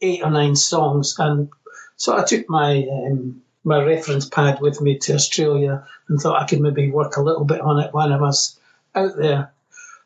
eight 0.01 0.23
or 0.23 0.29
nine 0.29 0.57
songs, 0.57 1.15
and 1.19 1.49
so 1.99 2.17
I 2.17 2.23
took 2.23 2.49
my 2.49 2.87
um, 2.89 3.41
my 3.65 3.83
reference 3.83 4.25
pad 4.25 4.61
with 4.61 4.79
me 4.79 4.97
to 4.99 5.13
Australia 5.13 5.85
and 6.07 6.19
thought 6.19 6.41
I 6.41 6.47
could 6.47 6.61
maybe 6.61 6.89
work 6.89 7.17
a 7.17 7.21
little 7.21 7.43
bit 7.43 7.59
on 7.59 7.79
it 7.79 7.93
when 7.93 8.13
I 8.13 8.17
was 8.17 8.57
out 8.95 9.17
there. 9.17 9.51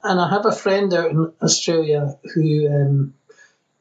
And 0.03 0.20
I 0.20 0.28
have 0.28 0.45
a 0.45 0.52
friend 0.52 0.91
out 0.94 1.11
in 1.11 1.32
Australia 1.41 2.18
who 2.34 2.68
um, 2.68 3.14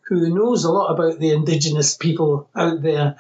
who 0.03 0.35
knows 0.35 0.65
a 0.65 0.71
lot 0.71 0.93
about 0.93 1.19
the 1.19 1.31
indigenous 1.31 1.97
people 1.97 2.51
out 2.55 2.83
there. 2.83 3.17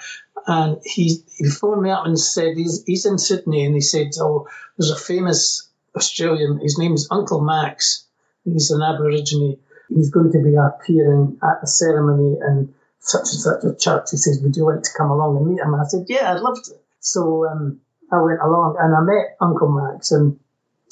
And 0.47 0.79
he, 0.85 1.23
he 1.39 1.49
phoned 1.49 1.83
me 1.83 1.91
up 1.91 2.05
and 2.05 2.19
said 2.19 2.57
he's, 2.57 2.85
he's 2.85 3.07
in 3.07 3.17
Sydney 3.17 3.65
and 3.65 3.75
he 3.75 3.81
said, 3.81 4.11
Oh, 4.19 4.47
there's 4.77 4.91
a 4.91 4.97
famous 4.97 5.69
Australian, 5.97 6.59
his 6.59 6.79
name's 6.79 7.09
Uncle 7.11 7.41
Max. 7.41 8.05
He's 8.45 8.71
an 8.71 8.83
Aborigine. 8.83 9.59
He's 9.89 10.11
going 10.11 10.33
to 10.33 10.43
be 10.43 10.55
appearing 10.55 11.39
at 11.43 11.63
a 11.63 11.67
ceremony 11.67 12.39
in 12.47 12.75
such 13.03 13.29
and 13.33 13.41
such 13.41 13.65
a 13.65 13.75
church. 13.77 14.11
He 14.11 14.17
says, 14.17 14.41
Would 14.43 14.57
you 14.57 14.65
like 14.65 14.83
to 14.83 14.91
come 14.97 15.11
along 15.11 15.37
and 15.37 15.47
meet 15.47 15.61
him? 15.61 15.75
I 15.75 15.85
said, 15.85 16.07
Yeah, 16.09 16.33
I'd 16.33 16.41
love 16.41 16.63
to. 16.65 16.73
So 17.01 17.47
um, 17.47 17.81
I 18.11 18.23
went 18.23 18.41
along 18.41 18.77
and 18.81 18.95
I 18.95 19.01
met 19.03 19.37
Uncle 19.41 19.69
Max 19.69 20.13
and 20.13 20.39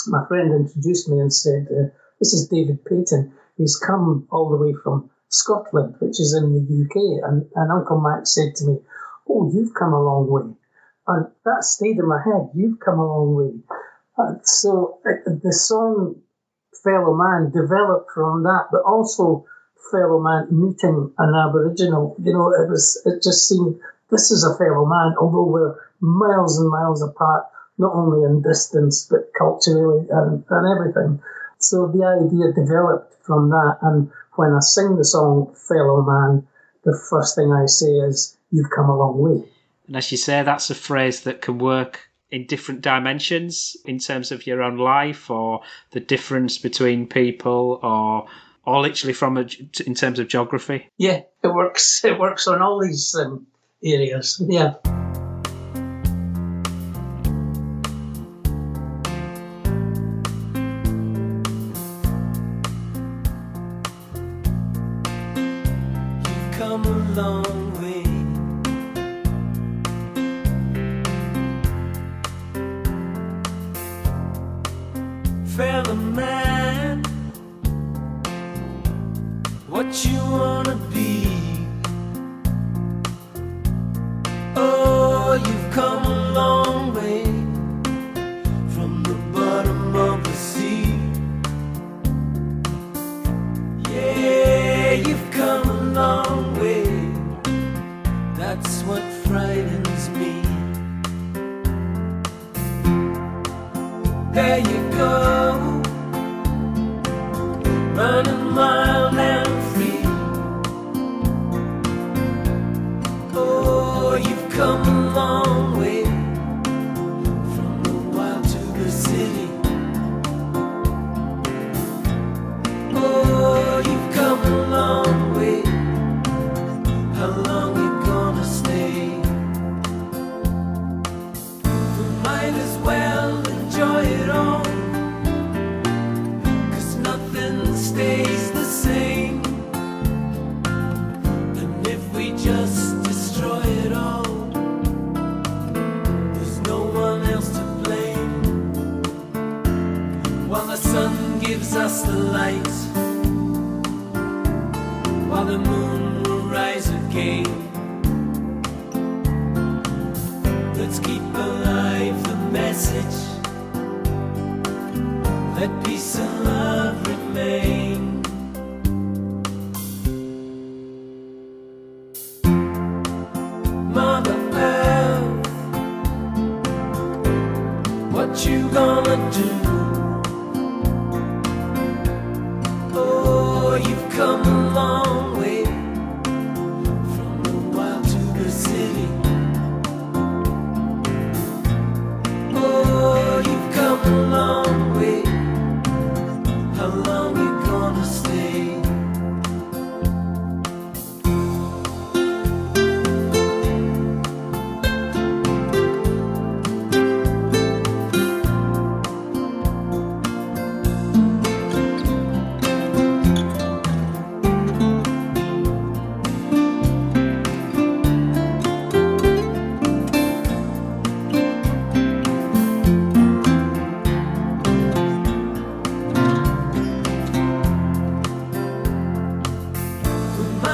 my 0.06 0.26
friend 0.26 0.52
introduced 0.52 1.08
me 1.08 1.20
and 1.20 1.32
said, 1.32 1.68
uh, 1.70 1.88
This 2.18 2.34
is 2.34 2.48
David 2.48 2.84
Paton. 2.84 3.32
He's 3.56 3.76
come 3.76 4.26
all 4.30 4.50
the 4.50 4.56
way 4.56 4.74
from 4.82 5.10
Scotland, 5.28 5.96
which 6.00 6.18
is 6.18 6.34
in 6.34 6.52
the 6.52 6.84
UK. 6.84 7.22
And, 7.28 7.48
and 7.54 7.70
Uncle 7.70 8.00
Max 8.00 8.34
said 8.34 8.56
to 8.56 8.66
me, 8.66 8.78
Oh, 9.28 9.50
you've 9.54 9.74
come 9.74 9.92
a 9.92 10.02
long 10.02 10.28
way. 10.28 10.54
And 11.06 11.26
that 11.44 11.64
stayed 11.64 11.98
in 11.98 12.08
my 12.08 12.20
head. 12.24 12.50
You've 12.54 12.80
come 12.80 12.98
a 12.98 13.06
long 13.06 13.34
way. 13.34 13.52
And 14.18 14.40
so 14.44 14.98
uh, 15.06 15.30
the 15.42 15.52
song 15.52 16.16
Fellow 16.82 17.14
Man 17.14 17.52
developed 17.52 18.10
from 18.12 18.42
that, 18.44 18.66
but 18.72 18.82
also 18.82 19.46
fellow 19.90 20.20
man 20.20 20.48
meeting 20.50 21.12
an 21.18 21.34
Aboriginal. 21.34 22.16
You 22.22 22.32
know, 22.32 22.52
it 22.52 22.68
was 22.68 23.00
it 23.04 23.22
just 23.22 23.48
seemed 23.48 23.80
this 24.10 24.30
is 24.30 24.44
a 24.44 24.56
fellow 24.56 24.86
man, 24.86 25.14
although 25.20 25.46
we're 25.46 25.76
miles 26.00 26.58
and 26.58 26.70
miles 26.70 27.02
apart, 27.02 27.46
not 27.78 27.94
only 27.94 28.24
in 28.24 28.42
distance 28.42 29.06
but 29.10 29.32
culturally 29.36 30.06
and, 30.10 30.44
and 30.48 30.78
everything. 30.78 31.22
So 31.58 31.86
the 31.88 32.04
idea 32.04 32.52
developed 32.52 33.14
from 33.22 33.50
that, 33.50 33.78
and 33.82 34.10
when 34.34 34.52
I 34.52 34.60
sing 34.60 34.96
the 34.96 35.04
song 35.04 35.54
Fellow 35.68 36.02
Man, 36.02 36.46
the 36.84 36.98
first 37.10 37.36
thing 37.36 37.52
I 37.52 37.66
say 37.66 37.92
is, 38.08 38.36
You've 38.50 38.70
come 38.70 38.90
a 38.90 38.96
long 38.96 39.18
way. 39.18 39.48
And 39.86 39.96
as 39.96 40.10
you 40.10 40.18
say, 40.18 40.42
that's 40.42 40.70
a 40.70 40.74
phrase 40.74 41.20
that 41.20 41.40
can 41.40 41.58
work 41.58 42.08
in 42.30 42.46
different 42.46 42.80
dimensions 42.80 43.76
in 43.84 43.98
terms 43.98 44.32
of 44.32 44.46
your 44.46 44.62
own 44.62 44.76
life 44.76 45.30
or 45.30 45.62
the 45.92 46.00
difference 46.00 46.58
between 46.58 47.06
people 47.06 47.78
or 47.82 48.26
or 48.64 48.80
literally 48.80 49.12
from 49.12 49.36
a, 49.36 49.46
in 49.86 49.94
terms 49.94 50.18
of 50.18 50.28
geography. 50.28 50.88
Yeah, 50.96 51.22
it 51.42 51.48
works. 51.48 52.04
It 52.04 52.18
works 52.18 52.46
on 52.46 52.62
all 52.62 52.80
these 52.80 53.14
um, 53.14 53.46
areas. 53.82 54.42
Yeah. 54.46 54.74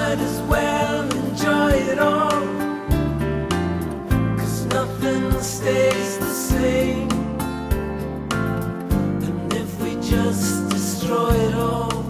might 0.08 0.20
as 0.20 0.40
well 0.42 1.02
enjoy 1.16 1.72
it 1.72 1.98
all. 1.98 2.40
Cause 4.38 4.64
nothing 4.66 5.32
stays 5.40 6.18
the 6.18 6.32
same. 6.50 7.10
And 9.26 9.52
if 9.52 9.80
we 9.82 9.94
just 9.96 10.68
destroy 10.68 11.34
it 11.48 11.54
all, 11.54 12.02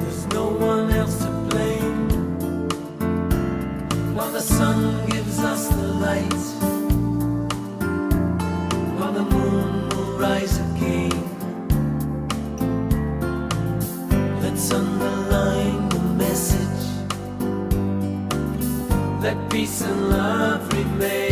there's 0.00 0.26
no 0.28 0.46
one 0.72 0.90
else 0.92 1.18
to 1.24 1.30
blame. 1.50 2.08
While 4.14 4.30
the 4.30 4.46
sun 4.58 5.06
gives 5.10 5.40
us 5.40 5.66
the 5.66 5.88
light. 6.04 6.55
peace 19.50 19.82
and 19.82 20.10
love 20.10 20.72
remain. 20.72 21.25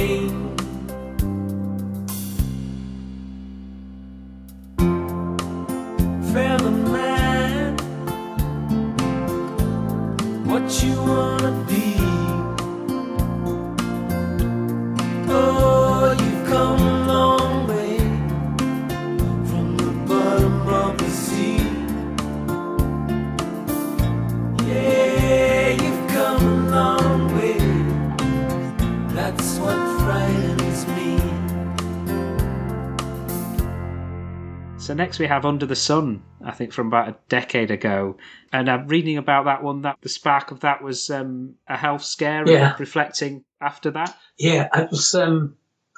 Next 35.04 35.18
we 35.18 35.26
have 35.26 35.44
Under 35.44 35.66
the 35.66 35.76
Sun, 35.76 36.22
I 36.42 36.52
think 36.52 36.72
from 36.72 36.86
about 36.86 37.08
a 37.08 37.16
decade 37.28 37.70
ago, 37.70 38.16
and 38.50 38.70
I'm 38.70 38.88
reading 38.88 39.18
about 39.18 39.44
that 39.44 39.62
one. 39.62 39.82
That 39.82 39.98
the 40.00 40.08
spark 40.08 40.50
of 40.50 40.60
that 40.60 40.82
was 40.82 41.10
um, 41.10 41.56
a 41.68 41.76
health 41.76 42.02
scare. 42.02 42.48
Yeah. 42.48 42.70
and 42.70 42.80
reflecting 42.80 43.44
after 43.60 43.90
that. 43.90 44.16
Yeah, 44.38 44.68
it 44.74 44.90
was. 44.90 45.14
Um, 45.14 45.56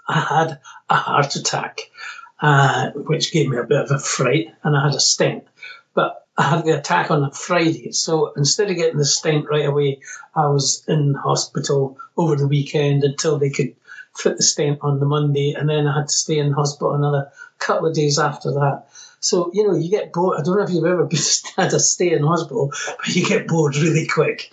I 0.09 0.21
had 0.21 0.59
a 0.91 0.95
heart 0.95 1.37
attack, 1.37 1.83
uh, 2.41 2.91
which 2.91 3.33
gave 3.33 3.49
me 3.49 3.59
a 3.59 3.63
bit 3.63 3.81
of 3.81 3.93
a 3.93 3.99
fright, 4.01 4.49
and 4.65 4.77
I 4.77 4.85
had 4.85 4.97
a 4.97 5.01
stent. 5.01 5.45
But 5.95 6.27
I 6.37 6.43
had 6.43 6.65
the 6.65 6.77
attack 6.77 7.13
on 7.13 7.23
a 7.23 7.31
Friday, 7.31 7.93
so 7.93 8.33
instead 8.37 8.71
of 8.71 8.77
getting 8.77 8.99
the 8.99 9.05
stent 9.05 9.47
right 9.49 9.67
away, 9.67 10.01
I 10.35 10.49
was 10.49 10.85
in 10.89 11.15
hospital 11.15 11.97
over 12.17 12.35
the 12.35 12.49
weekend 12.49 13.05
until 13.05 13.39
they 13.39 13.51
could 13.51 13.77
fit 14.17 14.37
the 14.37 14.43
stent 14.43 14.81
on 14.83 14.99
the 14.99 15.07
Monday, 15.07 15.53
and 15.53 15.69
then 15.69 15.87
I 15.87 15.95
had 15.97 16.09
to 16.09 16.13
stay 16.13 16.39
in 16.39 16.53
hospital 16.53 16.95
another 16.95 17.31
couple 17.59 17.87
of 17.87 17.95
days 17.95 18.19
after 18.19 18.53
that. 18.53 18.86
So 19.27 19.51
you 19.53 19.67
know, 19.67 19.75
you 19.75 19.91
get 19.91 20.13
bored. 20.13 20.39
I 20.39 20.43
don't 20.45 20.57
know 20.57 20.63
if 20.63 20.71
you've 20.71 20.85
ever 20.85 21.09
had 21.57 21.75
a 21.75 21.81
stay 21.81 22.13
in 22.13 22.23
hospital, 22.23 22.73
but 22.87 23.09
you 23.09 23.27
get 23.27 23.49
bored 23.49 23.75
really 23.75 24.07
quick. 24.07 24.53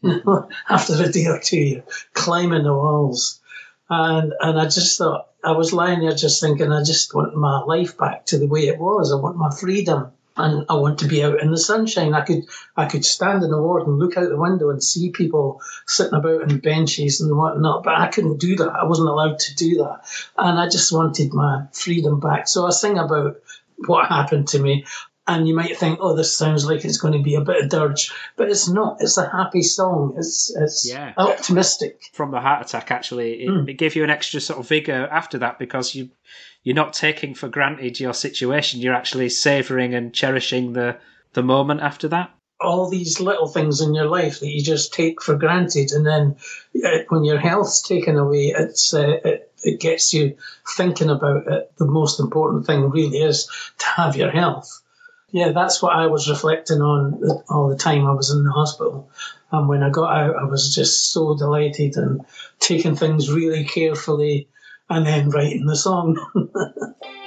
After 0.68 1.02
a 1.02 1.10
day 1.10 1.26
or 1.26 1.40
two, 1.40 1.56
you're 1.56 1.84
climbing 2.14 2.62
the 2.62 2.72
walls, 2.72 3.40
and 3.90 4.32
and 4.38 4.60
I 4.60 4.66
just 4.66 4.96
thought 4.96 5.28
I 5.42 5.52
was 5.52 5.72
lying 5.72 6.00
there 6.00 6.14
just 6.14 6.40
thinking 6.40 6.72
I 6.72 6.84
just 6.84 7.12
want 7.12 7.34
my 7.34 7.62
life 7.62 7.98
back 7.98 8.26
to 8.26 8.38
the 8.38 8.46
way 8.46 8.68
it 8.68 8.78
was. 8.78 9.12
I 9.12 9.16
want 9.16 9.36
my 9.36 9.50
freedom. 9.50 10.12
And 10.34 10.64
I 10.70 10.76
want 10.76 11.00
to 11.00 11.08
be 11.08 11.22
out 11.22 11.42
in 11.42 11.50
the 11.50 11.58
sunshine. 11.58 12.14
I 12.14 12.22
could 12.22 12.44
I 12.74 12.86
could 12.86 13.04
stand 13.04 13.42
in 13.44 13.50
the 13.50 13.60
ward 13.60 13.86
and 13.86 13.98
look 13.98 14.16
out 14.16 14.30
the 14.30 14.38
window 14.38 14.70
and 14.70 14.82
see 14.82 15.10
people 15.10 15.60
sitting 15.86 16.14
about 16.14 16.50
on 16.50 16.58
benches 16.60 17.20
and 17.20 17.36
whatnot, 17.36 17.82
but 17.84 17.96
I 17.96 18.06
couldn't 18.06 18.40
do 18.40 18.56
that. 18.56 18.70
I 18.70 18.84
wasn't 18.84 19.10
allowed 19.10 19.40
to 19.40 19.54
do 19.54 19.76
that. 19.82 20.00
And 20.38 20.58
I 20.58 20.70
just 20.70 20.90
wanted 20.90 21.34
my 21.34 21.66
freedom 21.72 22.18
back. 22.18 22.48
So 22.48 22.66
I 22.66 22.70
sing 22.70 22.96
about 22.96 23.42
what 23.86 24.08
happened 24.08 24.48
to 24.48 24.58
me. 24.58 24.84
And 25.24 25.46
you 25.46 25.54
might 25.54 25.76
think, 25.76 26.00
oh, 26.02 26.16
this 26.16 26.36
sounds 26.36 26.66
like 26.66 26.84
it's 26.84 26.98
going 26.98 27.14
to 27.14 27.22
be 27.22 27.36
a 27.36 27.40
bit 27.42 27.62
of 27.62 27.70
dirge, 27.70 28.12
but 28.36 28.50
it's 28.50 28.68
not. 28.68 28.96
It's 29.00 29.18
a 29.18 29.28
happy 29.30 29.62
song. 29.62 30.14
It's 30.18 30.52
it's 30.54 30.88
Yeah. 30.90 31.12
optimistic. 31.16 32.00
From 32.12 32.32
the 32.32 32.40
heart 32.40 32.66
attack, 32.66 32.90
actually, 32.90 33.44
it, 33.44 33.68
it 33.68 33.74
gave 33.74 33.94
you 33.94 34.02
an 34.02 34.10
extra 34.10 34.40
sort 34.40 34.58
of 34.58 34.68
vigor 34.68 35.06
after 35.10 35.38
that 35.38 35.60
because 35.60 35.94
you 35.94 36.10
you're 36.64 36.74
not 36.74 36.92
taking 36.92 37.34
for 37.34 37.48
granted 37.48 38.00
your 38.00 38.14
situation. 38.14 38.80
You're 38.80 38.94
actually 38.94 39.28
savouring 39.28 39.94
and 39.94 40.12
cherishing 40.12 40.72
the 40.72 40.98
the 41.34 41.42
moment 41.44 41.82
after 41.82 42.08
that. 42.08 42.30
all 42.60 42.90
these 42.90 43.20
little 43.20 43.46
things 43.48 43.80
in 43.80 43.94
your 43.94 44.06
life 44.06 44.40
that 44.40 44.48
you 44.48 44.62
just 44.62 44.92
take 44.92 45.22
for 45.22 45.36
granted, 45.36 45.92
and 45.92 46.04
then 46.04 46.36
uh, 46.84 46.98
when 47.10 47.22
your 47.24 47.38
health's 47.38 47.82
taken 47.82 48.16
away, 48.18 48.52
it's 48.56 48.92
uh, 48.92 49.18
it, 49.24 49.51
it 49.64 49.80
gets 49.80 50.12
you 50.12 50.36
thinking 50.76 51.10
about 51.10 51.46
it. 51.46 51.72
The 51.76 51.86
most 51.86 52.20
important 52.20 52.66
thing 52.66 52.90
really 52.90 53.18
is 53.18 53.46
to 53.78 53.86
have 53.86 54.16
your 54.16 54.30
health. 54.30 54.80
Yeah, 55.30 55.52
that's 55.52 55.82
what 55.82 55.94
I 55.94 56.06
was 56.08 56.28
reflecting 56.28 56.82
on 56.82 57.42
all 57.48 57.68
the 57.68 57.76
time 57.76 58.06
I 58.06 58.12
was 58.12 58.30
in 58.30 58.44
the 58.44 58.52
hospital. 58.52 59.10
And 59.50 59.68
when 59.68 59.82
I 59.82 59.90
got 59.90 60.14
out, 60.14 60.36
I 60.36 60.44
was 60.44 60.74
just 60.74 61.12
so 61.12 61.36
delighted 61.36 61.96
and 61.96 62.24
taking 62.58 62.96
things 62.96 63.30
really 63.30 63.64
carefully 63.64 64.48
and 64.90 65.06
then 65.06 65.30
writing 65.30 65.66
the 65.66 65.76
song. 65.76 66.18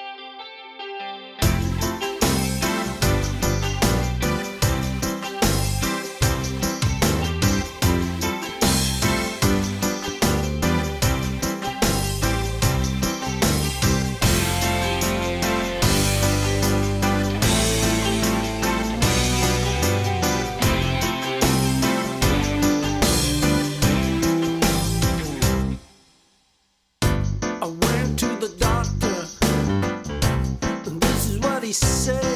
Say. 31.84 32.35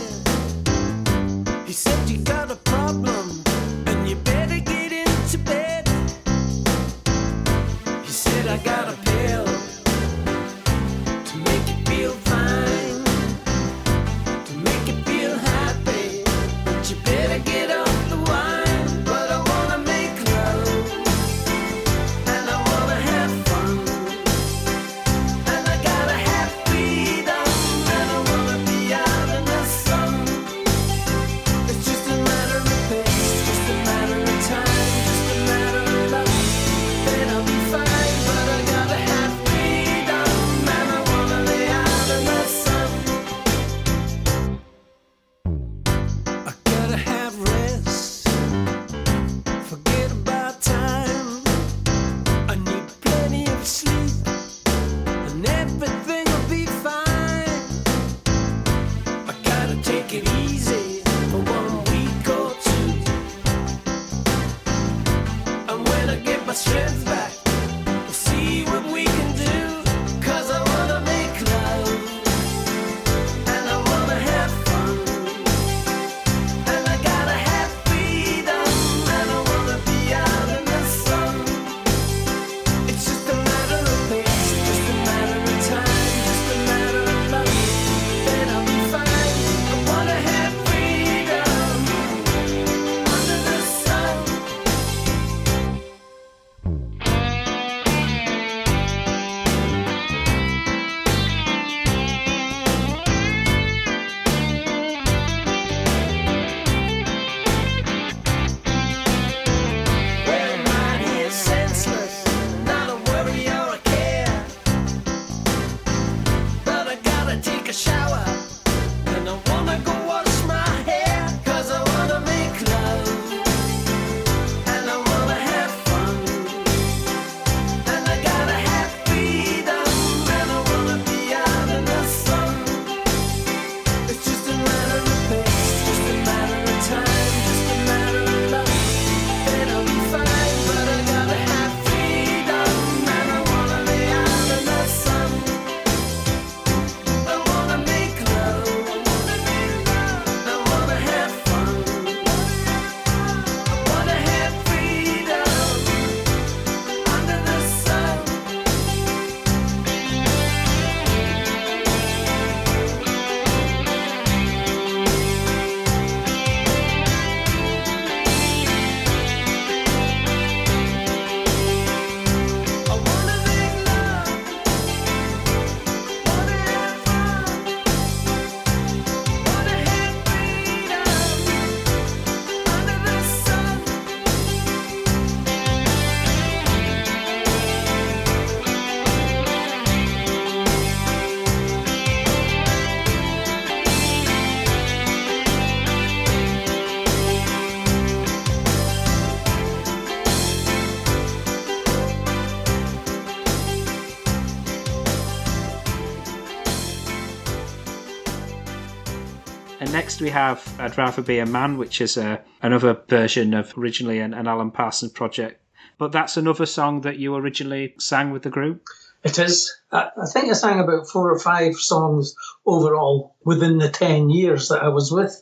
Next 209.92 210.22
we 210.22 210.30
have 210.30 210.66
uh, 210.80 210.84
I'd 210.84 210.98
Rather 210.98 211.22
Be 211.22 211.40
a 211.40 211.46
Man, 211.46 211.78
which 211.78 212.02
is 212.02 212.18
a, 212.18 212.42
another 212.62 212.98
version 213.08 213.54
of 213.54 213.76
originally 213.78 214.20
an, 214.20 214.34
an 214.34 214.48
Alan 214.48 214.72
Parsons 214.72 215.12
project. 215.12 215.62
But 215.98 216.12
that's 216.12 216.38
another 216.38 216.66
song 216.66 217.02
that 217.02 217.18
you 217.18 217.36
originally 217.36 217.96
sang 218.00 218.32
with 218.32 218.44
the 218.44 218.50
group. 218.50 218.88
It 219.24 219.40
is. 219.40 219.76
I, 219.92 220.10
I 220.16 220.26
think 220.28 220.50
I 220.50 220.54
sang 220.54 220.80
about 220.80 221.10
four 221.10 221.32
or 221.32 221.40
five 221.40 221.76
songs 221.76 222.36
overall 222.66 223.36
within 223.44 223.80
the 223.80 223.90
10 223.90 224.30
years 224.30 224.70
that 224.70 224.84
I 224.84 224.90
was 224.90 225.12
with 225.12 225.42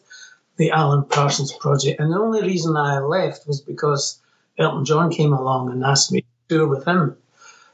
the 0.55 0.71
Alan 0.71 1.03
Parsons 1.03 1.53
Project. 1.53 1.99
And 1.99 2.11
the 2.11 2.19
only 2.19 2.41
reason 2.41 2.75
I 2.75 2.99
left 2.99 3.47
was 3.47 3.61
because 3.61 4.19
Elton 4.57 4.85
John 4.85 5.11
came 5.11 5.33
along 5.33 5.71
and 5.71 5.83
asked 5.83 6.11
me 6.11 6.21
to 6.21 6.27
tour 6.49 6.67
with 6.67 6.87
him. 6.87 7.17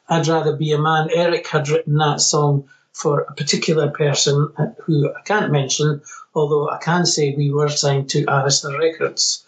I'd 0.10 0.28
rather 0.28 0.56
be 0.56 0.74
a 0.74 0.78
man. 0.78 1.10
Eric 1.14 1.48
had 1.48 1.70
written 1.70 1.98
that 1.98 2.20
song 2.20 2.68
for 2.94 3.22
a 3.22 3.34
particular 3.34 3.90
person 3.90 4.54
who 4.86 5.12
I 5.14 5.22
can't 5.22 5.52
mention, 5.52 6.02
although 6.34 6.70
I 6.70 6.78
can 6.78 7.06
say 7.06 7.34
we 7.36 7.52
were 7.52 7.70
signed 7.70 8.10
to 8.12 8.26
Arista 8.26 8.78
Records. 8.78 9.44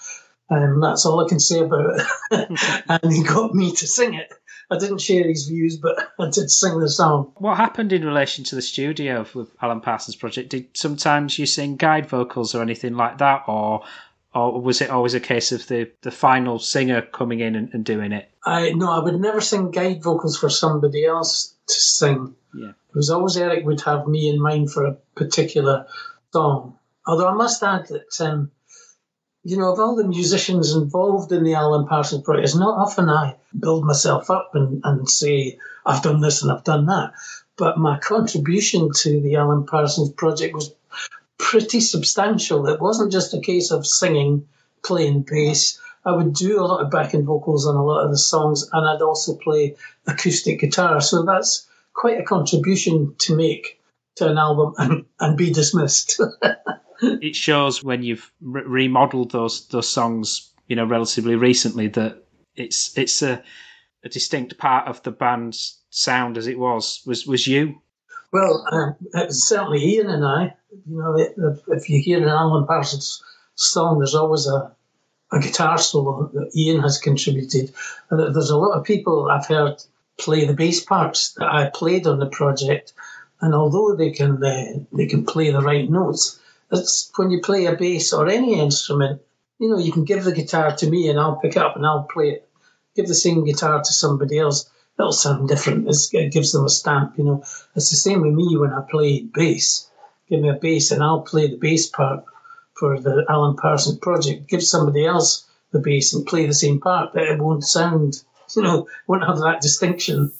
Um, 0.50 0.80
that's 0.82 1.06
all 1.06 1.24
I 1.24 1.30
can 1.30 1.40
say 1.40 1.60
about 1.60 2.00
it. 2.00 2.88
and 3.04 3.14
he 3.14 3.24
got 3.24 3.54
me 3.54 3.72
to 3.72 3.88
sing 3.88 4.16
it. 4.16 4.32
I 4.70 4.78
didn't 4.80 5.00
share 5.00 5.28
his 5.28 5.48
views, 5.48 5.78
but 5.78 5.96
I 6.20 6.30
did 6.30 6.50
sing 6.50 6.80
the 6.80 6.90
song. 6.90 7.34
What 7.38 7.58
happened 7.58 7.94
in 7.94 8.04
relation 8.04 8.44
to 8.46 8.56
the 8.56 8.62
studio 8.62 9.26
with 9.34 9.50
Alan 9.62 9.82
Parsons 9.82 10.16
project? 10.16 10.50
Did 10.50 10.70
sometimes 10.74 11.38
you 11.38 11.46
sing 11.46 11.76
guide 11.76 12.08
vocals 12.08 12.56
or 12.56 12.62
anything 12.62 12.96
like 12.96 13.20
that, 13.20 13.44
or 13.48 13.84
or 14.34 14.60
was 14.60 14.82
it 14.82 14.90
always 14.90 15.14
a 15.14 15.20
case 15.20 15.54
of 15.54 15.66
the, 15.68 15.90
the 16.02 16.12
final 16.12 16.60
singer 16.60 17.02
coming 17.02 17.40
in 17.40 17.56
and, 17.56 17.74
and 17.74 17.86
doing 17.86 18.12
it? 18.12 18.30
I 18.44 18.72
no, 18.72 18.92
I 18.92 19.00
would 19.00 19.20
never 19.20 19.40
sing 19.40 19.72
guide 19.72 20.04
vocals 20.04 20.38
for 20.38 20.50
somebody 20.50 21.06
else 21.06 21.55
sing. 21.74 22.36
Yeah. 22.54 22.70
It 22.70 22.96
was 22.96 23.10
always 23.10 23.38
Eric 23.38 23.66
would 23.66 23.82
have 23.82 24.08
me 24.08 24.30
in 24.30 24.42
mind 24.42 24.72
for 24.72 24.86
a 24.86 24.98
particular 25.16 25.88
song. 26.32 26.78
Although 27.06 27.28
I 27.28 27.34
must 27.34 27.64
add 27.64 27.88
that, 27.88 28.22
um, 28.22 28.52
you 29.44 29.58
know, 29.58 29.72
of 29.72 29.80
all 29.80 29.96
the 29.96 30.08
musicians 30.08 30.74
involved 30.74 31.32
in 31.32 31.44
the 31.44 31.54
Alan 31.54 31.88
Parsons 31.88 32.24
project, 32.24 32.46
it's 32.46 32.56
not 32.56 32.78
often 32.78 33.10
I 33.10 33.36
build 33.58 33.86
myself 33.86 34.30
up 34.30 34.52
and, 34.56 34.82
and 34.84 35.10
say, 35.10 35.60
I've 35.86 36.02
done 36.02 36.22
this 36.22 36.42
and 36.42 36.52
I've 36.52 36.64
done 36.64 36.88
that. 36.88 37.14
But 37.58 37.78
my 37.78 38.00
contribution 38.00 38.92
to 38.94 39.22
the 39.22 39.36
Alan 39.36 39.66
Parsons 39.66 40.12
project 40.12 40.56
was 40.56 40.74
pretty 41.38 41.80
substantial. 41.80 42.68
It 42.68 42.82
wasn't 42.82 43.12
just 43.12 43.34
a 43.34 43.40
case 43.40 43.72
of 43.72 43.86
singing, 43.86 44.48
playing 44.84 45.22
bass. 45.22 45.80
I 46.06 46.12
would 46.12 46.34
do 46.34 46.60
a 46.60 46.66
lot 46.66 46.84
of 46.84 46.92
backing 46.92 47.26
vocals 47.26 47.66
on 47.68 47.76
a 47.76 47.84
lot 47.84 48.06
of 48.06 48.12
the 48.12 48.18
songs, 48.18 48.70
and 48.72 48.88
I'd 48.88 49.02
also 49.02 49.36
play 49.36 49.76
acoustic 50.08 50.60
guitar. 50.60 51.02
So 51.02 51.24
that's 51.24 51.68
quite 51.94 52.20
a 52.20 52.24
contribution 52.24 53.16
to 53.20 53.36
make 53.36 53.80
to 54.16 54.30
an 54.30 54.38
album 54.38 54.74
and, 54.78 55.06
and 55.20 55.38
be 55.38 55.52
dismissed. 55.52 56.22
It 57.02 57.36
shows 57.36 57.84
when 57.84 58.04
you've 58.04 58.32
re- 58.40 58.64
remodeled 58.66 59.32
those 59.32 59.68
those 59.68 59.90
songs, 59.90 60.54
you 60.68 60.78
know, 60.78 60.86
relatively 60.86 61.36
recently 61.36 61.90
that 61.90 62.24
it's 62.56 62.98
it's 62.98 63.22
a, 63.22 63.44
a 64.04 64.10
distinct 64.10 64.58
part 64.58 64.88
of 64.88 65.04
the 65.04 65.12
band's 65.12 65.82
sound 65.90 66.38
as 66.38 66.48
it 66.48 66.58
was 66.58 67.02
was 67.06 67.28
was 67.28 67.48
you. 67.48 67.82
Well, 68.32 68.66
uh, 68.72 69.20
it 69.20 69.28
was 69.28 69.48
certainly 69.48 69.84
Ian 69.84 70.10
and 70.10 70.26
I. 70.26 70.54
You 70.88 70.98
know, 70.98 71.18
if, 71.18 71.60
if 71.68 71.90
you 71.90 72.02
hear 72.02 72.22
an 72.22 72.30
Alan 72.30 72.66
Parsons 72.66 73.22
song, 73.56 74.00
there's 74.00 74.16
always 74.16 74.48
a, 74.48 74.76
a 75.32 75.40
guitar 75.40 75.78
solo 75.78 76.30
that 76.34 76.56
Ian 76.56 76.82
has 76.82 77.00
contributed. 77.00 77.74
And 78.10 78.36
there's 78.36 78.52
a 78.52 78.58
lot 78.58 78.78
of 78.78 78.86
people 78.86 79.30
I've 79.30 79.48
heard 79.48 79.82
play 80.18 80.46
the 80.46 80.54
bass 80.54 80.84
parts 80.84 81.34
that 81.34 81.48
I 81.48 81.70
played 81.70 82.08
on 82.08 82.20
the 82.20 82.28
project, 82.28 82.94
and 83.42 83.54
although 83.54 83.96
they 83.96 84.12
can 84.12 84.44
uh, 84.44 84.80
they 84.94 85.08
can 85.08 85.26
play 85.26 85.52
the 85.52 85.62
right 85.62 85.90
notes, 85.90 86.40
it's 86.72 87.12
when 87.16 87.32
you 87.32 87.42
play 87.42 87.66
a 87.66 87.76
bass 87.76 88.14
or 88.14 88.28
any 88.28 88.60
instrument, 88.60 89.22
you 89.60 89.70
know, 89.70 89.78
you 89.78 89.92
can 89.92 90.06
give 90.06 90.24
the 90.24 90.32
guitar 90.32 90.76
to 90.76 90.90
me 90.90 91.10
and 91.10 91.20
I'll 91.20 91.38
pick 91.38 91.56
it 91.56 91.62
up 91.62 91.76
and 91.76 91.86
I'll 91.86 92.04
play 92.04 92.30
it. 92.30 92.50
Give 92.96 93.08
the 93.08 93.16
same 93.16 93.44
guitar 93.44 93.80
to 93.80 93.94
somebody 93.94 94.40
else, 94.40 94.70
it'll 94.98 95.12
sound 95.12 95.50
different. 95.50 95.88
It's, 95.90 96.14
it 96.14 96.32
gives 96.32 96.54
them 96.54 96.66
a 96.66 96.70
stamp, 96.70 97.18
you 97.18 97.26
know. 97.26 97.44
It's 97.76 97.90
the 97.90 97.98
same 97.98 98.22
with 98.22 98.34
me 98.34 98.56
when 98.58 98.72
I 98.72 98.82
play 98.90 99.22
bass. 99.22 99.90
Give 100.30 100.40
me 100.40 100.50
a 100.50 100.54
bass 100.54 100.92
and 100.92 101.04
I'll 101.04 101.22
play 101.22 101.48
the 101.48 101.58
bass 101.58 101.88
part 101.88 102.24
for 102.76 103.00
the 103.00 103.26
Alan 103.30 103.56
Parsons 103.56 104.00
project. 104.00 104.48
Give 104.48 104.64
somebody 104.64 105.06
else 105.06 105.48
the 105.72 105.80
bass 105.80 106.14
and 106.14 106.26
play 106.26 106.46
the 106.46 106.54
same 106.54 106.80
part, 106.80 107.14
but 107.14 107.24
it 107.24 107.40
won't 107.40 107.64
sound, 107.64 108.22
you 108.56 108.62
know, 108.62 108.88
won't 109.08 109.26
have 109.26 109.40
that 109.40 109.62
distinction. 109.62 110.32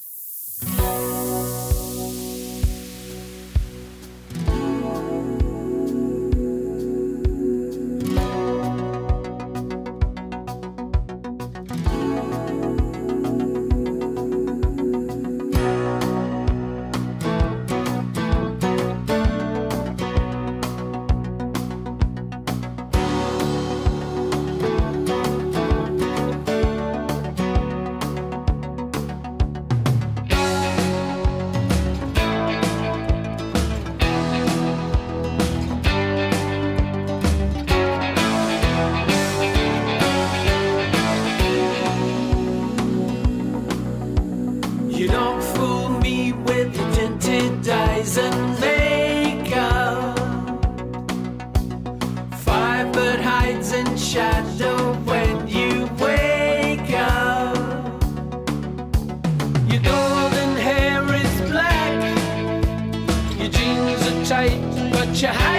Your 65.22 65.32
height 65.32 65.55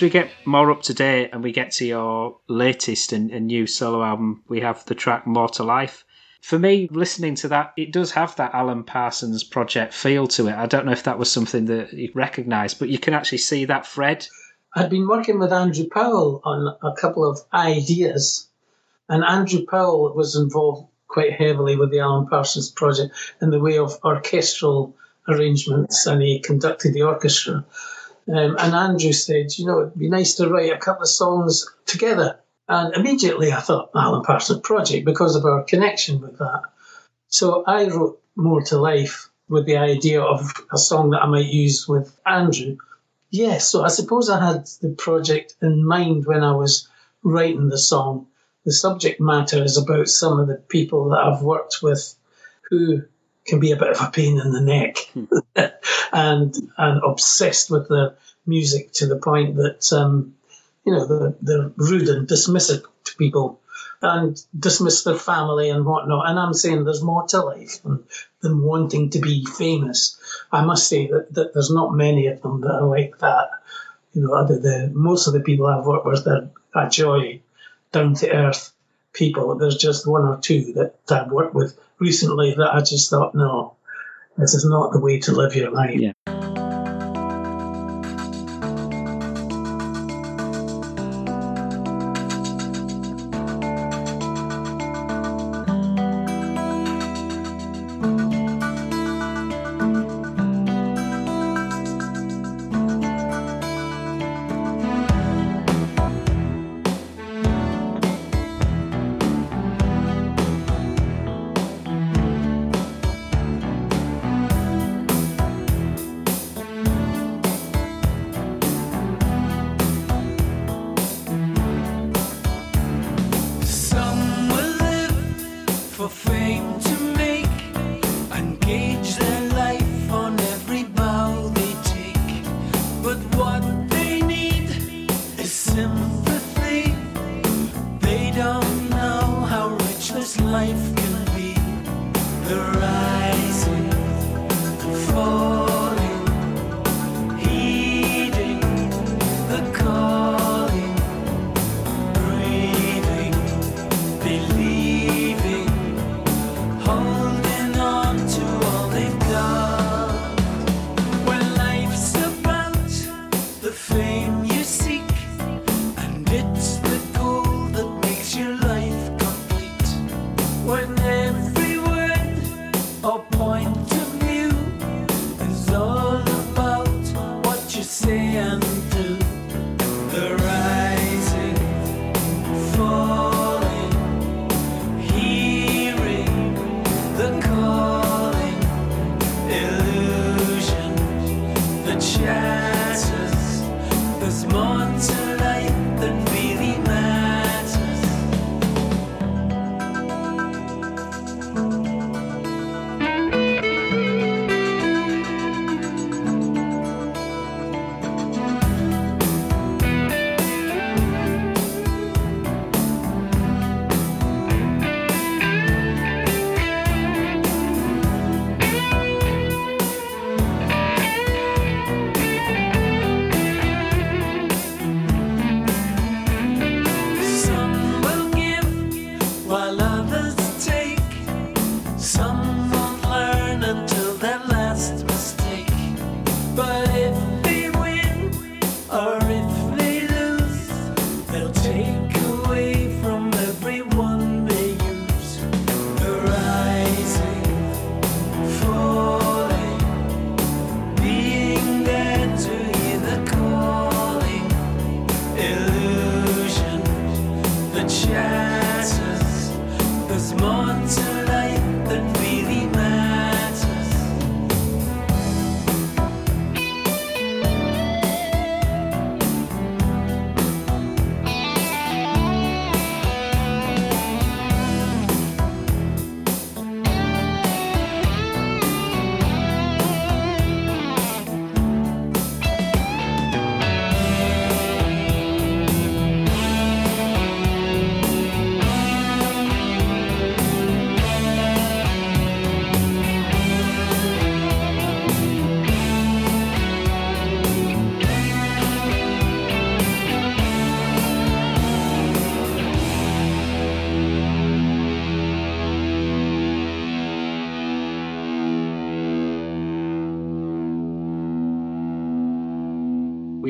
As 0.00 0.02
we 0.02 0.08
get 0.08 0.30
more 0.46 0.70
up 0.70 0.80
to 0.84 0.94
date 0.94 1.28
and 1.30 1.44
we 1.44 1.52
get 1.52 1.72
to 1.72 1.84
your 1.84 2.38
latest 2.48 3.12
and, 3.12 3.30
and 3.30 3.46
new 3.46 3.66
solo 3.66 4.02
album, 4.02 4.42
we 4.48 4.60
have 4.60 4.82
the 4.86 4.94
track 4.94 5.26
More 5.26 5.50
to 5.50 5.62
Life. 5.62 6.06
For 6.40 6.58
me, 6.58 6.88
listening 6.90 7.34
to 7.34 7.48
that, 7.48 7.74
it 7.76 7.92
does 7.92 8.12
have 8.12 8.34
that 8.36 8.54
Alan 8.54 8.84
Parsons 8.84 9.44
project 9.44 9.92
feel 9.92 10.26
to 10.28 10.48
it. 10.48 10.54
I 10.54 10.64
don't 10.64 10.86
know 10.86 10.92
if 10.92 11.02
that 11.02 11.18
was 11.18 11.30
something 11.30 11.66
that 11.66 11.92
you 11.92 12.10
recognised, 12.14 12.78
but 12.78 12.88
you 12.88 12.98
can 12.98 13.12
actually 13.12 13.44
see 13.44 13.66
that 13.66 13.86
thread. 13.86 14.26
I'd 14.74 14.88
been 14.88 15.06
working 15.06 15.38
with 15.38 15.52
Andrew 15.52 15.86
Powell 15.86 16.40
on 16.44 16.78
a 16.82 16.96
couple 16.98 17.28
of 17.28 17.42
ideas, 17.52 18.48
and 19.06 19.22
Andrew 19.22 19.66
Powell 19.66 20.14
was 20.14 20.34
involved 20.34 20.88
quite 21.08 21.34
heavily 21.34 21.76
with 21.76 21.90
the 21.90 22.00
Alan 22.00 22.26
Parsons 22.26 22.70
project 22.70 23.14
in 23.42 23.50
the 23.50 23.60
way 23.60 23.76
of 23.76 23.98
orchestral 24.02 24.96
arrangements, 25.28 26.06
and 26.06 26.22
he 26.22 26.40
conducted 26.40 26.94
the 26.94 27.02
orchestra. 27.02 27.66
Um, 28.30 28.56
and 28.58 28.74
Andrew 28.74 29.12
said, 29.12 29.58
you 29.58 29.66
know, 29.66 29.80
it'd 29.80 29.98
be 29.98 30.08
nice 30.08 30.34
to 30.34 30.48
write 30.48 30.72
a 30.72 30.78
couple 30.78 31.02
of 31.02 31.08
songs 31.08 31.68
together. 31.86 32.38
And 32.68 32.94
immediately 32.94 33.52
I 33.52 33.60
thought 33.60 33.90
Alan 33.94 34.22
Parsons 34.22 34.60
project 34.60 35.04
because 35.04 35.34
of 35.34 35.44
our 35.44 35.64
connection 35.64 36.20
with 36.20 36.38
that. 36.38 36.62
So 37.26 37.64
I 37.66 37.88
wrote 37.88 38.22
More 38.36 38.62
to 38.62 38.78
Life 38.78 39.30
with 39.48 39.66
the 39.66 39.78
idea 39.78 40.22
of 40.22 40.52
a 40.72 40.78
song 40.78 41.10
that 41.10 41.22
I 41.22 41.26
might 41.26 41.46
use 41.46 41.88
with 41.88 42.16
Andrew. 42.24 42.76
Yes, 43.30 43.68
so 43.68 43.82
I 43.82 43.88
suppose 43.88 44.30
I 44.30 44.44
had 44.44 44.66
the 44.80 44.90
project 44.90 45.56
in 45.60 45.84
mind 45.84 46.24
when 46.24 46.44
I 46.44 46.52
was 46.52 46.88
writing 47.24 47.68
the 47.68 47.78
song. 47.78 48.28
The 48.64 48.72
subject 48.72 49.20
matter 49.20 49.62
is 49.62 49.76
about 49.76 50.08
some 50.08 50.38
of 50.38 50.46
the 50.46 50.56
people 50.56 51.10
that 51.10 51.18
I've 51.18 51.42
worked 51.42 51.78
with 51.82 52.14
who 52.68 53.02
can 53.46 53.60
be 53.60 53.72
a 53.72 53.76
bit 53.76 53.90
of 53.90 54.00
a 54.00 54.10
pain 54.10 54.38
in 54.38 54.52
the 54.52 54.60
neck 54.60 54.96
and 56.12 56.54
and 56.76 57.02
obsessed 57.02 57.70
with 57.70 57.88
the 57.88 58.14
music 58.46 58.92
to 58.92 59.06
the 59.06 59.16
point 59.16 59.56
that 59.56 59.92
um, 59.92 60.34
you 60.84 60.92
know 60.92 61.06
they're, 61.06 61.34
they're 61.42 61.72
rude 61.76 62.08
and 62.08 62.28
dismissive 62.28 62.84
to 63.04 63.16
people 63.16 63.60
and 64.02 64.42
dismiss 64.58 65.04
their 65.04 65.16
family 65.16 65.68
and 65.68 65.84
whatnot. 65.84 66.28
And 66.28 66.38
I'm 66.38 66.54
saying 66.54 66.84
there's 66.84 67.02
more 67.02 67.26
to 67.28 67.42
life 67.42 67.82
than, 67.82 68.04
than 68.40 68.62
wanting 68.62 69.10
to 69.10 69.18
be 69.18 69.44
famous. 69.44 70.18
I 70.50 70.64
must 70.64 70.88
say 70.88 71.08
that, 71.08 71.34
that 71.34 71.52
there's 71.52 71.70
not 71.70 71.94
many 71.94 72.28
of 72.28 72.40
them 72.40 72.62
that 72.62 72.76
are 72.76 72.86
like 72.86 73.18
that. 73.18 73.50
You 74.14 74.22
know, 74.22 74.46
the, 74.46 74.54
the 74.54 74.90
most 74.94 75.26
of 75.26 75.34
the 75.34 75.40
people 75.40 75.66
I've 75.66 75.84
worked 75.84 76.06
with, 76.06 76.24
they're 76.24 76.50
a 76.74 76.88
joy, 76.88 77.42
down 77.92 78.14
to 78.14 78.30
earth 78.30 78.72
people. 79.12 79.54
There's 79.56 79.76
just 79.76 80.06
one 80.06 80.24
or 80.24 80.38
two 80.38 80.72
that 80.74 80.94
I've 81.10 81.30
worked 81.30 81.54
with 81.54 81.78
recently 82.00 82.54
that 82.54 82.74
I 82.74 82.80
just 82.80 83.10
thought, 83.10 83.34
no, 83.34 83.76
this 84.36 84.54
is 84.54 84.64
not 84.64 84.92
the 84.92 85.00
way 85.00 85.20
to 85.20 85.32
live 85.32 85.54
your 85.54 85.70
life. 85.70 85.94
Yeah. 85.94 86.12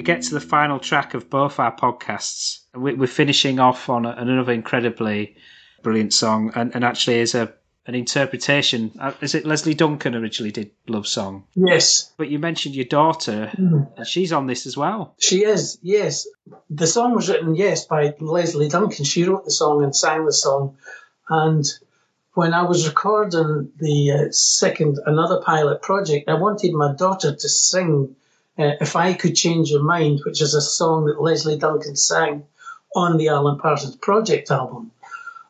We 0.00 0.04
get 0.04 0.22
to 0.22 0.34
the 0.34 0.40
final 0.40 0.78
track 0.78 1.12
of 1.12 1.28
both 1.28 1.58
our 1.60 1.76
podcasts. 1.76 2.60
We- 2.74 2.94
We're 2.94 3.06
finishing 3.06 3.60
off 3.60 3.90
on 3.90 4.06
another 4.06 4.50
incredibly 4.50 5.36
brilliant 5.82 6.14
song, 6.14 6.52
and, 6.54 6.74
and 6.74 6.82
actually 6.86 7.18
is 7.18 7.34
a 7.34 7.52
an 7.86 7.94
interpretation. 7.94 8.92
Uh, 8.98 9.12
Is 9.20 9.34
it 9.34 9.44
Lesley 9.44 9.74
Duncan 9.74 10.14
originally 10.14 10.52
did 10.52 10.70
Love 10.88 11.06
Song? 11.06 11.44
Yes, 11.54 12.12
But 12.16 12.30
you 12.30 12.38
mentioned 12.38 12.74
your 12.74 12.86
daughter, 12.86 13.50
and 13.54 14.06
she's 14.06 14.32
on 14.32 14.46
this 14.46 14.66
as 14.66 14.74
well. 14.74 15.14
she 15.18 15.44
is. 15.44 15.78
Yes, 15.82 16.26
the 16.70 16.86
song 16.86 17.14
was 17.14 17.28
written 17.28 17.54
yes 17.54 17.84
by 17.84 18.14
Lesley 18.20 18.70
Duncan. 18.70 19.04
She 19.04 19.24
wrote 19.24 19.44
the 19.44 19.50
song 19.50 19.82
and 19.84 19.94
sang 19.94 20.24
the 20.24 20.32
song, 20.32 20.78
and 21.28 21.64
when 22.32 22.54
I 22.54 22.62
was 22.62 22.88
recording 22.88 23.72
the 23.76 24.12
uh, 24.12 24.32
second 24.32 24.98
another 25.04 25.42
pilot 25.42 25.82
project, 25.82 26.26
I 26.30 26.34
wanted 26.34 26.72
my 26.72 26.94
daughter 26.94 27.34
to 27.34 27.48
sing 27.50 28.16
uh, 28.60 28.76
"If 28.80 28.96
I 28.96 29.14
Could 29.14 29.34
Change 29.34 29.70
Your 29.70 29.82
Mind," 29.82 30.20
which 30.24 30.42
is 30.42 30.54
a 30.54 30.60
song 30.60 31.06
that 31.06 31.22
Lesley 31.22 31.56
Duncan 31.58 31.96
sang 31.96 32.44
on 32.94 33.16
the 33.16 33.28
Alan 33.28 33.58
Parsons 33.58 33.96
Project 33.96 34.50
album. 34.50 34.90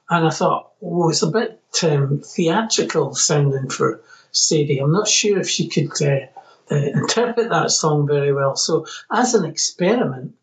And 0.08 0.26
I 0.26 0.30
thought, 0.30 0.72
well, 0.80 1.10
it's 1.10 1.22
a 1.22 1.30
bit 1.30 1.60
um, 1.82 2.20
theatrical 2.24 3.14
sounding 3.14 3.70
for 3.70 4.02
Sadie. 4.32 4.78
I'm 4.78 4.92
not 4.92 5.08
sure 5.08 5.38
if 5.38 5.48
she 5.48 5.68
could 5.68 5.90
uh, 6.02 6.26
uh, 6.70 6.76
interpret 6.76 7.50
that 7.50 7.70
song 7.70 8.06
very 8.06 8.32
well. 8.32 8.56
So, 8.56 8.86
as 9.10 9.34
an 9.34 9.44
experiment, 9.44 10.34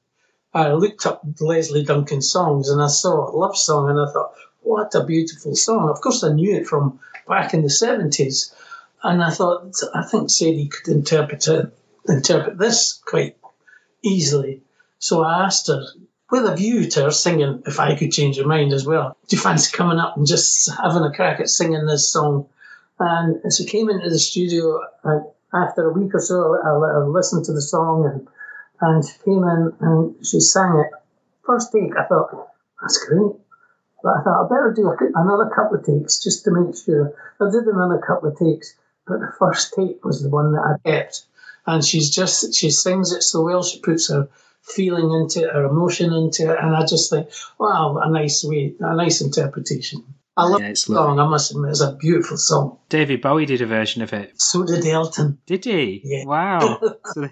I 0.53 0.71
looked 0.71 1.05
up 1.05 1.21
Lesley 1.39 1.83
Duncan 1.83 2.21
songs 2.21 2.69
and 2.69 2.81
I 2.81 2.87
saw 2.87 3.29
a 3.29 3.35
Love 3.35 3.57
Song 3.57 3.89
and 3.89 3.99
I 3.99 4.11
thought, 4.11 4.33
what 4.61 4.95
a 4.95 5.03
beautiful 5.03 5.55
song. 5.55 5.89
Of 5.89 6.01
course, 6.01 6.23
I 6.23 6.33
knew 6.33 6.55
it 6.55 6.67
from 6.67 6.99
back 7.27 7.53
in 7.53 7.61
the 7.61 7.67
70s. 7.67 8.53
And 9.03 9.23
I 9.23 9.29
thought, 9.29 9.75
I 9.93 10.03
think 10.03 10.29
Sadie 10.29 10.67
could 10.67 10.87
interpret 10.87 11.47
it, 11.47 11.71
interpret 12.07 12.57
this 12.57 13.01
quite 13.05 13.37
easily. 14.03 14.63
So 14.99 15.23
I 15.23 15.45
asked 15.45 15.67
her, 15.67 15.83
with 16.29 16.45
a 16.45 16.55
view 16.55 16.89
to 16.89 17.03
her 17.03 17.11
singing 17.11 17.63
If 17.65 17.79
I 17.79 17.95
Could 17.95 18.11
Change 18.11 18.37
Your 18.37 18.47
Mind 18.47 18.73
as 18.73 18.85
well, 18.85 19.17
do 19.27 19.35
you 19.35 19.41
fancy 19.41 19.75
coming 19.75 19.99
up 19.99 20.17
and 20.17 20.27
just 20.27 20.69
having 20.71 21.03
a 21.03 21.13
crack 21.13 21.39
at 21.39 21.49
singing 21.49 21.85
this 21.85 22.11
song? 22.11 22.49
And 22.99 23.45
as 23.45 23.59
we 23.59 23.65
came 23.65 23.89
into 23.89 24.09
the 24.09 24.19
studio, 24.19 24.81
uh, 25.03 25.19
after 25.53 25.89
a 25.89 25.93
week 25.93 26.13
or 26.13 26.19
so, 26.19 26.59
I 26.61 26.71
let 26.71 26.89
her 26.89 27.07
listen 27.07 27.43
to 27.43 27.53
the 27.53 27.61
song 27.61 28.05
and, 28.05 28.27
and 28.81 29.05
she 29.05 29.17
came 29.23 29.43
in 29.43 29.73
and 29.79 30.25
she 30.25 30.39
sang 30.39 30.83
it. 30.85 30.91
First 31.45 31.71
take, 31.71 31.95
I 31.97 32.05
thought, 32.05 32.49
that's 32.81 33.05
great. 33.05 33.31
But 34.03 34.17
I 34.17 34.23
thought, 34.23 34.45
I 34.45 34.49
better 34.49 34.73
do 34.75 34.93
another 35.15 35.49
couple 35.55 35.77
of 35.79 35.85
takes 35.85 36.21
just 36.21 36.43
to 36.43 36.51
make 36.51 36.75
sure. 36.75 37.13
I 37.39 37.49
did 37.49 37.65
another 37.65 38.01
couple 38.05 38.29
of 38.29 38.37
takes, 38.37 38.75
but 39.07 39.19
the 39.19 39.31
first 39.39 39.73
take 39.73 40.03
was 40.03 40.21
the 40.21 40.29
one 40.29 40.53
that 40.53 40.61
I 40.61 40.89
kept. 40.89 41.23
And 41.67 41.83
she's 41.85 42.09
just, 42.09 42.55
she 42.55 42.71
sings 42.71 43.11
it 43.11 43.21
so 43.21 43.43
well, 43.43 43.61
she 43.61 43.79
puts 43.79 44.09
her 44.09 44.29
feeling 44.63 45.11
into 45.11 45.43
it, 45.47 45.53
her 45.53 45.65
emotion 45.65 46.13
into 46.13 46.51
it, 46.51 46.57
and 46.59 46.75
I 46.75 46.85
just 46.85 47.09
think, 47.09 47.29
wow, 47.59 47.97
a 48.01 48.09
nice 48.09 48.43
way, 48.43 48.73
a 48.79 48.95
nice 48.95 49.21
interpretation. 49.21 50.03
I 50.35 50.45
love 50.45 50.61
Yeah, 50.61 50.67
the 50.67 50.71
it's 50.71 50.85
song, 50.85 51.19
I 51.19 51.27
must 51.27 51.51
admit, 51.51 51.71
it's 51.71 51.81
a 51.81 51.93
beautiful 51.93 52.37
song. 52.37 52.77
David 52.89 53.21
Bowie 53.21 53.45
did 53.45 53.61
a 53.61 53.65
version 53.65 54.01
of 54.01 54.13
it. 54.13 54.39
So 54.39 54.65
did 54.65 54.85
Elton. 54.85 55.39
Did 55.45 55.65
he? 55.65 56.01
Yeah. 56.03 56.25
Wow. 56.25 56.79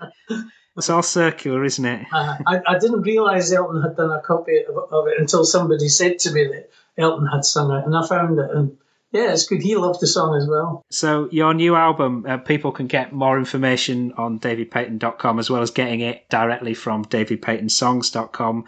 It's 0.77 0.89
all 0.89 1.03
circular, 1.03 1.63
isn't 1.63 1.85
it? 1.85 2.05
Uh, 2.11 2.35
I, 2.45 2.61
I 2.67 2.79
didn't 2.79 3.03
realise 3.03 3.49
Elton 3.51 3.81
had 3.81 3.95
done 3.95 4.11
a 4.11 4.19
copy 4.21 4.61
of, 4.67 4.75
of 4.75 5.07
it 5.07 5.17
until 5.17 5.45
somebody 5.45 5.87
said 5.87 6.19
to 6.19 6.31
me 6.33 6.47
that 6.47 6.69
Elton 6.97 7.27
had 7.27 7.45
sung 7.45 7.71
it, 7.71 7.85
and 7.85 7.95
I 7.95 8.05
found 8.05 8.37
it, 8.39 8.51
and 8.51 8.77
yeah, 9.15 9.31
it's 9.31 9.45
good. 9.45 9.61
He 9.61 9.77
loved 9.77 10.01
the 10.01 10.07
song 10.07 10.35
as 10.35 10.45
well. 10.45 10.83
So 10.91 11.29
your 11.31 11.53
new 11.53 11.73
album, 11.73 12.25
uh, 12.27 12.37
people 12.37 12.73
can 12.73 12.87
get 12.87 13.13
more 13.13 13.39
information 13.39 14.11
on 14.17 14.39
davidpaton.com 14.39 15.39
as 15.39 15.49
well 15.49 15.61
as 15.61 15.71
getting 15.71 16.01
it 16.01 16.29
directly 16.29 16.73
from 16.73 17.05
davidpatonsongs.com 17.05 18.65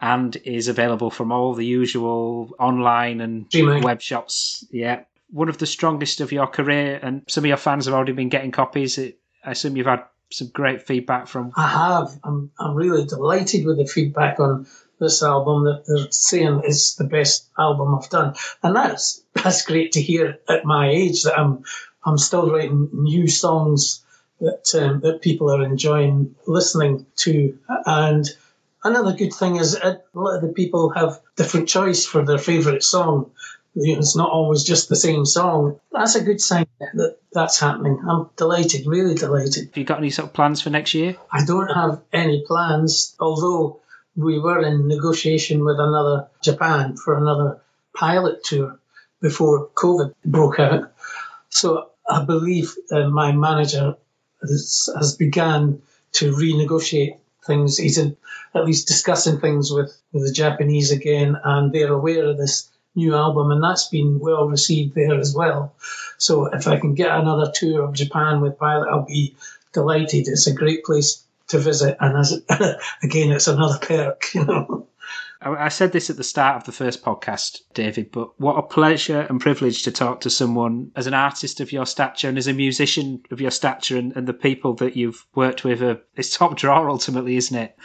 and 0.00 0.36
is 0.44 0.68
available 0.68 1.10
from 1.10 1.32
all 1.32 1.54
the 1.54 1.66
usual 1.66 2.54
online 2.60 3.20
and 3.20 3.46
Streaming. 3.48 3.82
web 3.82 4.00
shops. 4.00 4.64
Yeah. 4.70 5.00
One 5.30 5.48
of 5.48 5.58
the 5.58 5.66
strongest 5.66 6.20
of 6.20 6.30
your 6.30 6.46
career 6.46 7.00
and 7.02 7.22
some 7.26 7.42
of 7.42 7.48
your 7.48 7.56
fans 7.56 7.86
have 7.86 7.94
already 7.94 8.12
been 8.12 8.28
getting 8.28 8.52
copies. 8.52 9.00
I 9.00 9.14
assume 9.44 9.76
you've 9.76 9.86
had 9.86 10.04
some 10.30 10.48
great 10.48 10.86
feedback 10.86 11.26
from 11.26 11.50
I 11.56 11.66
have. 11.66 12.20
I'm, 12.22 12.52
I'm 12.58 12.76
really 12.76 13.04
delighted 13.04 13.66
with 13.66 13.78
the 13.78 13.86
feedback 13.86 14.38
on 14.38 14.66
this 15.02 15.22
album 15.22 15.64
that 15.64 15.84
they're 15.86 16.10
saying 16.10 16.62
is 16.64 16.94
the 16.94 17.04
best 17.04 17.46
album 17.58 17.94
I've 17.94 18.08
done, 18.08 18.34
and 18.62 18.76
that's 18.76 19.22
that's 19.34 19.66
great 19.66 19.92
to 19.92 20.02
hear 20.02 20.38
at 20.48 20.64
my 20.64 20.90
age 20.90 21.24
that 21.24 21.38
I'm 21.38 21.64
I'm 22.04 22.18
still 22.18 22.50
writing 22.50 22.88
new 22.92 23.28
songs 23.28 24.04
that 24.40 24.74
um, 24.74 25.00
that 25.00 25.22
people 25.22 25.50
are 25.54 25.64
enjoying 25.64 26.34
listening 26.46 27.06
to. 27.16 27.58
And 27.86 28.28
another 28.82 29.12
good 29.12 29.32
thing 29.32 29.56
is 29.56 29.74
a 29.74 30.00
lot 30.14 30.36
of 30.36 30.42
the 30.42 30.52
people 30.52 30.90
have 30.90 31.20
different 31.36 31.68
choice 31.68 32.04
for 32.04 32.24
their 32.24 32.38
favourite 32.38 32.82
song. 32.82 33.30
It's 33.74 34.16
not 34.16 34.30
always 34.30 34.64
just 34.64 34.88
the 34.88 34.96
same 34.96 35.24
song. 35.24 35.80
That's 35.92 36.14
a 36.14 36.22
good 36.22 36.40
sign 36.40 36.66
that 36.94 37.16
that's 37.32 37.58
happening. 37.58 38.02
I'm 38.06 38.28
delighted, 38.36 38.86
really 38.86 39.14
delighted. 39.14 39.68
Have 39.68 39.76
you 39.76 39.84
got 39.84 39.98
any 39.98 40.10
sort 40.10 40.28
of 40.28 40.34
plans 40.34 40.60
for 40.60 40.68
next 40.68 40.92
year? 40.92 41.16
I 41.30 41.44
don't 41.44 41.68
have 41.68 42.02
any 42.12 42.44
plans, 42.46 43.16
although 43.18 43.80
we 44.16 44.38
were 44.38 44.62
in 44.62 44.88
negotiation 44.88 45.64
with 45.64 45.78
another 45.78 46.28
Japan 46.42 46.96
for 46.96 47.16
another 47.16 47.60
pilot 47.94 48.44
tour 48.44 48.78
before 49.20 49.68
COVID 49.74 50.14
broke 50.24 50.58
out. 50.58 50.92
So 51.48 51.90
I 52.08 52.24
believe 52.24 52.74
uh, 52.90 53.08
my 53.08 53.32
manager 53.32 53.96
has, 54.40 54.88
has 54.96 55.16
begun 55.16 55.82
to 56.12 56.32
renegotiate 56.32 57.18
things. 57.46 57.78
He's 57.78 57.98
in, 57.98 58.16
at 58.54 58.64
least 58.64 58.88
discussing 58.88 59.40
things 59.40 59.70
with, 59.70 59.96
with 60.12 60.26
the 60.26 60.32
Japanese 60.32 60.90
again, 60.90 61.36
and 61.42 61.72
they're 61.72 61.92
aware 61.92 62.26
of 62.26 62.38
this 62.38 62.68
new 62.94 63.14
album, 63.14 63.50
and 63.50 63.62
that's 63.62 63.88
been 63.88 64.18
well 64.18 64.46
received 64.46 64.94
there 64.94 65.18
as 65.18 65.34
well. 65.34 65.74
So 66.18 66.46
if 66.46 66.68
I 66.68 66.78
can 66.78 66.94
get 66.94 67.10
another 67.10 67.50
tour 67.54 67.82
of 67.82 67.94
Japan 67.94 68.40
with 68.40 68.58
Pilot, 68.58 68.88
I'll 68.88 69.06
be 69.06 69.34
delighted. 69.72 70.28
It's 70.28 70.46
a 70.46 70.54
great 70.54 70.84
place 70.84 71.24
to 71.52 71.58
visit, 71.58 71.96
and 72.00 72.18
as 72.18 72.32
again, 73.02 73.30
it's 73.30 73.48
another 73.48 73.78
perk, 73.78 74.26
you 74.34 74.44
know. 74.44 74.88
I 75.44 75.70
said 75.70 75.90
this 75.90 76.08
at 76.08 76.16
the 76.16 76.22
start 76.22 76.56
of 76.56 76.64
the 76.64 76.72
first 76.72 77.04
podcast, 77.04 77.62
David, 77.74 78.12
but 78.12 78.38
what 78.40 78.58
a 78.58 78.62
pleasure 78.62 79.22
and 79.22 79.40
privilege 79.40 79.82
to 79.82 79.90
talk 79.90 80.20
to 80.20 80.30
someone 80.30 80.92
as 80.94 81.08
an 81.08 81.14
artist 81.14 81.60
of 81.60 81.72
your 81.72 81.84
stature 81.84 82.28
and 82.28 82.38
as 82.38 82.46
a 82.46 82.52
musician 82.52 83.24
of 83.32 83.40
your 83.40 83.50
stature 83.50 83.96
and, 83.96 84.16
and 84.16 84.28
the 84.28 84.34
people 84.34 84.74
that 84.74 84.96
you've 84.96 85.26
worked 85.34 85.64
with. 85.64 85.82
Are, 85.82 86.00
it's 86.14 86.36
top 86.36 86.56
drawer, 86.56 86.88
ultimately, 86.88 87.36
isn't 87.36 87.56
it? 87.56 87.76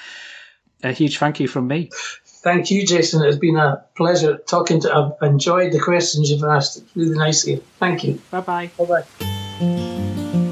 A 0.83 0.91
huge 0.91 1.17
thank 1.17 1.39
you 1.39 1.47
from 1.47 1.67
me. 1.67 1.89
Thank 2.25 2.69
you, 2.69 2.85
Jason. 2.85 3.25
It's 3.25 3.37
been 3.37 3.57
a 3.57 3.83
pleasure 3.95 4.37
talking 4.37 4.81
to. 4.81 4.93
I've 4.93 5.27
enjoyed 5.27 5.73
the 5.73 5.79
questions 5.79 6.29
you've 6.29 6.43
asked. 6.43 6.77
It's 6.77 6.95
really 6.95 7.17
nice 7.17 7.41
of 7.41 7.49
you. 7.49 7.63
Thank 7.79 8.03
you. 8.03 8.21
Bye 8.29 8.41
bye. 8.41 8.69
Bye 8.77 9.03
bye. 9.59 10.46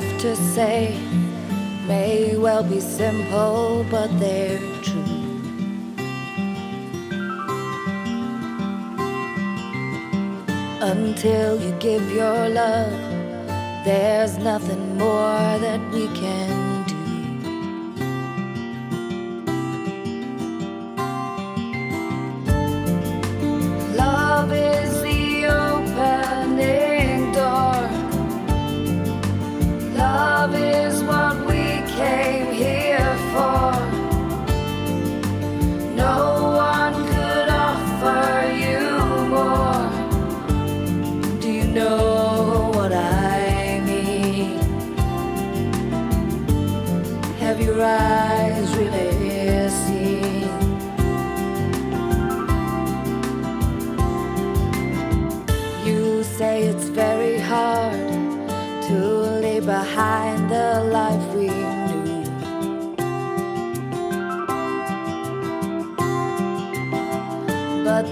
Have 0.00 0.20
to 0.20 0.36
say 0.36 0.94
may 1.88 2.36
well 2.36 2.62
be 2.62 2.80
simple, 2.80 3.82
but 3.90 4.08
they're 4.20 4.58
true. 4.82 5.22
Until 10.82 11.58
you 11.62 11.72
give 11.78 12.04
your 12.12 12.50
love, 12.50 12.92
there's 13.86 14.36
nothing 14.36 14.98
more 14.98 15.58
that 15.64 15.80
we 15.94 16.08
can 16.08 16.55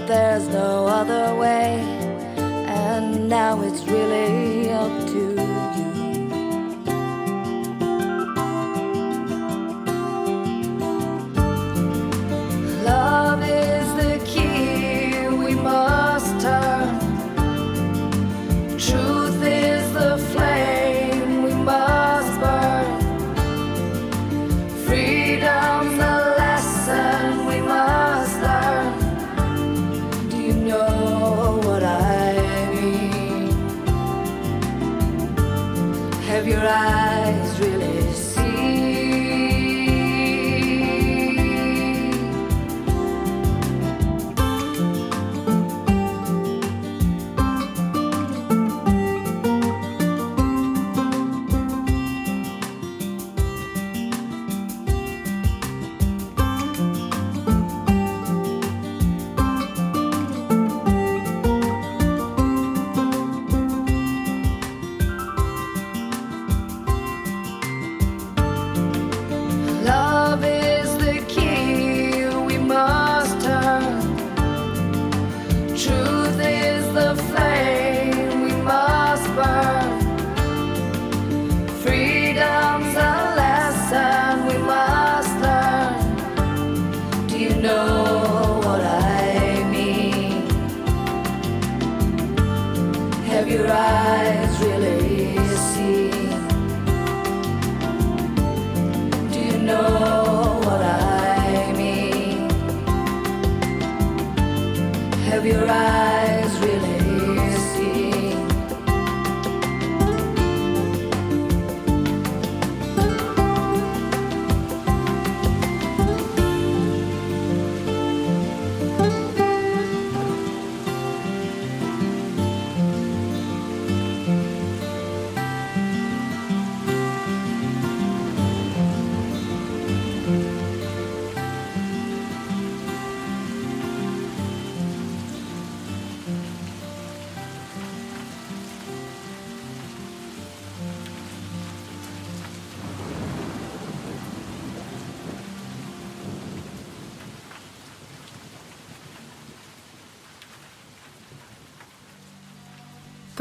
there's 0.07 0.47
no 0.47 0.87
other 0.87 1.35
way. 1.35 1.79
And 2.67 3.27
now 3.27 3.61
it's 3.61 3.83
really 3.85 4.34